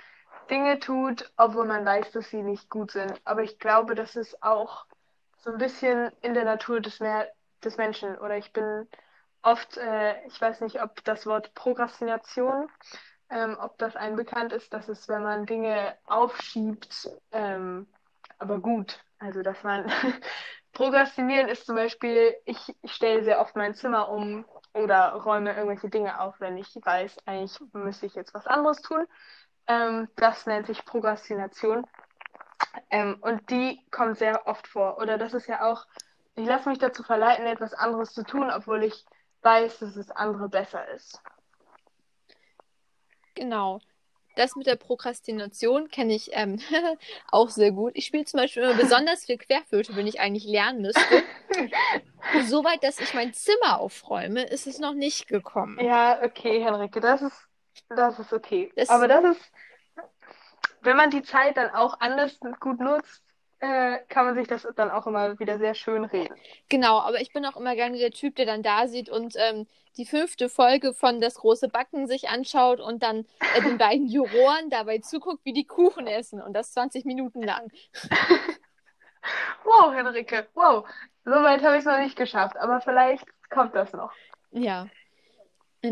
Dinge 0.50 0.80
tut, 0.80 1.32
obwohl 1.38 1.66
man 1.66 1.86
weiß, 1.86 2.12
dass 2.12 2.30
sie 2.30 2.44
nicht 2.44 2.70
gut 2.70 2.92
sind. 2.92 3.20
Aber 3.24 3.44
ich 3.44 3.60
glaube, 3.60 3.96
das 3.96 4.16
ist 4.16 4.42
auch 4.44 4.86
so 5.38 5.52
ein 5.52 5.58
bisschen 5.58 6.12
in 6.22 6.34
der 6.34 6.46
Natur 6.46 6.82
des, 6.82 7.00
Mer 7.00 7.28
des 7.64 7.78
Menschen. 7.78 8.18
Oder 8.18 8.38
ich 8.38 8.54
bin 8.54 8.88
oft, 9.42 9.78
äh, 9.78 10.26
ich 10.26 10.40
weiß 10.40 10.62
nicht, 10.62 10.82
ob 10.82 11.04
das 11.04 11.26
Wort 11.26 11.54
Prokrastination 11.54 12.70
ähm, 13.30 13.58
ob 13.60 13.78
das 13.78 13.96
einem 13.96 14.16
bekannt 14.16 14.54
ist, 14.54 14.74
dass 14.74 14.88
es, 14.90 15.08
wenn 15.08 15.24
man 15.24 15.46
Dinge 15.46 15.96
aufschiebt, 16.06 17.10
ähm, 17.32 17.88
aber 18.38 18.60
gut, 18.60 19.00
also 19.20 19.42
dass 19.42 19.64
man 19.64 19.86
Prokrastinieren 20.74 21.48
ist 21.48 21.66
zum 21.66 21.76
Beispiel, 21.76 22.36
ich, 22.46 22.60
ich 22.82 22.92
stelle 22.92 23.24
sehr 23.24 23.40
oft 23.40 23.56
mein 23.56 23.76
Zimmer 23.76 24.10
um 24.10 24.46
oder 24.74 25.14
räume 25.14 25.56
irgendwelche 25.56 25.90
Dinge 25.90 26.20
auf, 26.20 26.40
wenn 26.42 26.58
ich 26.58 26.76
weiß, 26.76 27.18
eigentlich 27.26 27.58
müsste 27.72 28.06
ich 28.08 28.16
jetzt 28.16 28.34
was 28.34 28.46
anderes 28.46 28.82
tun. 28.82 29.08
Ähm, 29.68 30.08
das 30.16 30.46
nennt 30.46 30.68
sich 30.68 30.86
Prokrastination. 30.86 31.86
Ähm, 32.90 33.18
und 33.22 33.50
die 33.50 33.80
kommt 33.92 34.18
sehr 34.18 34.48
oft 34.48 34.68
vor. 34.68 34.98
Oder 34.98 35.18
das 35.18 35.34
ist 35.34 35.48
ja 35.48 35.70
auch, 35.70 35.86
ich 36.36 36.46
lasse 36.46 36.70
mich 36.70 36.80
dazu 36.80 37.04
verleiten, 37.04 37.46
etwas 37.46 37.74
anderes 37.74 38.14
zu 38.14 38.24
tun, 38.24 38.50
obwohl 38.52 38.84
ich 38.84 39.06
weiß, 39.42 39.80
dass 39.80 39.96
das 39.96 40.12
andere 40.12 40.50
besser 40.50 40.88
ist. 40.90 41.22
Genau. 43.36 43.80
das 44.36 44.56
mit 44.56 44.68
der 44.68 44.76
Prokrastination 44.76 45.90
kenne 45.90 46.14
ich 46.14 46.30
ähm, 46.34 46.60
auch 47.32 47.50
sehr 47.50 47.72
gut. 47.72 47.94
Ich 47.96 48.06
spiele 48.06 48.26
zum 48.26 48.40
Beispiel 48.40 48.64
immer 48.64 48.76
besonders 48.76 49.26
viel 49.26 49.38
Querflöte, 49.38 49.96
wenn 49.96 50.08
ich 50.08 50.20
eigentlich 50.20 50.46
lernen 50.46 50.82
müsste. 50.82 51.24
Soweit, 52.48 52.84
dass 52.84 53.00
ich 53.00 53.14
mein 53.14 53.34
Zimmer 53.34 53.80
aufräume, 53.80 54.44
ist 54.44 54.68
es 54.68 54.80
noch 54.80 54.94
nicht 54.94 55.28
gekommen. 55.28 55.80
Ja, 55.80 56.22
okay, 56.24 56.64
Henrike, 56.64 57.00
das 57.00 57.22
ist, 57.22 57.48
das 57.90 58.20
ist 58.20 58.34
okay. 58.34 58.72
Das- 58.76 58.90
Aber 58.90 59.08
das 59.08 59.24
ist, 59.38 59.52
wenn 60.82 60.98
man 60.98 61.10
die 61.10 61.24
Zeit 61.24 61.58
dann 61.58 61.72
auch 61.72 62.00
anders 62.00 62.40
gut 62.60 62.80
nutzt, 62.80 63.24
äh, 63.60 64.00
kann 64.10 64.26
man 64.26 64.36
sich 64.36 64.48
das 64.48 64.68
dann 64.76 64.92
auch 64.92 65.08
immer 65.08 65.40
wieder 65.40 65.58
sehr 65.58 65.74
schön 65.74 66.04
reden. 66.06 66.36
Genau, 66.70 67.00
aber 67.00 67.22
ich 67.22 67.32
bin 67.34 67.46
auch 67.46 67.56
immer 67.56 67.76
gerne 67.76 67.98
der 67.98 68.12
Typ, 68.12 68.36
der 68.36 68.46
dann 68.46 68.64
da 68.64 68.88
sieht 68.88 69.10
und 69.10 69.36
ähm, 69.38 69.66
die 69.98 70.06
fünfte 70.06 70.50
Folge 70.50 70.94
von 70.94 71.22
Das 71.22 71.36
große 71.36 71.70
Backen 71.70 72.06
sich 72.08 72.28
anschaut 72.28 72.82
und 72.82 73.02
dann 73.02 73.26
äh, 73.56 73.62
den 73.62 73.78
beiden 73.78 74.08
Juroren 74.08 74.70
dabei 74.70 75.00
zuguckt, 75.00 75.46
wie 75.46 75.54
die 75.54 75.66
Kuchen 75.66 76.06
essen 76.06 76.42
und 76.42 76.54
das 76.54 76.74
20 76.74 77.06
Minuten 77.06 77.42
lang. 77.42 77.72
Wow, 79.64 79.92
Henrike, 79.94 80.48
wow. 80.54 80.88
Soweit 81.24 81.64
habe 81.64 81.76
ich 81.76 81.80
es 81.80 81.86
noch 81.86 81.98
nicht 81.98 82.16
geschafft, 82.16 82.58
aber 82.58 82.82
vielleicht 82.82 83.26
kommt 83.50 83.74
das 83.74 83.92
noch. 83.94 84.12
Ja. 84.52 84.88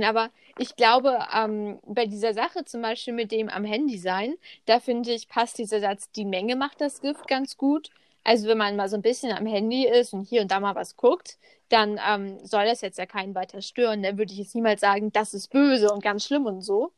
Aber 0.02 0.30
ich 0.58 0.78
glaube, 0.78 1.20
ähm, 1.36 1.80
bei 1.86 2.06
dieser 2.06 2.34
Sache 2.34 2.64
zum 2.64 2.82
Beispiel 2.82 3.14
mit 3.14 3.32
dem 3.34 3.50
am 3.50 3.66
Handy 3.66 3.98
sein, 3.98 4.36
da 4.66 4.80
finde 4.80 5.12
ich, 5.12 5.28
passt 5.28 5.58
dieser 5.58 5.82
Satz, 5.82 6.10
die 6.12 6.26
Menge 6.26 6.56
macht 6.56 6.80
das 6.80 7.02
Gift 7.02 7.28
ganz 7.28 7.58
gut. 7.58 7.90
Also 8.24 8.48
wenn 8.48 8.58
man 8.58 8.78
mal 8.78 8.88
so 8.88 8.96
ein 8.96 9.02
bisschen 9.02 9.34
am 9.34 9.46
Handy 9.46 9.86
ist 9.86 10.14
und 10.14 10.24
hier 10.24 10.42
und 10.42 10.52
da 10.52 10.60
mal 10.62 10.76
was 10.76 10.96
guckt, 10.96 11.38
dann 11.70 12.00
ähm, 12.08 12.40
soll 12.46 12.66
das 12.66 12.82
jetzt 12.82 12.98
ja 12.98 13.06
keinen 13.06 13.36
weiter 13.36 13.62
stören. 13.62 14.02
Dann 14.04 14.18
würde 14.18 14.32
ich 14.32 14.40
jetzt 14.40 14.56
niemals 14.56 14.80
sagen, 14.82 15.12
das 15.12 15.34
ist 15.34 15.50
böse 15.50 15.92
und 15.92 16.02
ganz 16.04 16.26
schlimm 16.26 16.46
und 16.46 16.62
so. 16.62 16.92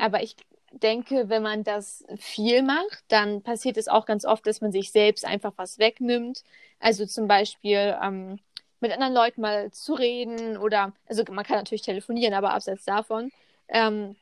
Aber 0.00 0.22
ich 0.22 0.36
denke, 0.72 1.28
wenn 1.28 1.42
man 1.42 1.64
das 1.64 2.04
viel 2.18 2.62
macht, 2.62 3.04
dann 3.08 3.42
passiert 3.42 3.76
es 3.76 3.88
auch 3.88 4.06
ganz 4.06 4.24
oft, 4.24 4.46
dass 4.46 4.60
man 4.60 4.72
sich 4.72 4.90
selbst 4.90 5.24
einfach 5.24 5.52
was 5.56 5.78
wegnimmt. 5.78 6.42
Also 6.80 7.06
zum 7.06 7.28
Beispiel 7.28 7.96
ähm, 8.02 8.38
mit 8.82 8.92
anderen 8.92 9.14
Leuten 9.14 9.40
mal 9.40 9.70
zu 9.72 9.94
reden 9.94 10.56
oder, 10.58 10.92
also 11.08 11.24
man 11.30 11.44
kann 11.44 11.56
natürlich 11.58 11.82
telefonieren, 11.82 12.34
aber 12.34 12.52
abseits 12.54 12.84
davon. 12.84 13.32
Ähm, 13.68 14.16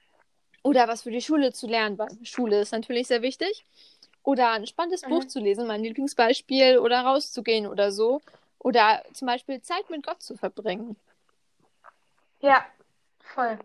oder 0.62 0.88
was 0.88 1.02
für 1.02 1.10
die 1.10 1.22
Schule 1.22 1.52
zu 1.52 1.66
lernen, 1.66 1.98
weil 1.98 2.10
Schule 2.24 2.60
ist 2.60 2.72
natürlich 2.72 3.08
sehr 3.08 3.22
wichtig. 3.22 3.64
Oder 4.22 4.52
ein 4.52 4.66
spannendes 4.66 5.02
Mhm. 5.02 5.08
Buch 5.08 5.24
zu 5.24 5.40
lesen, 5.40 5.66
mein 5.66 5.82
Lieblingsbeispiel, 5.82 6.78
oder 6.78 7.00
rauszugehen 7.02 7.66
oder 7.66 7.92
so. 7.92 8.20
Oder 8.58 9.02
zum 9.14 9.26
Beispiel 9.26 9.62
Zeit 9.62 9.88
mit 9.90 10.06
Gott 10.06 10.22
zu 10.22 10.36
verbringen. 10.36 10.96
Ja, 12.40 12.64
voll. 13.20 13.58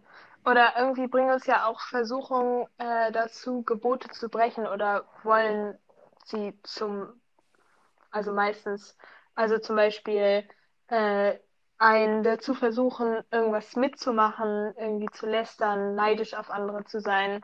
Oder 0.45 0.73
irgendwie 0.77 1.07
bringen 1.07 1.31
uns 1.31 1.45
ja 1.47 1.65
auch 1.65 1.81
Versuchungen 1.81 2.67
äh, 2.77 3.11
dazu, 3.11 3.63
Gebote 3.63 4.09
zu 4.09 4.29
brechen 4.29 4.67
oder 4.67 5.05
wollen 5.23 5.77
sie 6.25 6.53
zum, 6.63 7.21
also 8.11 8.33
meistens, 8.33 8.97
also 9.35 9.59
zum 9.59 9.75
Beispiel 9.75 10.47
äh, 10.87 11.37
einen 11.77 12.23
dazu 12.23 12.53
versuchen, 12.53 13.21
irgendwas 13.31 13.75
mitzumachen, 13.75 14.73
irgendwie 14.77 15.09
zu 15.11 15.25
lästern, 15.25 15.95
neidisch 15.95 16.33
auf 16.33 16.49
andere 16.49 16.85
zu 16.85 16.99
sein. 16.99 17.43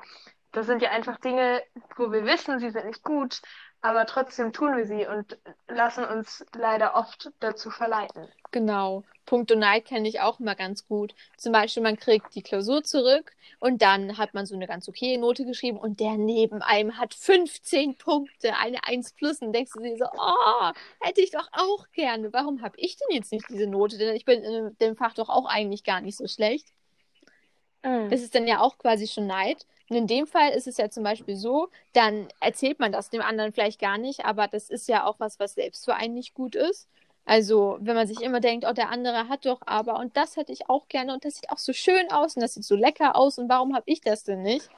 Das 0.51 0.65
sind 0.65 0.81
ja 0.81 0.91
einfach 0.91 1.19
Dinge, 1.19 1.61
wo 1.95 2.11
wir 2.11 2.25
wissen, 2.25 2.59
sie 2.59 2.71
sind 2.71 2.85
nicht 2.85 3.03
gut, 3.03 3.41
aber 3.81 4.05
trotzdem 4.05 4.53
tun 4.53 4.77
wir 4.77 4.85
sie 4.85 5.07
und 5.07 5.39
lassen 5.67 6.05
uns 6.05 6.45
leider 6.55 6.95
oft 6.95 7.31
dazu 7.39 7.69
verleiten. 7.69 8.27
Genau. 8.51 9.03
Punkt 9.25 9.51
und 9.51 9.59
Neid 9.59 9.85
kenne 9.85 10.07
ich 10.07 10.19
auch 10.19 10.39
immer 10.39 10.55
ganz 10.55 10.87
gut. 10.87 11.13
Zum 11.37 11.51
Beispiel, 11.53 11.83
man 11.83 11.97
kriegt 11.97 12.35
die 12.35 12.41
Klausur 12.41 12.83
zurück 12.83 13.33
und 13.59 13.81
dann 13.81 14.17
hat 14.17 14.33
man 14.33 14.45
so 14.45 14.55
eine 14.55 14.67
ganz 14.67 14.89
okay 14.89 15.17
Note 15.17 15.45
geschrieben 15.45 15.77
und 15.77 15.99
der 15.99 16.17
neben 16.17 16.61
einem 16.61 16.97
hat 16.97 17.13
15 17.13 17.97
Punkte, 17.97 18.55
eine 18.57 18.83
1 18.85 19.13
plus. 19.13 19.41
Und 19.41 19.53
denkst 19.53 19.71
du 19.73 19.81
dir 19.81 19.97
so, 19.97 20.05
oh, 20.05 20.71
hätte 20.99 21.21
ich 21.21 21.31
doch 21.31 21.47
auch 21.53 21.87
gerne. 21.93 22.33
Warum 22.33 22.61
habe 22.61 22.75
ich 22.77 22.97
denn 22.97 23.15
jetzt 23.15 23.31
nicht 23.31 23.45
diese 23.49 23.67
Note? 23.67 23.97
Denn 23.97 24.15
ich 24.15 24.25
bin 24.25 24.43
in 24.43 24.77
dem 24.79 24.95
Fach 24.95 25.13
doch 25.13 25.29
auch 25.29 25.45
eigentlich 25.45 25.83
gar 25.83 26.01
nicht 26.01 26.17
so 26.17 26.27
schlecht. 26.27 26.67
Das 28.09 28.21
ist 28.21 28.35
dann 28.35 28.47
ja 28.47 28.59
auch 28.61 28.77
quasi 28.77 29.07
schon 29.07 29.27
Neid. 29.27 29.65
Und 29.89 29.95
in 29.97 30.07
dem 30.07 30.27
Fall 30.27 30.51
ist 30.51 30.67
es 30.67 30.77
ja 30.77 30.89
zum 30.89 31.03
Beispiel 31.03 31.35
so, 31.35 31.69
dann 31.93 32.27
erzählt 32.39 32.79
man 32.79 32.91
das 32.91 33.09
dem 33.09 33.21
anderen 33.21 33.51
vielleicht 33.53 33.79
gar 33.79 33.97
nicht, 33.97 34.23
aber 34.23 34.47
das 34.47 34.69
ist 34.69 34.87
ja 34.87 35.05
auch 35.05 35.19
was, 35.19 35.39
was 35.39 35.55
selbst 35.55 35.85
für 35.85 35.95
einen 35.95 36.13
nicht 36.13 36.33
gut 36.33 36.55
ist. 36.55 36.87
Also, 37.25 37.77
wenn 37.81 37.95
man 37.95 38.07
sich 38.07 38.21
immer 38.21 38.39
denkt, 38.39 38.65
oh, 38.67 38.73
der 38.73 38.89
andere 38.89 39.29
hat 39.29 39.45
doch 39.45 39.61
aber 39.65 39.99
und 39.99 40.17
das 40.17 40.35
hätte 40.37 40.51
ich 40.51 40.69
auch 40.69 40.87
gerne 40.87 41.13
und 41.13 41.23
das 41.23 41.35
sieht 41.35 41.49
auch 41.49 41.59
so 41.59 41.71
schön 41.71 42.11
aus 42.11 42.35
und 42.35 42.41
das 42.41 42.55
sieht 42.55 42.63
so 42.63 42.75
lecker 42.75 43.15
aus 43.15 43.37
und 43.37 43.47
warum 43.47 43.75
habe 43.75 43.83
ich 43.85 44.01
das 44.01 44.23
denn 44.23 44.41
nicht? 44.41 44.69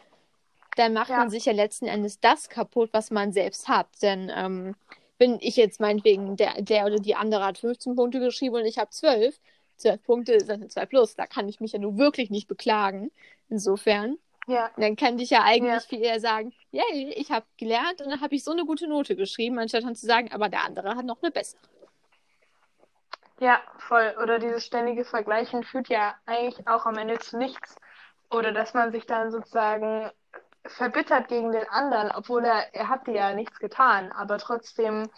Dann 0.75 0.93
macht 0.93 1.09
Ja. 1.09 1.17
man 1.17 1.29
sich 1.29 1.45
ja 1.45 1.53
letzten 1.53 1.85
Endes 1.85 2.19
das 2.19 2.49
kaputt, 2.49 2.89
was 2.93 3.11
man 3.11 3.31
selbst 3.31 3.67
hat. 3.67 3.87
Denn 4.01 4.31
ähm, 4.35 4.75
wenn 5.19 5.37
ich 5.39 5.55
jetzt 5.55 5.79
meinetwegen, 5.79 6.35
der, 6.35 6.61
der 6.61 6.85
oder 6.85 6.97
die 6.97 7.15
andere 7.15 7.45
hat 7.45 7.57
15 7.59 7.95
Punkte 7.95 8.19
geschrieben 8.19 8.55
und 8.55 8.65
ich 8.65 8.77
habe 8.77 8.89
12, 8.89 9.39
12 9.77 10.03
Punkte 10.03 10.39
sind 10.39 10.51
eine 10.51 10.67
2 10.67 10.85
plus, 10.85 11.15
da 11.15 11.27
kann 11.27 11.47
ich 11.47 11.59
mich 11.59 11.71
ja 11.73 11.79
nur 11.79 11.97
wirklich 11.97 12.29
nicht 12.29 12.47
beklagen. 12.47 13.11
Insofern. 13.49 14.17
Ja, 14.47 14.69
Dann 14.77 14.95
kann 14.97 15.17
ich 15.19 15.29
ja 15.29 15.43
eigentlich 15.43 15.83
Ja. 15.83 15.87
viel 15.87 16.01
eher 16.01 16.19
sagen, 16.19 16.51
yay, 16.71 17.13
ich 17.15 17.31
habe 17.31 17.45
gelernt 17.57 18.01
und 18.01 18.09
dann 18.09 18.19
habe 18.19 18.35
ich 18.35 18.43
so 18.43 18.51
eine 18.51 18.65
gute 18.65 18.87
Note 18.87 19.15
geschrieben, 19.15 19.57
anstatt 19.59 19.83
dann 19.83 19.95
zu 19.95 20.05
sagen, 20.05 20.31
aber 20.33 20.49
der 20.49 20.63
andere 20.65 20.95
hat 20.95 21.05
noch 21.05 21.21
eine 21.21 21.31
bessere. 21.31 21.61
Ja, 23.43 23.61
voll. 23.77 24.15
Oder 24.21 24.39
dieses 24.39 24.65
ständige 24.65 25.03
Vergleichen 25.03 25.63
führt 25.63 25.89
ja 25.89 26.15
eigentlich 26.25 26.65
auch 26.67 26.85
am 26.85 26.97
Ende 26.97 27.19
zu 27.19 27.37
nichts. 27.37 27.75
Oder 28.31 28.53
dass 28.53 28.73
man 28.73 28.91
sich 28.91 29.05
dann 29.05 29.31
sozusagen 29.31 30.09
verbittert 30.65 31.27
gegen 31.27 31.51
den 31.51 31.67
anderen, 31.69 32.09
obwohl 32.11 32.45
er, 32.45 32.73
er 32.73 32.87
hat 32.87 33.05
dir 33.05 33.15
ja 33.15 33.33
nichts 33.33 33.59
getan. 33.59 34.13
Aber 34.13 34.37
trotzdem 34.37 35.09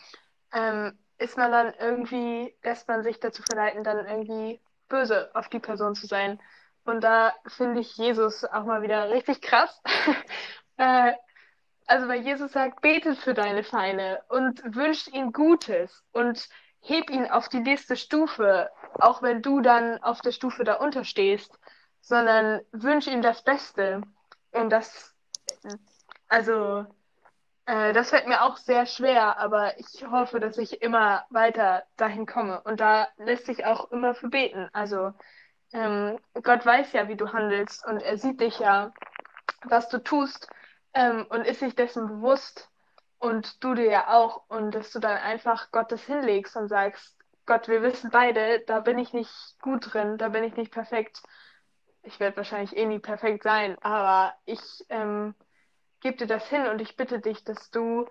ähm, 0.54 0.98
ist 1.20 1.38
man 1.38 1.52
dann 1.52 1.74
irgendwie, 1.80 2.56
lässt 2.64 2.88
man 2.88 3.04
sich 3.04 3.20
dazu 3.20 3.44
verleiten, 3.44 3.84
dann 3.84 4.08
irgendwie 4.08 4.60
böse 4.90 5.30
auf 5.36 5.48
die 5.50 5.60
Person 5.60 5.94
zu 5.94 6.08
sein. 6.08 6.42
Und 6.84 7.04
da 7.04 7.32
finde 7.46 7.82
ich 7.82 7.96
Jesus 7.96 8.44
auch 8.44 8.66
mal 8.66 8.82
wieder 8.82 9.12
richtig 9.12 9.42
krass. 9.42 9.82
äh, 10.78 11.14
also 11.86 12.08
weil 12.08 12.22
Jesus 12.22 12.52
sagt, 12.54 12.82
betet 12.82 13.20
für 13.20 13.36
deine 13.36 13.64
Feinde 13.64 14.24
und 14.30 14.64
wünscht 14.76 15.10
ihnen 15.10 15.32
Gutes 15.32 16.04
und 16.12 16.50
heb 16.88 17.10
ihn 17.10 17.28
auf 17.28 17.50
die 17.50 17.60
nächste 17.60 17.96
Stufe, 17.96 18.70
auch 18.94 19.22
wenn 19.22 19.42
du 19.42 19.62
dann 19.62 20.02
auf 20.04 20.22
der 20.22 20.32
Stufe 20.32 20.64
da 20.64 20.76
unterstehst, 20.76 21.58
sondern 22.02 22.62
wünsch 22.72 23.08
ihm 23.08 23.22
das 23.22 23.44
Beste. 23.44 24.02
Und 24.52 24.70
das, 24.70 25.16
also, 26.28 26.86
äh, 27.66 27.94
das 27.94 28.12
fällt 28.12 28.28
mir 28.28 28.44
auch 28.44 28.58
sehr 28.58 28.86
schwer, 28.86 29.38
aber 29.40 29.78
ich 29.80 30.06
hoffe, 30.10 30.40
dass 30.40 30.58
ich 30.58 30.82
immer 30.82 31.26
weiter 31.30 31.84
dahin 31.98 32.26
komme. 32.26 32.62
Und 32.62 32.80
da 32.80 33.08
lässt 33.18 33.46
sich 33.48 33.66
auch 33.66 33.92
immer 33.92 34.14
für 34.16 34.30
beten. 34.30 34.70
Also, 34.74 35.14
ähm, 35.74 36.20
Gott 36.44 36.66
weiß 36.66 36.94
ja, 36.94 37.08
wie 37.08 37.16
du 37.18 37.34
handelst 37.34 37.86
und 37.86 38.02
er 38.02 38.18
sieht 38.18 38.40
dich 38.40 38.60
ja, 38.60 38.94
was 39.64 39.90
du 39.90 39.98
tust, 39.98 40.48
ähm, 40.94 41.26
und 41.30 41.46
ist 41.46 41.60
sich 41.60 41.76
dessen 41.76 42.08
bewusst 42.08 42.70
und 43.26 43.64
du 43.64 43.74
dir 43.74 43.90
ja 43.90 44.14
auch 44.14 44.44
und 44.50 44.76
dass 44.76 44.92
du 44.92 45.00
dann 45.00 45.18
einfach 45.18 45.72
Gottes 45.72 46.04
hinlegst 46.04 46.56
und 46.56 46.68
sagst, 46.68 47.18
Gott, 47.48 47.68
wir 47.68 47.82
wissen 47.82 48.12
beide, 48.12 48.60
da 48.62 48.80
bin 48.80 49.00
ich 49.00 49.14
nicht 49.14 49.32
gut 49.62 49.94
drin, 49.94 50.18
da 50.18 50.30
bin 50.30 50.44
ich 50.44 50.56
nicht 50.56 50.72
perfekt. 50.72 51.24
Ich 52.04 52.20
werde 52.20 52.38
wahrscheinlich 52.38 52.78
eh 52.78 52.86
nie 52.86 53.00
perfekt 53.00 53.44
sein, 53.44 53.78
aber 53.82 54.36
ich 54.46 54.62
ähm, 54.90 55.34
gebe 56.02 56.18
dir 56.18 56.28
das 56.28 56.48
hin 56.50 56.68
und 56.68 56.82
ich 56.82 56.98
bitte 56.98 57.20
dich, 57.20 57.44
dass 57.44 57.72
du 57.72 58.08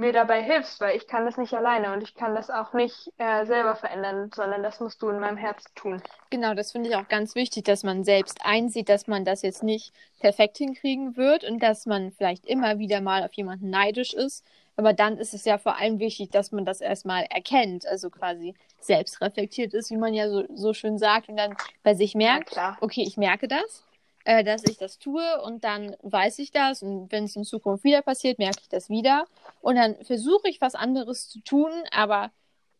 mir 0.00 0.12
dabei 0.12 0.42
hilfst, 0.42 0.80
weil 0.80 0.96
ich 0.96 1.06
kann 1.06 1.24
das 1.24 1.36
nicht 1.36 1.54
alleine 1.54 1.92
und 1.92 2.02
ich 2.02 2.14
kann 2.14 2.34
das 2.34 2.50
auch 2.50 2.72
nicht 2.72 3.12
äh, 3.18 3.44
selber 3.46 3.76
verändern, 3.76 4.30
sondern 4.34 4.62
das 4.62 4.80
musst 4.80 5.00
du 5.02 5.10
in 5.10 5.20
meinem 5.20 5.36
Herzen 5.36 5.70
tun. 5.74 6.02
Genau, 6.30 6.54
das 6.54 6.72
finde 6.72 6.90
ich 6.90 6.96
auch 6.96 7.08
ganz 7.08 7.34
wichtig, 7.34 7.64
dass 7.64 7.84
man 7.84 8.02
selbst 8.02 8.40
einsieht, 8.42 8.88
dass 8.88 9.06
man 9.06 9.24
das 9.24 9.42
jetzt 9.42 9.62
nicht 9.62 9.92
perfekt 10.18 10.58
hinkriegen 10.58 11.16
wird 11.16 11.44
und 11.44 11.62
dass 11.62 11.86
man 11.86 12.10
vielleicht 12.10 12.46
immer 12.46 12.78
wieder 12.78 13.00
mal 13.00 13.22
auf 13.22 13.32
jemanden 13.34 13.70
neidisch 13.70 14.14
ist. 14.14 14.44
Aber 14.76 14.94
dann 14.94 15.18
ist 15.18 15.34
es 15.34 15.44
ja 15.44 15.58
vor 15.58 15.76
allem 15.76 15.98
wichtig, 15.98 16.30
dass 16.30 16.52
man 16.52 16.64
das 16.64 16.80
erstmal 16.80 17.24
erkennt, 17.24 17.86
also 17.86 18.08
quasi 18.08 18.54
selbst 18.80 19.20
reflektiert 19.20 19.74
ist, 19.74 19.90
wie 19.90 19.98
man 19.98 20.14
ja 20.14 20.30
so, 20.30 20.44
so 20.54 20.72
schön 20.72 20.98
sagt, 20.98 21.28
und 21.28 21.36
dann 21.36 21.54
bei 21.82 21.94
sich 21.94 22.14
merkt, 22.14 22.52
klar. 22.52 22.78
okay, 22.80 23.02
ich 23.02 23.18
merke 23.18 23.46
das, 23.46 23.84
äh, 24.24 24.44
dass 24.44 24.64
ich 24.64 24.76
das 24.76 24.98
tue 24.98 25.40
und 25.42 25.64
dann 25.64 25.96
weiß 26.02 26.38
ich 26.40 26.50
das 26.50 26.82
und 26.82 27.10
wenn 27.12 27.24
es 27.24 27.36
in 27.36 27.44
Zukunft 27.44 27.84
wieder 27.84 28.02
passiert, 28.02 28.38
merke 28.38 28.60
ich 28.60 28.68
das 28.68 28.88
wieder 28.88 29.26
und 29.60 29.76
dann 29.76 29.96
versuche 30.04 30.48
ich 30.48 30.60
was 30.60 30.74
anderes 30.74 31.28
zu 31.28 31.40
tun, 31.40 31.70
aber 31.90 32.30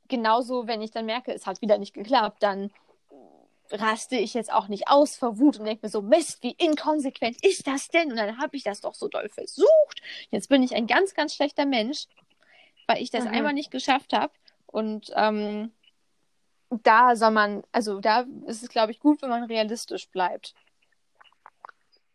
genauso, 0.08 0.66
wenn 0.66 0.82
ich 0.82 0.90
dann 0.90 1.06
merke, 1.06 1.32
es 1.32 1.46
hat 1.46 1.62
wieder 1.62 1.78
nicht 1.78 1.94
geklappt, 1.94 2.42
dann 2.42 2.70
raste 3.72 4.16
ich 4.16 4.34
jetzt 4.34 4.52
auch 4.52 4.68
nicht 4.68 4.88
aus 4.88 5.16
vor 5.16 5.38
Wut 5.38 5.58
und 5.58 5.64
denke 5.64 5.86
mir 5.86 5.90
so, 5.90 6.02
Mist, 6.02 6.42
wie 6.42 6.52
inkonsequent 6.58 7.44
ist 7.44 7.66
das 7.66 7.88
denn? 7.88 8.10
Und 8.10 8.16
dann 8.16 8.38
habe 8.38 8.56
ich 8.56 8.64
das 8.64 8.80
doch 8.80 8.94
so 8.94 9.08
doll 9.08 9.28
versucht. 9.28 10.02
Jetzt 10.30 10.48
bin 10.48 10.62
ich 10.62 10.74
ein 10.74 10.86
ganz, 10.86 11.14
ganz 11.14 11.34
schlechter 11.34 11.66
Mensch, 11.66 12.06
weil 12.86 13.02
ich 13.02 13.10
das 13.10 13.26
Mhm. 13.26 13.32
einmal 13.32 13.52
nicht 13.52 13.70
geschafft 13.70 14.12
habe. 14.12 14.32
Und 14.66 15.12
ähm, 15.14 15.72
da 16.70 17.16
soll 17.16 17.30
man, 17.30 17.62
also 17.72 18.00
da 18.00 18.26
ist 18.46 18.62
es, 18.62 18.68
glaube 18.68 18.92
ich, 18.92 19.00
gut, 19.00 19.22
wenn 19.22 19.30
man 19.30 19.44
realistisch 19.44 20.08
bleibt. 20.08 20.54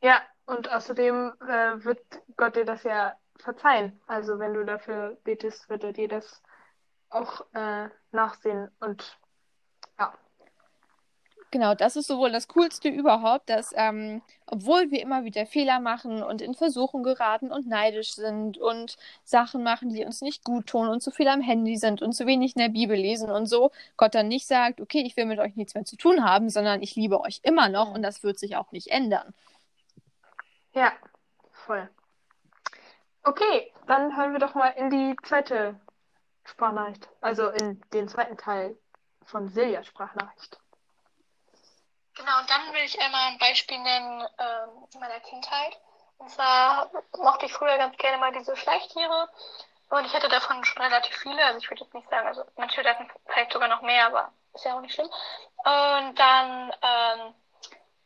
Ja, 0.05 0.21
Und 0.45 0.71
außerdem 0.71 1.33
äh, 1.41 1.83
wird 1.83 1.99
Gott 2.37 2.55
dir 2.55 2.63
das 2.63 2.83
ja 2.83 3.15
verzeihen. 3.37 3.99
Also 4.05 4.37
wenn 4.37 4.53
du 4.53 4.63
dafür 4.63 5.17
betest, 5.23 5.67
wird 5.67 5.83
er 5.83 5.93
dir 5.93 6.07
das 6.07 6.43
auch 7.09 7.43
äh, 7.55 7.89
nachsehen. 8.11 8.69
Und 8.79 9.17
ja. 9.97 10.13
Genau, 11.49 11.73
das 11.73 11.95
ist 11.95 12.05
sowohl 12.05 12.31
das 12.31 12.47
Coolste 12.49 12.87
überhaupt, 12.87 13.49
dass, 13.49 13.73
ähm, 13.75 14.21
obwohl 14.45 14.91
wir 14.91 15.01
immer 15.01 15.23
wieder 15.23 15.47
Fehler 15.47 15.79
machen 15.79 16.21
und 16.21 16.39
in 16.39 16.53
Versuchung 16.53 17.01
geraten 17.01 17.51
und 17.51 17.65
neidisch 17.67 18.13
sind 18.13 18.59
und 18.59 18.97
Sachen 19.23 19.63
machen, 19.63 19.89
die 19.89 20.05
uns 20.05 20.21
nicht 20.21 20.43
gut 20.43 20.67
tun 20.67 20.87
und 20.87 21.01
zu 21.01 21.09
viel 21.09 21.27
am 21.27 21.41
Handy 21.41 21.77
sind 21.77 22.03
und 22.03 22.13
zu 22.13 22.27
wenig 22.27 22.55
in 22.55 22.61
der 22.61 22.69
Bibel 22.69 22.95
lesen 22.95 23.31
und 23.31 23.47
so, 23.47 23.71
Gott 23.97 24.13
dann 24.13 24.27
nicht 24.27 24.45
sagt, 24.45 24.81
okay, 24.81 25.01
ich 25.03 25.17
will 25.17 25.25
mit 25.25 25.39
euch 25.39 25.55
nichts 25.55 25.73
mehr 25.73 25.85
zu 25.85 25.97
tun 25.97 26.23
haben, 26.23 26.51
sondern 26.51 26.83
ich 26.83 26.95
liebe 26.95 27.21
euch 27.21 27.39
immer 27.41 27.69
noch 27.69 27.91
und 27.91 28.03
das 28.03 28.21
wird 28.21 28.37
sich 28.37 28.55
auch 28.55 28.71
nicht 28.71 28.89
ändern. 28.89 29.33
Ja, 30.75 30.91
voll. 31.65 31.89
Okay, 33.23 33.73
dann 33.87 34.15
hören 34.15 34.33
wir 34.33 34.39
doch 34.39 34.53
mal 34.55 34.67
in 34.69 34.89
die 34.89 35.15
zweite 35.23 35.79
Sprachnachricht. 36.43 37.07
Also 37.21 37.49
in 37.49 37.81
den 37.93 38.07
zweiten 38.09 38.37
Teil 38.37 38.77
von 39.25 39.47
Siljas 39.47 39.87
Sprachnachricht. 39.87 40.59
Genau, 42.15 42.39
und 42.39 42.49
dann 42.49 42.73
will 42.73 42.81
ich 42.83 42.99
einmal 42.99 43.31
ein 43.31 43.37
Beispiel 43.37 43.79
nennen 43.79 44.27
ähm, 44.37 44.99
meiner 44.99 45.19
Kindheit. 45.21 45.79
Und 46.17 46.29
zwar 46.29 46.91
mochte 47.17 47.45
ich 47.45 47.53
früher 47.53 47.77
ganz 47.77 47.97
gerne 47.97 48.17
mal 48.17 48.33
diese 48.33 48.55
Schleichtiere. 48.55 49.29
Und 49.89 50.05
ich 50.05 50.13
hatte 50.13 50.29
davon 50.29 50.63
schon 50.65 50.81
relativ 50.81 51.15
viele. 51.15 51.43
Also 51.45 51.59
ich 51.59 51.69
würde 51.69 51.83
jetzt 51.83 51.93
nicht 51.93 52.09
sagen, 52.09 52.27
also 52.27 52.43
manche 52.57 52.83
hatten 52.83 53.09
vielleicht 53.27 53.53
sogar 53.53 53.69
noch 53.69 53.81
mehr, 53.81 54.07
aber 54.07 54.31
ist 54.53 54.65
ja 54.65 54.75
auch 54.75 54.81
nicht 54.81 54.93
schlimm. 54.93 55.09
Und 55.63 56.19
dann, 56.19 56.73
ähm, 56.81 57.33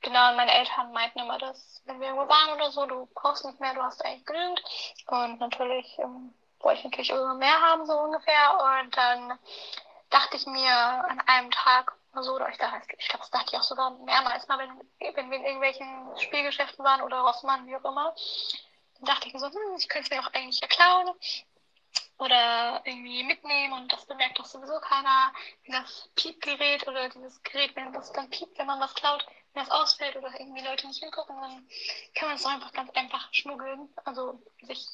genau, 0.02 0.34
meine 0.36 0.54
Eltern 0.54 0.92
meinten 0.92 1.20
immer, 1.20 1.38
dass 1.38 1.82
wenn 1.86 2.00
wir 2.00 2.10
irgendwo 2.10 2.28
waren 2.28 2.54
oder 2.56 2.72
so, 2.72 2.86
du 2.86 3.08
brauchst 3.14 3.46
nicht 3.46 3.60
mehr, 3.60 3.74
du 3.74 3.82
hast 3.82 4.04
eigentlich 4.04 4.26
genügend. 4.26 4.62
Und 5.08 5.40
natürlich 5.40 5.98
ähm, 6.00 6.34
wollte 6.60 6.80
ich 6.80 6.86
natürlich 6.86 7.10
immer 7.10 7.36
mehr 7.36 7.60
haben, 7.62 7.86
so 7.86 7.94
ungefähr. 7.94 8.82
Und 8.84 8.96
dann 8.96 9.40
dachte 10.10 10.38
ich 10.38 10.46
mir 10.46 10.72
an 10.72 11.22
einem 11.28 11.52
Tag 11.52 11.94
so, 12.22 12.36
oder 12.36 12.50
ich 12.50 12.58
dachte, 12.58 12.82
ich 12.98 13.08
glaube, 13.08 13.22
das 13.22 13.32
dachte 13.32 13.48
ich 13.52 13.60
auch 13.60 13.64
sogar 13.64 13.92
mehrmals 14.00 14.48
mal, 14.48 14.58
wenn, 14.58 15.16
wenn 15.16 15.30
wir 15.30 15.38
in 15.38 15.46
irgendwelchen 15.46 16.18
Spielgeschäften 16.18 16.84
waren 16.84 17.02
oder 17.02 17.20
Rossmann, 17.22 17.68
wie 17.68 17.76
auch 17.76 17.86
immer, 17.86 18.14
dann 18.96 19.06
dachte 19.06 19.28
ich 19.28 19.34
mir 19.34 19.40
so, 19.40 19.48
hm, 19.48 19.76
ich 19.78 19.88
könnte 19.88 20.10
es 20.10 20.18
mir 20.18 20.22
auch 20.22 20.34
eigentlich 20.34 20.60
ja 20.60 20.68
klauen 20.68 21.16
oder 22.18 22.82
irgendwie 22.84 23.24
mitnehmen 23.24 23.74
und 23.74 23.94
das 23.94 24.06
bemerkt 24.06 24.38
doch 24.40 24.46
sowieso 24.46 24.80
keiner, 24.82 25.32
wie 25.64 25.72
das 25.72 26.10
Piepgerät 26.16 26.88
oder 26.88 27.08
dieses 27.10 27.42
Gerät, 27.44 27.76
wenn 27.76 27.94
das 27.94 28.12
dann 28.12 28.30
piept, 28.30 28.58
wenn 28.58 28.68
man 28.68 28.80
was 28.80 28.94
klaut, 28.94 29.26
wenn 29.54 29.66
das 29.66 29.72
ausfällt 29.72 30.16
oder 30.16 30.32
irgendwie 30.40 30.64
Leute 30.64 30.88
nicht 30.88 31.02
hingucken, 31.02 31.36
dann 31.40 31.68
kann 32.16 32.30
man 32.30 32.38
es 32.38 32.44
doch 32.44 32.52
einfach 32.52 32.72
ganz 32.72 32.92
einfach 32.92 33.34
schmuggeln, 33.34 33.90
also 34.06 34.42
sich 34.62 34.86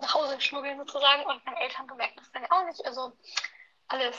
nach 0.00 0.14
Hause 0.14 0.40
schmuggeln 0.40 0.78
sozusagen 0.78 1.24
und 1.24 1.44
meine 1.44 1.60
Eltern 1.60 1.86
bemerken 1.86 2.16
das 2.16 2.32
dann 2.32 2.50
auch 2.50 2.64
nicht, 2.64 2.84
also 2.84 3.12
alles 3.88 4.16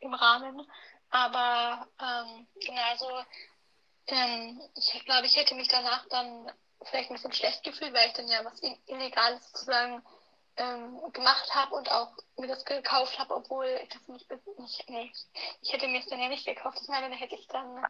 im 0.00 0.14
Rahmen. 0.14 0.70
Aber 1.10 1.88
ähm, 2.00 2.46
genau, 2.64 2.82
also 2.90 3.08
ähm, 4.08 4.60
ich 4.74 5.04
glaube, 5.04 5.26
ich 5.26 5.36
hätte 5.36 5.54
mich 5.54 5.68
danach 5.68 6.06
dann 6.08 6.50
vielleicht 6.82 7.10
ein 7.10 7.14
bisschen 7.14 7.32
schlecht 7.32 7.64
gefühlt, 7.64 7.92
weil 7.92 8.08
ich 8.08 8.14
dann 8.14 8.28
ja 8.28 8.44
was 8.44 8.60
Illegales 8.86 9.50
sozusagen 9.50 10.02
ähm, 10.56 11.00
gemacht 11.12 11.54
habe 11.54 11.74
und 11.74 11.90
auch 11.90 12.12
mir 12.36 12.48
das 12.48 12.64
gekauft 12.64 13.18
habe, 13.18 13.34
obwohl 13.34 13.66
ich 13.82 13.88
das 13.88 14.08
nicht, 14.08 14.30
nicht 14.58 14.88
nee, 14.88 15.12
ich 15.62 15.72
hätte 15.72 15.86
mir 15.88 16.00
es 16.00 16.06
dann 16.06 16.20
ja 16.20 16.28
nicht 16.28 16.46
gekauft. 16.46 16.78
Das 16.80 16.88
meine, 16.88 17.08
dann 17.08 17.18
hätte 17.18 17.36
ich 17.36 17.46
dann 17.48 17.86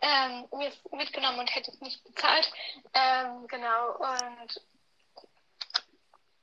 ähm, 0.00 0.46
mir 0.52 0.68
es 0.68 0.92
mitgenommen 0.92 1.40
und 1.40 1.54
hätte 1.54 1.70
es 1.70 1.80
nicht 1.80 2.02
bezahlt. 2.04 2.50
Ähm, 2.94 3.46
genau, 3.48 3.96
und 3.96 4.60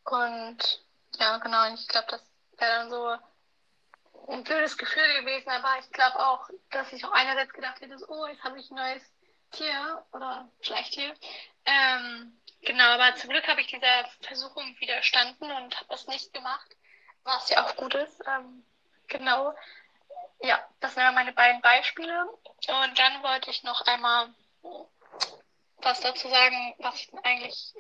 und 0.05 0.81
ja, 1.19 1.37
genau, 1.37 1.67
und 1.67 1.79
ich 1.79 1.87
glaube, 1.87 2.07
das 2.09 2.21
wäre 2.57 2.71
dann 2.71 2.89
so 2.89 3.17
ein 4.31 4.43
blödes 4.43 4.77
Gefühl 4.77 5.21
gewesen, 5.21 5.49
aber 5.49 5.79
ich 5.79 5.91
glaube 5.91 6.19
auch, 6.19 6.49
dass 6.71 6.91
ich 6.93 7.03
auch 7.05 7.11
einerseits 7.11 7.53
gedacht 7.53 7.79
hätte, 7.81 7.97
oh, 8.07 8.25
jetzt 8.27 8.43
habe 8.43 8.59
ich 8.59 8.69
ein 8.71 8.75
neues 8.75 9.03
Tier 9.51 10.05
oder 10.11 10.49
Schleichtier. 10.61 11.13
Ähm, 11.65 12.39
genau, 12.61 12.85
aber 12.85 13.15
zum 13.15 13.29
Glück 13.29 13.47
habe 13.47 13.61
ich 13.61 13.67
dieser 13.67 14.05
Versuchung 14.21 14.75
widerstanden 14.79 15.51
und 15.51 15.75
habe 15.75 15.87
das 15.89 16.07
nicht 16.07 16.33
gemacht, 16.33 16.75
was 17.23 17.49
ja 17.49 17.65
auch 17.65 17.75
gut 17.75 17.93
ist. 17.95 18.21
Ähm, 18.27 18.63
genau. 19.07 19.53
Ja, 20.39 20.59
das 20.79 20.95
wären 20.95 21.15
meine 21.15 21.33
beiden 21.33 21.61
Beispiele. 21.61 22.27
Und 22.27 22.99
dann 22.99 23.23
wollte 23.23 23.49
ich 23.49 23.63
noch 23.63 23.81
einmal 23.81 24.33
was 25.77 25.99
dazu 26.01 26.27
sagen, 26.27 26.75
was 26.79 26.95
ich 26.95 27.13
eigentlich 27.23 27.75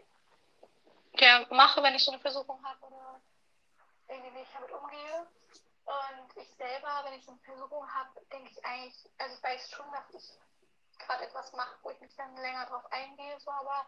ja, 1.19 1.45
mache, 1.49 1.81
wenn 1.81 1.95
ich 1.95 2.03
so 2.03 2.11
eine 2.11 2.21
Versuchung 2.21 2.63
habe 2.63 2.85
oder 2.85 3.21
irgendwie 4.07 4.35
wie 4.35 4.41
ich 4.41 4.49
damit 4.53 4.71
umgehe. 4.71 5.27
Und 5.85 6.41
ich 6.41 6.49
selber, 6.55 7.03
wenn 7.05 7.13
ich 7.13 7.25
so 7.25 7.31
eine 7.31 7.41
Versuchung 7.41 7.87
habe, 7.93 8.09
denke 8.31 8.51
ich 8.51 8.65
eigentlich, 8.65 9.09
also 9.17 9.35
ich 9.35 9.43
weiß 9.43 9.71
schon, 9.71 9.91
dass 9.91 10.09
ich 10.13 10.39
gerade 10.99 11.25
etwas 11.25 11.51
mache, 11.53 11.77
wo 11.83 11.91
ich 11.91 11.99
mich 12.01 12.15
dann 12.15 12.35
länger 12.37 12.65
drauf 12.65 12.85
eingehe, 12.91 13.39
so, 13.39 13.51
aber 13.51 13.85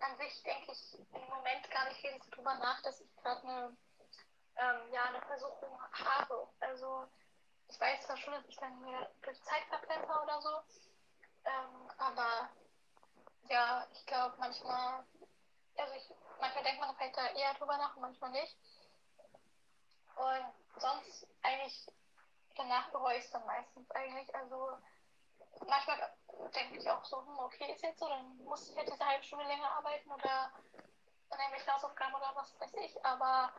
an 0.00 0.16
sich 0.16 0.42
denke 0.42 0.72
ich 0.72 0.98
im 0.98 1.28
Moment 1.28 1.70
gar 1.70 1.88
nicht 1.88 2.00
viel 2.00 2.18
darüber 2.30 2.54
nach, 2.54 2.80
dass 2.82 3.00
ich 3.00 3.14
gerade 3.16 3.42
eine, 3.42 3.76
ähm, 4.56 4.92
ja, 4.92 5.04
eine 5.04 5.20
Versuchung 5.22 5.78
habe. 5.92 6.48
Also 6.60 7.06
ich 7.70 7.80
weiß 7.80 8.06
zwar 8.06 8.16
schon, 8.16 8.34
dass 8.34 8.46
ich 8.48 8.56
dann 8.56 8.80
mir 8.80 9.08
durch 9.22 9.40
Zeit 9.42 9.62
verplemper 9.68 10.22
oder 10.22 10.40
so, 10.42 10.62
ähm, 11.44 11.90
aber 11.98 12.50
ja, 13.48 13.86
ich 13.92 14.06
glaube 14.06 14.36
manchmal, 14.38 15.04
also 15.76 15.94
ich, 15.94 16.12
manchmal 16.40 16.64
denkt 16.64 16.80
man 16.80 16.94
vielleicht 16.96 17.16
da 17.16 17.26
eher 17.28 17.54
drüber 17.54 17.76
nach 17.76 17.94
und 17.96 18.02
manchmal 18.02 18.30
nicht. 18.30 18.56
Und 20.16 20.80
sonst 20.80 21.26
eigentlich 21.42 21.86
danach 22.56 22.90
bereue 22.90 23.18
ich 23.18 23.24
es 23.24 23.30
dann 23.30 23.46
meistens 23.46 23.90
eigentlich. 23.92 24.34
Also 24.34 24.78
manchmal 25.66 25.96
denke 26.54 26.78
ich 26.78 26.90
auch 26.90 27.04
so, 27.04 27.24
hm, 27.24 27.38
okay, 27.38 27.72
ist 27.72 27.82
jetzt 27.82 28.00
so, 28.00 28.08
dann 28.08 28.36
muss 28.44 28.68
ich 28.68 28.76
jetzt 28.76 28.92
diese 28.92 29.06
halbe 29.06 29.24
Stunde 29.24 29.46
länger 29.46 29.70
arbeiten 29.70 30.10
oder 30.10 30.52
dann 31.30 31.40
irgendwelche 31.40 31.72
Hausaufgaben 31.72 32.14
oder 32.14 32.32
was 32.34 32.58
weiß 32.60 32.74
ich. 32.74 33.04
Aber 33.04 33.52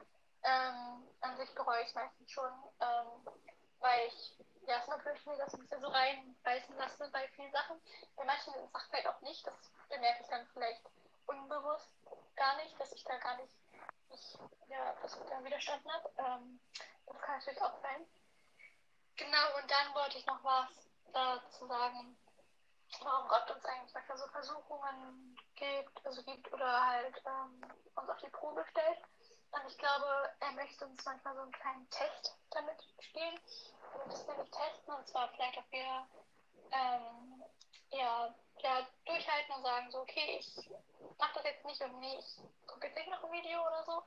ähm, 0.43 1.07
an 1.21 1.37
sich 1.37 1.53
bereue 1.55 1.81
ich 1.81 1.87
es 1.87 1.95
meistens 1.95 2.31
schon, 2.31 2.51
ähm, 2.79 3.50
weil 3.81 4.07
ich 4.07 4.35
ja 4.67 4.77
es 4.77 4.87
natürlich 4.87 5.25
mir 5.25 5.37
das 5.37 5.51
so 5.51 5.87
reinbeißen 5.87 6.75
lasse 6.77 7.09
bei 7.11 7.27
vielen 7.29 7.51
Sachen. 7.51 7.81
Bei 8.15 8.23
manchen 8.23 8.53
Sachen 8.53 8.89
vielleicht 8.89 9.07
auch 9.07 9.21
nicht, 9.21 9.45
das 9.45 9.71
bemerke 9.89 10.23
ich 10.23 10.29
dann 10.29 10.47
vielleicht 10.53 10.81
unbewusst 11.27 11.89
gar 12.35 12.55
nicht, 12.57 12.79
dass 12.79 12.91
ich 12.93 13.03
da 13.03 13.17
gar 13.17 13.37
nicht 13.37 13.53
ich 14.13 14.37
ja, 14.67 14.93
das 15.01 15.17
da 15.29 15.43
widerstanden 15.43 15.91
habe. 15.91 16.09
Ähm, 16.17 16.59
das 17.05 17.21
kann 17.21 17.39
natürlich 17.39 17.61
auch 17.61 17.81
sein. 17.81 18.05
Genau, 19.17 19.57
und 19.61 19.69
dann 19.69 19.93
wollte 19.93 20.17
ich 20.17 20.25
noch 20.25 20.43
was 20.43 20.69
dazu 21.13 21.67
sagen, 21.67 22.17
warum 23.01 23.27
Gott 23.27 23.49
uns 23.51 23.65
eigentlich 23.65 23.93
manchmal 23.93 24.17
so 24.17 24.27
Versuchungen 24.27 25.37
gibt, 25.55 26.05
also 26.05 26.23
gibt 26.23 26.51
oder 26.51 26.85
halt 26.85 27.21
ähm, 27.25 27.61
uns 27.95 28.09
auf 28.09 28.17
die 28.17 28.29
Probe 28.29 28.65
stellt. 28.71 28.99
Und 29.51 29.67
ich 29.67 29.77
glaube, 29.77 30.29
er 30.39 30.51
möchte 30.53 30.85
uns 30.85 31.03
manchmal 31.05 31.35
so 31.35 31.41
einen 31.41 31.51
kleinen 31.51 31.89
Test 31.89 32.37
damit 32.51 32.77
spielen. 32.99 33.39
Und 33.93 34.13
das 34.13 34.27
nämlich 34.27 34.49
testen, 34.51 34.93
und 34.93 35.07
zwar 35.07 35.29
vielleicht, 35.29 35.57
ob 35.57 35.71
wir 35.71 36.07
ähm, 36.71 37.43
ja, 37.91 38.33
ja, 38.59 38.87
durchhalten 39.05 39.55
und 39.55 39.63
sagen 39.63 39.91
so, 39.91 40.01
okay, 40.01 40.37
ich 40.39 40.69
mach 41.17 41.33
das 41.33 41.43
jetzt 41.43 41.65
nicht 41.65 41.81
und 41.81 41.99
nee, 41.99 42.17
ich 42.17 42.67
gucke 42.67 42.87
jetzt 42.87 42.95
nicht 42.95 43.09
noch 43.09 43.23
ein 43.23 43.31
Video 43.31 43.61
oder 43.61 43.83
so. 43.83 44.03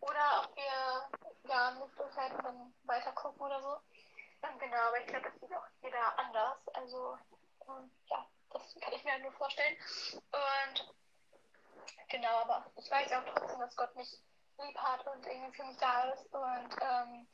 Oder 0.00 0.44
ob 0.44 0.56
wir 0.56 1.50
ja 1.50 1.70
nicht 1.72 1.98
durchhalten 1.98 2.36
und 2.38 2.44
dann 2.44 2.74
weiter 2.84 3.12
gucken 3.12 3.42
oder 3.42 3.60
so. 3.60 3.76
Ähm, 4.42 4.58
genau, 4.58 4.78
aber 4.88 5.00
ich 5.00 5.06
glaube, 5.06 5.30
das 5.30 5.40
sieht 5.40 5.54
auch 5.54 5.66
jeder 5.82 6.18
anders. 6.18 6.58
Also, 6.72 7.18
ähm, 7.68 7.90
ja, 8.06 8.26
das 8.50 8.74
kann 8.80 8.92
ich 8.94 9.04
mir 9.04 9.12
halt 9.12 9.22
nur 9.22 9.32
vorstellen. 9.32 9.76
Und 10.14 10.94
genau, 12.08 12.40
aber 12.40 12.64
ich 12.76 12.90
weiß 12.90 13.12
auch 13.12 13.24
trotzdem, 13.34 13.60
dass 13.60 13.76
Gott 13.76 13.94
mich 13.96 14.18
lieb 14.62 14.78
hat 14.78 15.06
und 15.06 15.26
irgendwie 15.26 15.56
für 15.56 15.64
mich 15.64 15.76
da 15.78 16.04
ist. 16.12 16.26
Und 16.32 16.76
ähm, 16.80 17.26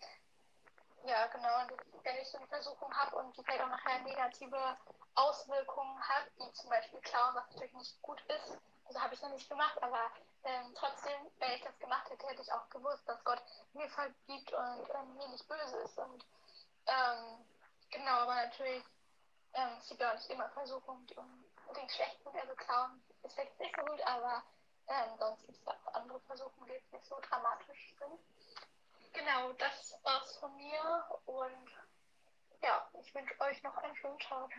ja, 1.04 1.26
genau. 1.28 1.60
Und 1.62 1.72
wenn 2.04 2.16
ich 2.16 2.28
so 2.28 2.38
eine 2.38 2.46
Versuchung 2.48 2.92
habe 2.94 3.16
und 3.16 3.36
die 3.36 3.42
vielleicht 3.44 3.62
auch 3.62 3.68
nachher 3.68 4.00
negative 4.00 4.76
Auswirkungen 5.14 6.00
hat, 6.08 6.26
wie 6.38 6.52
zum 6.52 6.70
Beispiel 6.70 7.00
Klauen, 7.00 7.34
was 7.34 7.48
natürlich 7.50 7.74
nicht 7.74 8.02
gut 8.02 8.20
ist, 8.26 8.58
also 8.86 9.00
habe 9.00 9.14
ich 9.14 9.22
noch 9.22 9.30
nicht 9.30 9.48
gemacht, 9.48 9.82
aber 9.82 10.10
ähm, 10.44 10.74
trotzdem, 10.74 11.30
wenn 11.38 11.52
ich 11.52 11.62
das 11.62 11.78
gemacht 11.78 12.08
hätte, 12.08 12.26
hätte 12.28 12.42
ich 12.42 12.52
auch 12.52 12.68
gewusst, 12.70 13.02
dass 13.08 13.22
Gott 13.24 13.42
mir 13.72 13.88
vergibt 13.90 14.52
und 14.52 14.90
ähm, 14.94 15.16
mir 15.16 15.28
nicht 15.28 15.46
böse 15.48 15.76
ist. 15.78 15.98
Und 15.98 16.24
ähm, 16.86 17.44
genau, 17.90 18.20
aber 18.20 18.34
natürlich, 18.34 18.84
ähm, 19.54 19.76
es 19.78 19.88
gibt 19.88 20.00
ja 20.00 20.10
auch 20.10 20.14
nicht 20.14 20.30
immer 20.30 20.48
Versuchungen, 20.50 21.06
die 21.06 21.16
unbedingt 21.16 21.90
schlecht 21.90 22.22
sind. 22.22 22.36
Also 22.36 22.54
Klauen 22.54 23.02
ist 23.22 23.34
vielleicht 23.34 23.58
nicht 23.58 23.76
so 23.76 23.84
gut, 23.84 24.00
aber 24.06 24.42
ähm, 24.88 25.10
sonst 25.18 25.46
gibt 25.46 25.58
es 25.58 25.66
auch 25.66 25.94
andere 25.94 26.20
Versuchungen, 26.20 26.66
die 26.68 26.74
jetzt 26.74 26.92
nicht 26.92 27.06
so 27.06 27.16
dramatisch 27.28 27.94
sind. 27.98 28.20
Genau, 29.12 29.52
das 29.54 29.98
war's 30.02 30.36
von 30.36 30.54
mir 30.56 31.04
und 31.26 31.70
ja, 32.62 32.88
ich 33.00 33.14
wünsche 33.14 33.34
euch 33.40 33.62
noch 33.62 33.76
einen 33.78 33.96
schönen 33.96 34.18
Tag. 34.18 34.50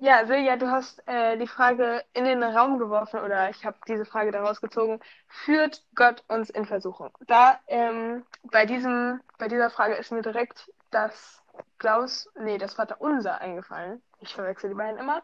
Ja, 0.00 0.26
Silja, 0.26 0.56
du 0.56 0.70
hast 0.70 1.02
äh, 1.08 1.36
die 1.38 1.46
Frage 1.48 2.04
in 2.12 2.24
den 2.24 2.42
Raum 2.42 2.78
geworfen 2.78 3.20
oder 3.20 3.50
ich 3.50 3.64
habe 3.64 3.76
diese 3.88 4.04
Frage 4.04 4.30
daraus 4.30 4.60
gezogen. 4.60 5.00
Führt 5.26 5.84
Gott 5.94 6.22
uns 6.28 6.50
in 6.50 6.66
Versuchung? 6.66 7.10
Da 7.26 7.58
ähm, 7.66 8.24
bei 8.44 8.64
diesem, 8.64 9.20
bei 9.38 9.48
dieser 9.48 9.70
Frage 9.70 9.94
ist 9.94 10.12
mir 10.12 10.22
direkt 10.22 10.70
das 10.90 11.42
Klaus, 11.78 12.30
nee, 12.38 12.58
das 12.58 12.74
Vater 12.74 13.00
Unser 13.00 13.40
eingefallen. 13.40 14.02
Ich 14.20 14.34
verwechsel 14.34 14.70
die 14.70 14.76
beiden 14.76 14.98
immer. 15.00 15.22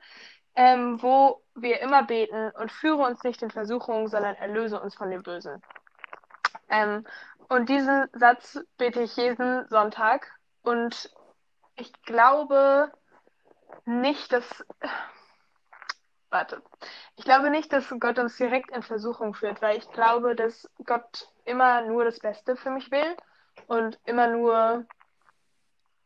Ähm, 0.56 1.02
wo 1.02 1.42
wir 1.54 1.80
immer 1.80 2.04
beten 2.04 2.50
und 2.50 2.70
führe 2.70 3.04
uns 3.04 3.22
nicht 3.24 3.42
in 3.42 3.50
Versuchung, 3.50 4.08
sondern 4.08 4.36
erlöse 4.36 4.80
uns 4.80 4.94
von 4.94 5.10
dem 5.10 5.22
Bösen. 5.22 5.62
Ähm, 6.68 7.04
und 7.48 7.68
diesen 7.68 8.08
Satz 8.12 8.58
bete 8.78 9.02
ich 9.02 9.16
jeden 9.16 9.68
Sonntag 9.68 10.30
und 10.62 11.10
ich 11.76 11.92
glaube, 12.04 12.92
nicht, 13.84 14.32
dass. 14.32 14.64
Warte. 16.30 16.62
Ich 17.16 17.24
glaube 17.24 17.50
nicht, 17.50 17.72
dass 17.72 17.94
Gott 18.00 18.18
uns 18.18 18.36
direkt 18.36 18.70
in 18.70 18.82
Versuchung 18.82 19.34
führt, 19.34 19.62
weil 19.62 19.78
ich 19.78 19.88
glaube, 19.92 20.34
dass 20.34 20.68
Gott 20.84 21.28
immer 21.44 21.82
nur 21.82 22.04
das 22.04 22.18
Beste 22.18 22.56
für 22.56 22.70
mich 22.70 22.90
will 22.90 23.16
und 23.66 23.98
immer 24.04 24.28
nur. 24.28 24.86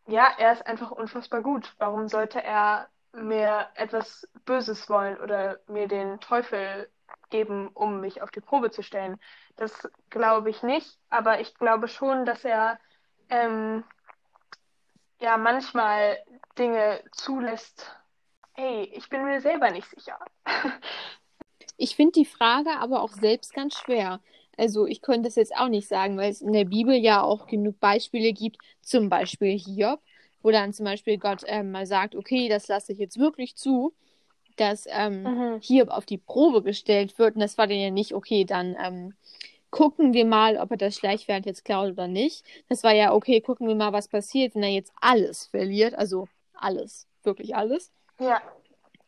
Ja, 0.07 0.29
er 0.39 0.53
ist 0.53 0.67
einfach 0.67 0.91
unfassbar 0.91 1.43
gut. 1.43 1.75
Warum 1.79 2.09
sollte 2.09 2.43
er 2.43 2.89
mir 3.23 3.69
etwas 3.75 4.29
Böses 4.45 4.89
wollen 4.89 5.19
oder 5.21 5.59
mir 5.67 5.89
den 5.89 6.21
Teufel 6.21 6.89
geben, 7.31 7.69
um 7.75 8.01
mich 8.01 8.23
auf 8.23 8.31
die 8.31 8.41
Probe 8.41 8.71
zu 8.71 8.83
stellen? 8.83 9.19
Das 9.57 9.89
glaube 10.11 10.51
ich 10.51 10.63
nicht, 10.63 10.99
aber 11.11 11.41
ich 11.41 11.55
glaube 11.55 11.89
schon, 11.89 12.25
dass 12.25 12.45
er 12.45 12.79
ähm, 13.31 13.85
ja 15.21 15.37
manchmal 15.37 16.19
Dinge 16.59 17.03
zulässt. 17.13 17.95
Hey, 18.55 18.91
ich 18.95 19.09
bin 19.09 19.25
mir 19.25 19.41
selber 19.41 19.71
nicht 19.71 19.89
sicher. 19.89 20.19
ich 21.77 21.95
finde 21.95 22.13
die 22.13 22.25
Frage 22.25 22.71
aber 22.79 23.03
auch 23.03 23.13
selbst 23.13 23.55
ganz 23.55 23.75
schwer. 23.75 24.21
Also 24.57 24.87
ich 24.87 25.03
könnte 25.03 25.29
es 25.29 25.37
jetzt 25.37 25.55
auch 25.57 25.69
nicht 25.69 25.87
sagen, 25.87 26.19
weil 26.19 26.31
es 26.31 26.41
in 26.41 26.53
der 26.53 26.65
Bibel 26.65 26.95
ja 26.95 27.23
auch 27.23 27.47
genug 27.47 27.79
Beispiele 27.79 28.33
gibt, 28.33 28.59
zum 28.81 29.09
Beispiel 29.09 29.57
Hiob, 29.57 30.01
wo 30.43 30.51
dann 30.51 30.73
zum 30.73 30.85
Beispiel 30.85 31.19
Gott 31.19 31.43
ähm, 31.47 31.71
mal 31.71 31.87
sagt, 31.87 32.15
okay, 32.15 32.49
das 32.49 32.69
lasse 32.69 32.93
ich 32.93 32.99
jetzt 32.99 33.19
wirklich 33.19 33.57
zu, 33.57 33.93
dass 34.57 34.87
ähm, 34.89 35.23
mhm. 35.23 35.61
Hiob 35.61 35.89
auf 35.89 36.07
die 36.07 36.19
Probe 36.19 36.63
gestellt 36.63 37.19
wird. 37.19 37.35
Und 37.35 37.41
das 37.41 37.59
war 37.59 37.67
dann 37.67 37.79
ja 37.79 37.91
nicht, 37.91 38.15
okay, 38.15 38.45
dann 38.45 38.77
ähm, 38.83 39.15
gucken 39.71 40.13
wir 40.13 40.25
mal, 40.25 40.57
ob 40.57 40.71
er 40.71 40.77
das 40.77 40.97
Schleichwert 40.97 41.47
jetzt 41.47 41.65
klaut 41.65 41.93
oder 41.93 42.09
nicht. 42.09 42.45
Das 42.69 42.83
war 42.85 42.93
ja, 42.93 43.13
okay, 43.13 43.41
gucken 43.41 43.69
wir 43.69 43.75
mal, 43.75 43.93
was 43.93 44.09
passiert, 44.09 44.55
wenn 44.55 44.63
er 44.63 44.71
jetzt 44.71 44.93
alles 45.01 45.47
verliert. 45.47 45.95
Also 45.95 46.29
alles, 46.55 47.07
wirklich 47.23 47.55
alles. 47.55 47.93
Ja. 48.19 48.41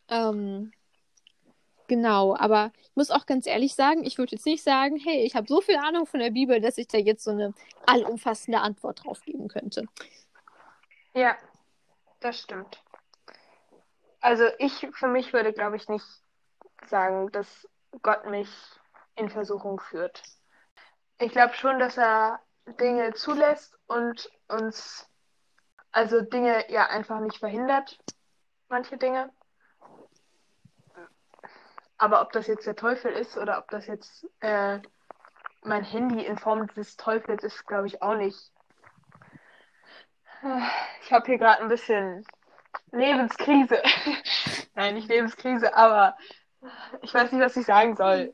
Ähm, 0.09 0.71
genau, 1.87 2.35
aber 2.35 2.71
ich 2.83 2.95
muss 2.95 3.11
auch 3.11 3.25
ganz 3.25 3.47
ehrlich 3.47 3.75
sagen, 3.75 4.05
ich 4.05 4.17
würde 4.17 4.35
jetzt 4.35 4.45
nicht 4.45 4.63
sagen, 4.63 4.97
hey, 4.97 5.23
ich 5.23 5.35
habe 5.35 5.47
so 5.47 5.61
viel 5.61 5.77
Ahnung 5.77 6.05
von 6.05 6.19
der 6.19 6.31
Bibel, 6.31 6.61
dass 6.61 6.77
ich 6.77 6.87
da 6.87 6.97
jetzt 6.97 7.23
so 7.23 7.31
eine 7.31 7.53
allumfassende 7.85 8.59
Antwort 8.59 9.03
drauf 9.03 9.21
geben 9.25 9.47
könnte. 9.47 9.85
Ja, 11.13 11.35
das 12.19 12.39
stimmt. 12.39 12.81
Also 14.21 14.45
ich 14.59 14.87
für 14.93 15.07
mich 15.07 15.33
würde, 15.33 15.51
glaube 15.51 15.75
ich, 15.75 15.89
nicht 15.89 16.05
sagen, 16.87 17.31
dass 17.31 17.67
Gott 18.01 18.25
mich 18.25 18.49
in 19.15 19.29
Versuchung 19.29 19.79
führt. 19.79 20.21
Ich 21.19 21.31
glaube 21.31 21.53
schon, 21.53 21.79
dass 21.79 21.97
er 21.97 22.39
Dinge 22.79 23.13
zulässt 23.13 23.77
und 23.87 24.29
uns, 24.47 25.09
also 25.91 26.21
Dinge 26.21 26.71
ja 26.71 26.87
einfach 26.87 27.19
nicht 27.19 27.37
verhindert, 27.37 27.99
manche 28.69 28.97
Dinge. 28.97 29.31
Aber 31.97 32.21
ob 32.21 32.31
das 32.31 32.47
jetzt 32.47 32.65
der 32.65 32.75
Teufel 32.75 33.11
ist 33.11 33.37
oder 33.37 33.59
ob 33.59 33.69
das 33.69 33.85
jetzt 33.87 34.25
äh, 34.39 34.79
mein 35.63 35.83
Handy 35.83 36.25
in 36.25 36.37
Form 36.37 36.67
des 36.67 36.97
Teufels 36.97 37.43
ist, 37.43 37.67
glaube 37.67 37.87
ich 37.87 38.01
auch 38.01 38.15
nicht. 38.15 38.51
Ich 41.03 41.11
habe 41.11 41.25
hier 41.25 41.37
gerade 41.37 41.61
ein 41.61 41.69
bisschen 41.69 42.25
Lebenskrise. 42.91 43.81
Nein, 44.75 44.95
nicht 44.95 45.07
Lebenskrise, 45.07 45.75
aber 45.75 46.17
ich 47.01 47.13
weiß 47.13 47.31
nicht, 47.31 47.41
was 47.41 47.57
ich 47.57 47.65
sagen 47.65 47.95
soll. 47.95 48.33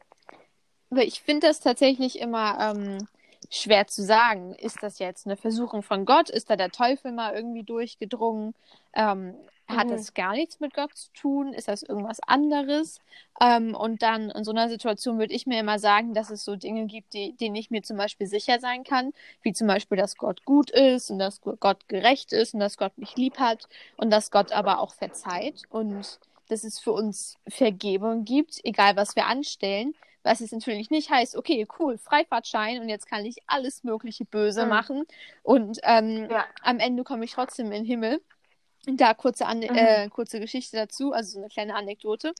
Aber 0.89 1.04
ich 1.04 1.22
finde 1.22 1.48
das 1.48 1.60
tatsächlich 1.60 2.20
immer 2.20 2.58
ähm, 2.60 3.08
schwer 3.50 3.88
zu 3.88 4.04
sagen. 4.04 4.56
Ist 4.56 4.82
das 4.82 5.00
jetzt 5.00 5.26
eine 5.26 5.38
Versuchung 5.38 5.84
von 5.84 6.06
Gott? 6.06 6.30
Ist 6.30 6.50
da 6.50 6.56
der 6.56 6.72
Teufel 6.72 7.12
mal 7.12 7.34
irgendwie 7.34 7.63
durchgedrungen? 7.63 8.54
Ähm, 8.93 9.36
hat 9.67 9.88
mhm. 9.88 9.91
das 9.91 10.13
gar 10.13 10.34
nichts 10.34 10.60
mit 10.60 10.73
Gott 10.73 10.95
zu 10.95 11.12
tun? 11.13 11.53
Ist 11.53 11.67
das 11.67 11.84
irgendwas 11.84 12.19
anderes? 12.21 12.99
Ähm, 13.41 13.75
und 13.75 14.01
dann 14.01 14.30
in 14.32 14.43
so 14.43 14.51
einer 14.51 14.69
Situation 14.69 15.19
würde 15.19 15.34
ich 15.34 15.45
mir 15.45 15.60
immer 15.60 15.77
sagen, 15.77 16.13
dass 16.13 16.30
es 16.30 16.45
so 16.45 16.56
Dinge 16.56 16.86
gibt, 16.86 17.13
die, 17.13 17.36
denen 17.36 17.56
ich 17.56 17.69
mir 17.69 17.84
zum 17.84 17.97
Beispiel 17.97 18.27
sicher 18.27 18.60
sein 18.60 18.84
kann, 18.84 19.13
wie 19.41 19.53
zum 19.53 19.67
Beispiel, 19.67 19.97
dass 19.97 20.17
Gott 20.17 20.45
gut 20.45 20.71
ist 20.71 21.12
und 21.12 21.19
dass 21.19 21.41
Gott 21.41 21.88
gerecht 21.88 22.32
ist 22.32 22.53
und 22.53 22.62
dass 22.62 22.77
Gott 22.77 22.97
mich 22.97 23.15
lieb 23.15 23.39
hat 23.39 23.67
und 23.97 24.10
dass 24.10 24.32
Gott 24.32 24.51
aber 24.51 24.80
auch 24.80 24.93
verzeiht 24.93 25.63
und 25.69 26.19
dass 26.49 26.63
es 26.63 26.80
für 26.80 26.93
uns 26.93 27.38
Vergebung 27.47 28.23
gibt, 28.23 28.60
egal 28.63 28.95
was 28.95 29.15
wir 29.15 29.25
anstellen. 29.25 29.93
Was 30.23 30.39
jetzt 30.41 30.51
natürlich 30.51 30.89
nicht 30.89 31.10
heißt, 31.10 31.38
okay, 31.38 31.65
cool, 31.80 31.97
Freifahrtschein 31.97 32.82
und 32.82 32.89
jetzt 32.89 33.08
kann 33.08 33.23
ich 33.23 33.38
alles 33.47 33.86
mögliche 33.86 34.25
Böse 34.25 34.63
mhm. 34.63 34.69
machen 34.69 35.03
und 35.43 35.80
ähm, 35.84 36.27
ja. 36.30 36.45
am 36.63 36.80
Ende 36.80 37.03
komme 37.03 37.23
ich 37.23 37.32
trotzdem 37.32 37.67
in 37.67 37.84
den 37.84 37.86
Himmel. 37.86 38.21
Da 38.95 39.13
kurze, 39.13 39.45
An 39.45 39.60
mhm. 39.60 39.76
äh, 39.76 40.10
kurze 40.10 40.39
Geschichte 40.39 40.78
dazu, 40.78 41.12
also 41.12 41.34
so 41.34 41.39
eine 41.39 41.50
kleine 41.50 41.76
Anekdote. 41.76 42.34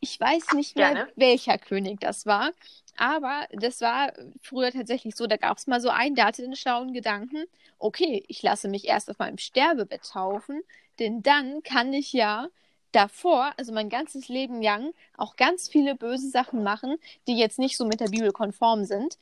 Ich 0.00 0.20
weiß 0.20 0.52
nicht 0.52 0.76
mehr, 0.76 0.92
Gerne. 0.92 1.12
welcher 1.16 1.56
König 1.56 2.00
das 2.00 2.26
war, 2.26 2.52
aber 2.98 3.46
das 3.52 3.80
war 3.80 4.12
früher 4.42 4.70
tatsächlich 4.70 5.16
so, 5.16 5.26
da 5.26 5.38
gab 5.38 5.56
es 5.56 5.66
mal 5.66 5.80
so 5.80 5.88
einen, 5.88 6.14
der 6.14 6.26
hatte 6.26 6.42
den 6.42 6.54
schlauen 6.54 6.92
Gedanken, 6.92 7.44
okay, 7.78 8.22
ich 8.28 8.42
lasse 8.42 8.68
mich 8.68 8.86
erst 8.86 9.10
auf 9.10 9.18
meinem 9.18 9.38
Sterbebett 9.38 10.02
taufen, 10.10 10.62
denn 10.98 11.22
dann 11.22 11.62
kann 11.62 11.94
ich 11.94 12.12
ja 12.12 12.48
davor, 12.92 13.52
also 13.56 13.72
mein 13.72 13.88
ganzes 13.88 14.28
Leben 14.28 14.62
lang, 14.62 14.92
auch 15.16 15.36
ganz 15.36 15.68
viele 15.68 15.94
böse 15.94 16.28
Sachen 16.28 16.62
machen, 16.62 16.96
die 17.26 17.38
jetzt 17.38 17.58
nicht 17.58 17.76
so 17.76 17.86
mit 17.86 18.00
der 18.00 18.08
Bibel 18.08 18.32
konform 18.32 18.84
sind. 18.84 19.18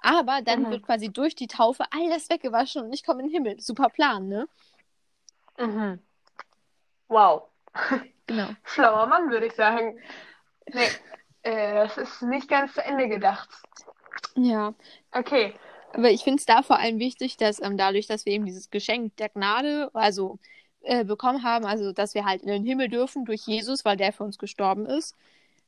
Aber 0.00 0.42
dann 0.42 0.64
mhm. 0.64 0.70
wird 0.70 0.82
quasi 0.84 1.08
durch 1.08 1.34
die 1.34 1.48
Taufe 1.48 1.84
all 1.90 2.08
das 2.08 2.30
weggewaschen 2.30 2.84
und 2.84 2.92
ich 2.92 3.04
komme 3.04 3.20
in 3.20 3.28
den 3.28 3.34
Himmel. 3.34 3.60
Super 3.60 3.88
Plan, 3.88 4.28
ne? 4.28 4.48
Mhm. 5.58 5.98
Wow. 7.08 7.42
Genau. 8.26 8.48
Schlauer 8.64 9.06
Mann, 9.06 9.30
würde 9.30 9.46
ich 9.46 9.54
sagen. 9.54 9.98
Nee, 10.72 10.88
äh, 11.42 11.74
das 11.74 11.96
ist 11.98 12.22
nicht 12.22 12.48
ganz 12.48 12.74
zu 12.74 12.84
Ende 12.84 13.08
gedacht. 13.08 13.48
Ja. 14.34 14.74
Okay. 15.12 15.54
Aber 15.94 16.10
ich 16.10 16.22
finde 16.22 16.38
es 16.38 16.46
da 16.46 16.62
vor 16.62 16.78
allem 16.78 16.98
wichtig, 16.98 17.36
dass 17.36 17.60
ähm, 17.62 17.76
dadurch, 17.76 18.06
dass 18.06 18.26
wir 18.26 18.32
eben 18.32 18.44
dieses 18.44 18.70
Geschenk 18.70 19.16
der 19.16 19.30
Gnade, 19.30 19.90
also 19.94 20.38
äh, 20.82 21.04
bekommen 21.04 21.42
haben, 21.42 21.64
also 21.64 21.92
dass 21.92 22.14
wir 22.14 22.24
halt 22.24 22.42
in 22.42 22.48
den 22.48 22.64
Himmel 22.64 22.88
dürfen 22.88 23.24
durch 23.24 23.46
Jesus, 23.46 23.84
weil 23.84 23.96
der 23.96 24.12
für 24.12 24.24
uns 24.24 24.38
gestorben 24.38 24.86
ist, 24.86 25.16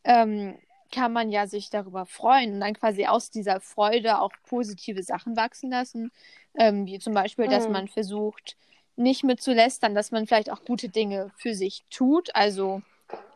ähm, 0.05 0.59
kann 0.92 1.12
man 1.12 1.31
ja 1.31 1.46
sich 1.46 1.70
darüber 1.70 2.05
freuen 2.07 2.55
und 2.55 2.61
dann 2.61 2.74
quasi 2.74 3.07
aus 3.07 3.31
dieser 3.31 3.61
Freude 3.61 4.20
auch 4.20 4.33
positive 4.46 5.03
Sachen 5.03 5.37
wachsen 5.37 5.70
lassen. 5.70 6.11
Ähm, 6.55 6.87
wie 6.87 6.98
zum 6.98 7.14
Beispiel, 7.14 7.46
mhm. 7.46 7.50
dass 7.50 7.68
man 7.68 7.88
versucht, 7.88 8.57
nicht 9.01 9.25
mitzulästern, 9.25 9.95
dass 9.95 10.13
man 10.13 10.27
vielleicht 10.27 10.51
auch 10.51 10.65
gute 10.65 10.89
Dinge 10.89 11.31
für 11.37 11.55
sich 11.55 11.83
tut. 11.91 12.35
Also 12.35 12.83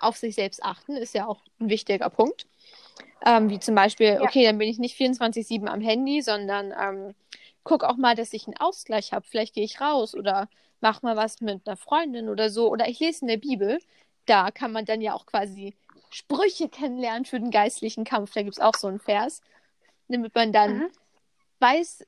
auf 0.01 0.17
sich 0.17 0.35
selbst 0.35 0.63
achten 0.63 0.97
ist 0.97 1.15
ja 1.15 1.27
auch 1.27 1.41
ein 1.59 1.69
wichtiger 1.69 2.11
Punkt. 2.11 2.47
Ähm, 3.27 3.49
wie 3.49 3.59
zum 3.59 3.75
Beispiel, 3.75 4.07
ja. 4.07 4.23
okay, 4.23 4.45
dann 4.45 4.59
bin 4.59 4.69
ich 4.69 4.79
nicht 4.79 4.99
24-7 4.99 5.67
am 5.67 5.81
Handy, 5.81 6.21
sondern 6.21 6.75
ähm, 6.79 7.15
guck 7.65 7.83
auch 7.83 7.97
mal, 7.97 8.15
dass 8.15 8.33
ich 8.33 8.47
einen 8.47 8.59
Ausgleich 8.59 9.13
habe. 9.13 9.27
Vielleicht 9.29 9.55
gehe 9.55 9.65
ich 9.65 9.81
raus 9.81 10.15
oder 10.15 10.49
mach 10.81 11.03
mal 11.03 11.17
was 11.17 11.41
mit 11.41 11.67
einer 11.67 11.77
Freundin 11.77 12.29
oder 12.29 12.51
so. 12.51 12.71
Oder 12.71 12.89
ich 12.89 13.01
lese 13.01 13.23
in 13.23 13.29
der 13.29 13.39
Bibel. 13.39 13.81
Da 14.27 14.51
kann 14.51 14.73
man 14.73 14.85
dann 14.85 15.01
ja 15.01 15.15
auch 15.15 15.27
quasi 15.27 15.75
Sprüche 16.11 16.69
kennenlernen 16.69 17.25
für 17.25 17.41
den 17.41 17.51
geistlichen 17.51 18.05
Kampf. 18.05 18.33
Da 18.35 18.43
gibt 18.43 18.57
es 18.57 18.63
auch 18.63 18.75
so 18.77 18.87
einen 18.87 19.01
Vers, 19.01 19.41
damit 20.09 20.35
man 20.35 20.53
dann 20.53 20.79
mhm. 20.79 20.91
Weiß, 21.65 22.05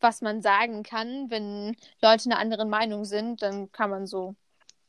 was 0.00 0.20
man 0.20 0.42
sagen 0.42 0.82
kann. 0.82 1.30
Wenn 1.30 1.76
Leute 2.02 2.30
einer 2.30 2.38
anderen 2.38 2.68
Meinung 2.68 3.04
sind, 3.04 3.42
dann 3.42 3.72
kann 3.72 3.90
man 3.90 4.06
so 4.06 4.34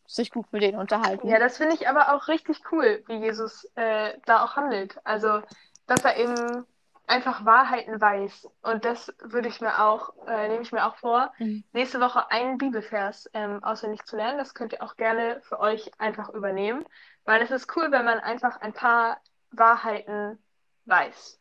sich 0.06 0.32
gut 0.32 0.52
mit 0.52 0.62
denen 0.62 0.80
unterhalten. 0.80 1.28
Ja, 1.28 1.40
das 1.40 1.58
finde 1.58 1.76
ich 1.76 1.88
aber 1.88 2.14
auch 2.14 2.28
richtig 2.28 2.60
cool, 2.72 3.04
wie 3.08 3.18
Jesus 3.18 3.66
äh, 3.76 4.18
da 4.26 4.44
auch 4.44 4.56
handelt. 4.56 4.98
Also, 5.04 5.42
dass 5.88 6.04
er 6.04 6.18
eben 6.18 6.66
einfach 7.08 7.46
Wahrheiten 7.46 8.02
weiß. 8.02 8.50
Und 8.62 8.86
das 8.86 9.14
würde 9.20 9.48
ich 9.48 9.62
mir 9.62 9.84
auch, 9.84 10.14
äh, 10.28 10.48
nehme 10.48 10.62
ich 10.62 10.72
mir 10.72 10.86
auch 10.86 10.96
vor, 10.98 11.32
mhm. 11.38 11.64
nächste 11.74 12.00
Woche 12.00 12.30
einen 12.32 12.58
Bibelvers 12.58 13.30
ähm, 13.34 13.64
auswendig 13.64 14.04
zu 14.06 14.16
lernen. 14.16 14.38
Das 14.38 14.54
könnt 14.54 14.74
ihr 14.74 14.84
auch 14.84 14.96
gerne 14.96 15.42
für 15.42 15.60
euch 15.60 15.92
einfach 16.00 16.30
übernehmen. 16.30 16.86
Weil 17.26 17.42
es 17.42 17.52
ist 17.52 17.76
cool, 17.76 17.92
wenn 17.92 18.06
man 18.06 18.20
einfach 18.20 18.62
ein 18.62 18.74
paar 18.74 19.20
Wahrheiten 19.52 20.40
weiß, 20.86 21.40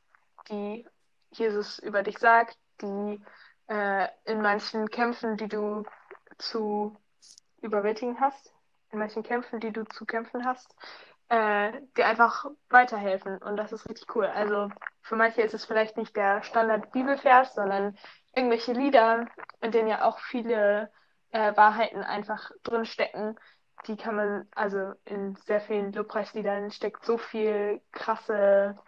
die 0.51 0.87
Jesus 1.31 1.79
über 1.79 2.03
dich 2.03 2.19
sagt, 2.19 2.57
die 2.83 3.21
äh, 3.69 4.09
in 4.25 4.43
manchen 4.43 4.89
Kämpfen, 4.89 5.37
die 5.37 5.49
du 5.49 5.85
zu 6.39 6.97
überwältigen 7.61 8.21
hast, 8.21 8.53
in 8.91 8.99
manchen 8.99 9.23
Kämpfen, 9.23 9.61
die 9.61 9.73
du 9.73 9.85
zu 9.85 10.07
kämpfen 10.07 10.45
hast, 10.45 10.75
äh, 11.29 11.73
dir 11.97 12.07
einfach 12.07 12.47
weiterhelfen. 12.71 13.39
Und 13.39 13.57
das 13.57 13.73
ist 13.73 13.89
richtig 13.89 14.15
cool. 14.15 14.27
Also 14.27 14.71
für 15.03 15.17
manche 15.17 15.43
ist 15.43 15.55
es 15.55 15.65
vielleicht 15.65 15.97
nicht 15.97 16.17
der 16.17 16.43
Standard-Bibelvers, 16.43 17.55
sondern 17.55 17.97
irgendwelche 18.35 18.73
Lieder, 18.73 19.27
in 19.61 19.73
denen 19.73 19.89
ja 19.89 20.05
auch 20.05 20.19
viele 20.21 20.91
äh, 21.31 21.57
Wahrheiten 21.57 22.03
einfach 22.03 22.51
drin 22.63 22.87
stecken. 22.87 23.37
Die 23.87 23.97
kann 23.97 24.17
man, 24.17 24.49
also 24.55 24.95
in 25.05 25.37
sehr 25.37 25.61
vielen 25.61 25.93
Lobpreisliedern 25.93 26.71
steckt 26.71 27.05
so 27.05 27.19
viel 27.19 27.81
krasse 27.93 28.79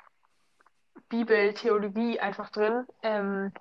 Bibeltheologie 1.08 2.20
einfach 2.20 2.50
drin. 2.50 2.86
Ähm, 3.02 3.52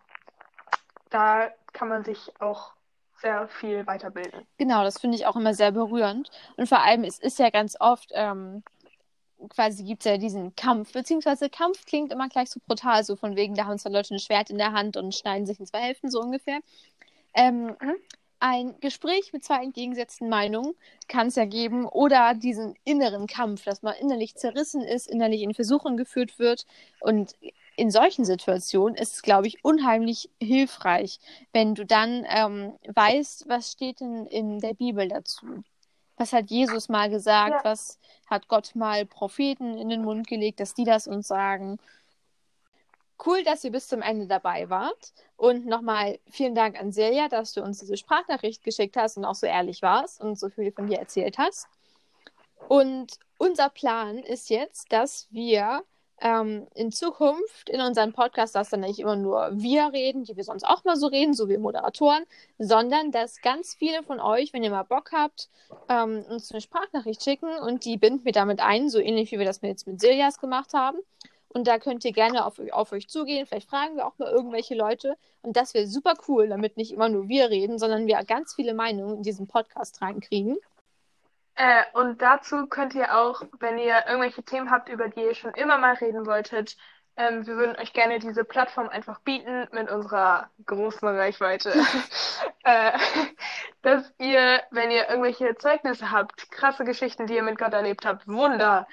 da 1.10 1.49
kann 1.74 1.89
man 1.89 2.03
sich 2.03 2.32
auch 2.39 2.74
sehr 3.22 3.47
viel 3.47 3.86
weiterbilden. 3.86 4.45
Genau, 4.57 4.84
das 4.84 4.99
finde 4.99 5.18
ich 5.18 5.26
auch 5.26 5.36
immer 5.36 5.53
sehr 5.53 5.72
berührend. 5.72 6.30
Und 6.57 6.68
vor 6.68 6.82
allem, 6.82 7.03
es 7.03 7.20
ist 7.20 7.39
ja 7.39 7.49
ganz 7.49 7.76
oft, 7.80 8.12
ähm, 8.14 8.64
quasi 9.49 9.84
gibt 9.84 10.05
es 10.05 10.12
ja 10.12 10.18
diesen 10.18 10.55
Kampf, 10.55 10.91
beziehungsweise 10.93 11.49
Kampf 11.49 11.86
klingt 11.86 12.12
immer 12.12 12.30
gleich 12.30 12.49
so 12.49 12.60
brutal, 12.66 13.03
so 13.03 13.16
von 13.16 13.36
wegen, 13.36 13.55
da 13.55 13.66
haben 13.66 13.78
zwei 13.78 13.89
Leute 13.89 14.16
ein 14.16 14.20
Schwert 14.20 14.49
in 14.49 14.57
der 14.57 14.74
Hand 14.74 14.97
und 14.97 15.16
schneiden 15.16 15.45
sich 15.45 15.60
in 15.60 15.66
zwei 15.66 15.80
Hälften, 15.80 16.10
so 16.10 16.20
ungefähr. 16.20 16.60
Ähm, 17.34 17.76
mhm. 17.80 17.95
Ein 18.41 18.80
Gespräch 18.80 19.34
mit 19.34 19.43
zwei 19.43 19.64
entgegengesetzten 19.64 20.30
Meinungen 20.30 20.74
kann 21.10 21.28
es 21.28 21.36
ja 21.36 21.43
geben 21.43 21.86
oder 21.86 22.34
diesen 22.34 22.76
inneren 22.86 23.28
Kampf, 23.28 23.66
dass 23.66 23.82
man 23.82 23.95
innerlich 23.95 24.36
zerrissen 24.36 24.82
ist, 24.82 25.07
innerlich 25.07 25.41
in 25.41 25.53
Versuchung 25.53 25.97
geführt 25.97 26.39
wird 26.39 26.66
und 27.01 27.36
in 27.80 27.91
solchen 27.91 28.25
Situationen 28.25 28.95
ist 28.95 29.13
es, 29.13 29.21
glaube 29.21 29.47
ich, 29.47 29.63
unheimlich 29.63 30.30
hilfreich, 30.41 31.19
wenn 31.53 31.75
du 31.75 31.86
dann 31.86 32.25
ähm, 32.27 32.77
weißt, 32.93 33.47
was 33.47 33.71
steht 33.71 34.01
denn 34.01 34.25
in 34.25 34.59
der 34.59 34.73
Bibel 34.73 35.07
dazu. 35.07 35.63
Was 36.17 36.34
hat 36.34 36.49
Jesus 36.49 36.89
mal 36.89 37.09
gesagt? 37.09 37.63
Ja. 37.63 37.63
Was 37.63 37.97
hat 38.27 38.49
Gott 38.49 38.75
mal 38.75 39.05
Propheten 39.05 39.77
in 39.77 39.88
den 39.88 40.03
Mund 40.03 40.27
gelegt, 40.27 40.59
dass 40.59 40.73
die 40.73 40.84
das 40.84 41.07
uns 41.07 41.30
sagen? 41.30 41.80
Cool, 43.25 43.43
dass 43.43 43.63
ihr 43.63 43.71
bis 43.71 43.88
zum 43.88 44.01
Ende 44.01 44.27
dabei 44.27 44.69
wart. 44.69 45.13
Und 45.38 45.65
nochmal 45.65 46.19
vielen 46.30 46.55
Dank 46.55 46.77
an 46.77 46.91
Silja, 46.91 47.30
dass 47.30 47.53
du 47.53 47.63
uns 47.63 47.80
diese 47.80 47.95
Sprachnachricht 47.95 48.61
geschickt 48.63 48.97
hast 48.97 49.15
und 49.15 49.23
auch 49.23 49.36
so 49.36 49.47
ehrlich 49.47 49.82
warst 49.82 50.19
und 50.19 50.38
so 50.38 50.49
viel 50.49 50.73
von 50.73 50.88
dir 50.88 50.99
erzählt 50.99 51.38
hast. 51.38 51.67
Und 52.67 53.17
unser 53.38 53.69
Plan 53.69 54.17
ist 54.17 54.49
jetzt, 54.49 54.91
dass 54.91 55.27
wir 55.32 55.86
ähm, 56.22 56.67
in 56.76 56.91
Zukunft 56.91 57.70
in 57.70 57.82
unserem 57.82 58.13
Podcast, 58.13 58.55
dass 58.55 58.70
dann 58.70 58.82
nicht 58.82 58.99
immer 58.99 59.15
nur 59.15 59.49
wir 59.53 59.91
reden, 59.93 60.24
die 60.24 60.36
wir 60.36 60.43
sonst 60.43 60.63
auch 60.63 60.84
mal 60.84 60.95
so 60.95 61.07
reden, 61.07 61.34
so 61.34 61.49
wie 61.49 61.57
Moderatoren, 61.57 62.24
sondern 62.57 63.11
dass 63.11 63.41
ganz 63.41 63.76
viele 63.76 64.03
von 64.03 64.20
euch, 64.20 64.53
wenn 64.53 64.63
ihr 64.63 64.72
mal 64.72 64.84
Bock 64.84 65.11
habt, 65.11 65.49
ähm, 65.88 66.26
uns 66.30 66.51
eine 66.51 66.61
Sprachnachricht 66.61 67.24
schicken 67.24 67.49
und 67.59 67.86
die 67.86 67.97
binden 67.97 68.26
wir 68.26 68.32
damit 68.32 68.59
ein, 68.59 68.89
so 68.89 68.99
ähnlich 68.99 69.32
wie 69.32 69.39
wir 69.39 69.45
das 69.45 69.61
jetzt 69.61 69.88
mit 69.88 69.99
Siljas 70.01 70.39
gemacht 70.39 70.74
haben. 70.74 70.99
Und 71.51 71.67
da 71.67 71.80
könnt 71.80 72.05
ihr 72.05 72.11
gerne 72.11 72.45
auf, 72.45 72.61
auf 72.72 72.91
euch 72.91 73.07
zugehen. 73.07 73.47
Vielleicht 73.47 73.70
fragen 73.70 73.95
wir 73.95 74.05
auch 74.05 74.17
mal 74.20 74.32
irgendwelche 74.32 74.76
Leute. 74.76 75.15
Und 75.41 75.57
das 75.57 75.74
wäre 75.74 75.88
super 75.88 76.13
cool, 76.28 76.47
damit 76.47 76.78
nicht 76.78 76.91
immer 76.91 77.09
nur 77.09 77.28
wir 77.28 77.49
reden, 77.49 77.80
sondern 77.80 78.05
wir 78.05 78.24
ganz 78.24 78.53
viele 78.53 78.76
Meinungen 78.76 79.17
in 79.17 79.24
diesen 79.24 79.47
Podcast 79.47 79.99
reinkriegen. 80.01 80.57
Äh, 81.60 81.84
und 81.91 82.22
dazu 82.22 82.68
könnt 82.68 82.95
ihr 82.95 83.18
auch, 83.18 83.41
wenn 83.60 83.78
ihr 83.78 84.05
irgendwelche 84.07 84.43
Themen 84.43 84.72
habt, 84.72 84.88
über 84.88 85.10
die 85.10 85.20
ihr 85.20 85.36
schon 85.36 85.53
immer 85.55 85.78
mal 85.78 85.93
reden 85.95 86.26
wolltet, 86.26 86.78
ähm, 87.18 87.45
wir 87.45 87.57
würden 87.57 87.76
euch 87.76 87.91
gerne 87.91 88.20
diese 88.20 88.45
Plattform 88.45 88.88
einfach 88.88 89.20
bieten 89.20 89.68
mit 89.74 89.91
unserer 89.91 90.49
großen 90.66 91.05
Reichweite. 91.05 91.74
äh, 92.64 92.97
dass 93.82 94.10
ihr, 94.20 94.62
wenn 94.72 94.89
ihr 94.89 95.10
irgendwelche 95.10 95.53
Zeugnisse 95.57 96.12
habt, 96.12 96.49
krasse 96.49 96.86
Geschichten, 96.86 97.28
die 97.28 97.36
ihr 97.36 97.43
mit 97.43 97.57
Gott 97.57 97.74
erlebt 97.74 98.05
habt, 98.05 98.26
Wunder, 98.30 98.88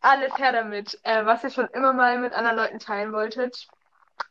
alles 0.00 0.36
her 0.38 0.50
damit, 0.50 0.98
äh, 1.04 1.24
was 1.24 1.44
ihr 1.44 1.50
schon 1.50 1.68
immer 1.68 1.92
mal 1.92 2.18
mit 2.18 2.32
anderen 2.32 2.56
Leuten 2.56 2.80
teilen 2.80 3.12
wolltet, 3.12 3.68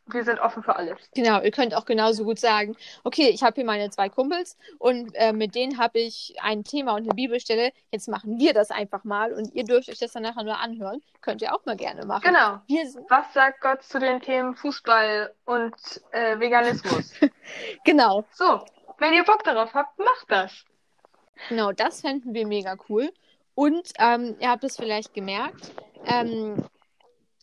wir 0.06 0.24
sind 0.24 0.40
offen 0.40 0.62
für 0.62 0.76
alles. 0.76 0.98
Genau, 1.14 1.40
ihr 1.40 1.50
könnt 1.50 1.74
auch 1.74 1.84
genauso 1.84 2.24
gut 2.24 2.38
sagen, 2.38 2.76
okay, 3.04 3.28
ich 3.28 3.42
habe 3.42 3.54
hier 3.56 3.64
meine 3.64 3.90
zwei 3.90 4.08
Kumpels 4.08 4.56
und 4.78 5.14
äh, 5.14 5.32
mit 5.32 5.54
denen 5.54 5.78
habe 5.78 5.98
ich 5.98 6.36
ein 6.40 6.64
Thema 6.64 6.94
und 6.94 7.02
eine 7.02 7.14
Bibelstelle. 7.14 7.72
Jetzt 7.90 8.08
machen 8.08 8.38
wir 8.38 8.54
das 8.54 8.70
einfach 8.70 9.04
mal 9.04 9.32
und 9.32 9.54
ihr 9.54 9.64
dürft 9.64 9.88
euch 9.88 9.98
das 9.98 10.12
dann 10.12 10.22
nachher 10.22 10.44
nur 10.44 10.58
anhören. 10.58 11.02
Könnt 11.20 11.42
ihr 11.42 11.54
auch 11.54 11.64
mal 11.66 11.76
gerne 11.76 12.06
machen. 12.06 12.22
Genau. 12.22 12.60
Was 13.08 13.32
sagt 13.34 13.60
Gott 13.60 13.82
zu 13.82 13.98
den 13.98 14.20
Themen 14.20 14.54
Fußball 14.54 15.32
und 15.44 15.74
äh, 16.12 16.38
Veganismus? 16.38 17.12
genau. 17.84 18.24
So, 18.32 18.64
wenn 18.98 19.12
ihr 19.12 19.24
Bock 19.24 19.44
darauf 19.44 19.74
habt, 19.74 19.98
macht 19.98 20.26
das. 20.28 20.64
Genau, 21.48 21.72
das 21.72 22.00
fänden 22.00 22.34
wir 22.34 22.46
mega 22.46 22.76
cool. 22.88 23.12
Und 23.54 23.92
ähm, 23.98 24.36
ihr 24.38 24.50
habt 24.50 24.64
es 24.64 24.76
vielleicht 24.76 25.14
gemerkt, 25.14 25.72
ähm, 26.06 26.64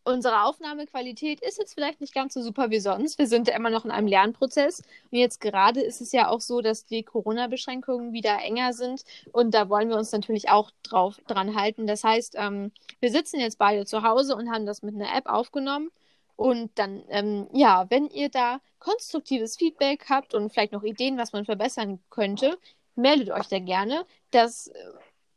unsere 0.06 0.44
Aufnahmequalität 0.44 1.42
ist 1.42 1.58
jetzt 1.58 1.74
vielleicht 1.74 2.00
nicht 2.00 2.14
ganz 2.14 2.34
so 2.36 2.42
super 2.42 2.70
wie 2.70 2.80
sonst. 2.80 3.18
Wir 3.18 3.28
sind 3.28 3.48
ja 3.48 3.56
immer 3.56 3.70
noch 3.70 3.86
in 3.86 3.92
einem 3.92 4.08
Lernprozess. 4.08 4.82
Und 5.12 5.18
jetzt 5.18 5.42
gerade 5.42 5.82
ist 5.82 6.00
es 6.00 6.12
ja 6.12 6.30
auch 6.30 6.42
so, 6.42 6.62
dass 6.62 6.86
die 6.86 7.04
Corona-Beschränkungen 7.04 8.14
wieder 8.14 8.40
enger 8.42 8.74
sind. 8.74 9.04
Und 9.34 9.54
da 9.54 9.68
wollen 9.68 9.90
wir 9.90 9.98
uns 9.98 10.12
natürlich 10.12 10.50
auch 10.50 10.72
drauf, 10.84 11.18
dran 11.28 11.56
halten. 11.56 11.88
Das 11.88 12.04
heißt, 12.04 12.36
ähm, 12.38 12.72
wir 13.00 13.12
sitzen 13.12 13.40
jetzt 13.40 13.58
beide 13.58 13.86
zu 13.86 14.04
Hause 14.04 14.36
und 14.36 14.52
haben 14.52 14.66
das 14.66 14.84
mit 14.84 14.96
einer 14.96 15.16
App 15.16 15.26
aufgenommen. 15.28 15.90
Und 16.36 16.72
dann, 16.76 17.04
ähm, 17.10 17.48
ja, 17.54 17.86
wenn 17.90 18.08
ihr 18.08 18.30
da 18.30 18.60
konstruktives 18.80 19.58
Feedback 19.58 20.06
habt 20.10 20.34
und 20.34 20.52
vielleicht 20.52 20.74
noch 20.74 20.84
Ideen, 20.84 21.18
was 21.18 21.34
man 21.34 21.46
verbessern 21.46 22.00
könnte, 22.10 22.58
meldet 22.96 23.32
euch 23.32 23.48
da 23.48 23.60
gerne. 23.60 24.06
Das 24.32 24.68
äh, 24.68 24.74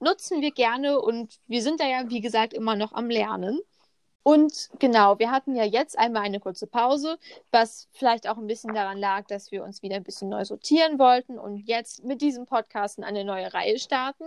nutzen 0.00 0.42
wir 0.42 0.50
gerne 0.50 1.00
und 1.00 1.38
wir 1.46 1.62
sind 1.62 1.80
da 1.80 1.86
ja, 1.86 2.10
wie 2.10 2.20
gesagt, 2.20 2.52
immer 2.52 2.76
noch 2.76 2.92
am 2.92 3.08
Lernen. 3.08 3.60
Und 4.28 4.68
genau, 4.78 5.18
wir 5.18 5.30
hatten 5.30 5.56
ja 5.56 5.64
jetzt 5.64 5.98
einmal 5.98 6.24
eine 6.24 6.38
kurze 6.38 6.66
Pause, 6.66 7.16
was 7.50 7.88
vielleicht 7.92 8.28
auch 8.28 8.36
ein 8.36 8.46
bisschen 8.46 8.74
daran 8.74 8.98
lag, 8.98 9.24
dass 9.26 9.50
wir 9.52 9.64
uns 9.64 9.82
wieder 9.82 9.96
ein 9.96 10.02
bisschen 10.02 10.28
neu 10.28 10.44
sortieren 10.44 10.98
wollten 10.98 11.38
und 11.38 11.56
jetzt 11.66 12.04
mit 12.04 12.20
diesem 12.20 12.44
Podcast 12.44 13.02
eine 13.02 13.24
neue 13.24 13.54
Reihe 13.54 13.78
starten. 13.78 14.24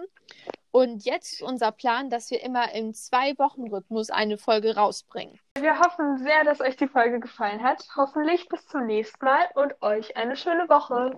Und 0.72 1.06
jetzt 1.06 1.34
ist 1.34 1.44
unser 1.44 1.72
Plan, 1.72 2.10
dass 2.10 2.32
wir 2.32 2.42
immer 2.42 2.74
im 2.74 2.96
Zwei-Wochen-Rhythmus 2.96 4.10
eine 4.10 4.40
Folge 4.40 4.76
rausbringen. 4.76 5.40
Wir 5.60 5.78
hoffen 5.78 6.18
sehr, 6.18 6.46
dass 6.46 6.62
euch 6.62 6.78
die 6.78 6.88
Folge 6.88 7.20
gefallen 7.20 7.62
hat. 7.62 7.86
Hoffentlich 7.96 8.50
bis 8.50 8.66
zum 8.66 8.88
nächsten 8.88 9.24
Mal 9.24 9.50
und 9.54 9.80
euch 9.84 10.18
eine 10.18 10.36
schöne 10.36 10.68
Woche. 10.68 11.12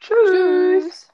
Tschüss. 0.00 0.30
Tschüss. 0.30 1.13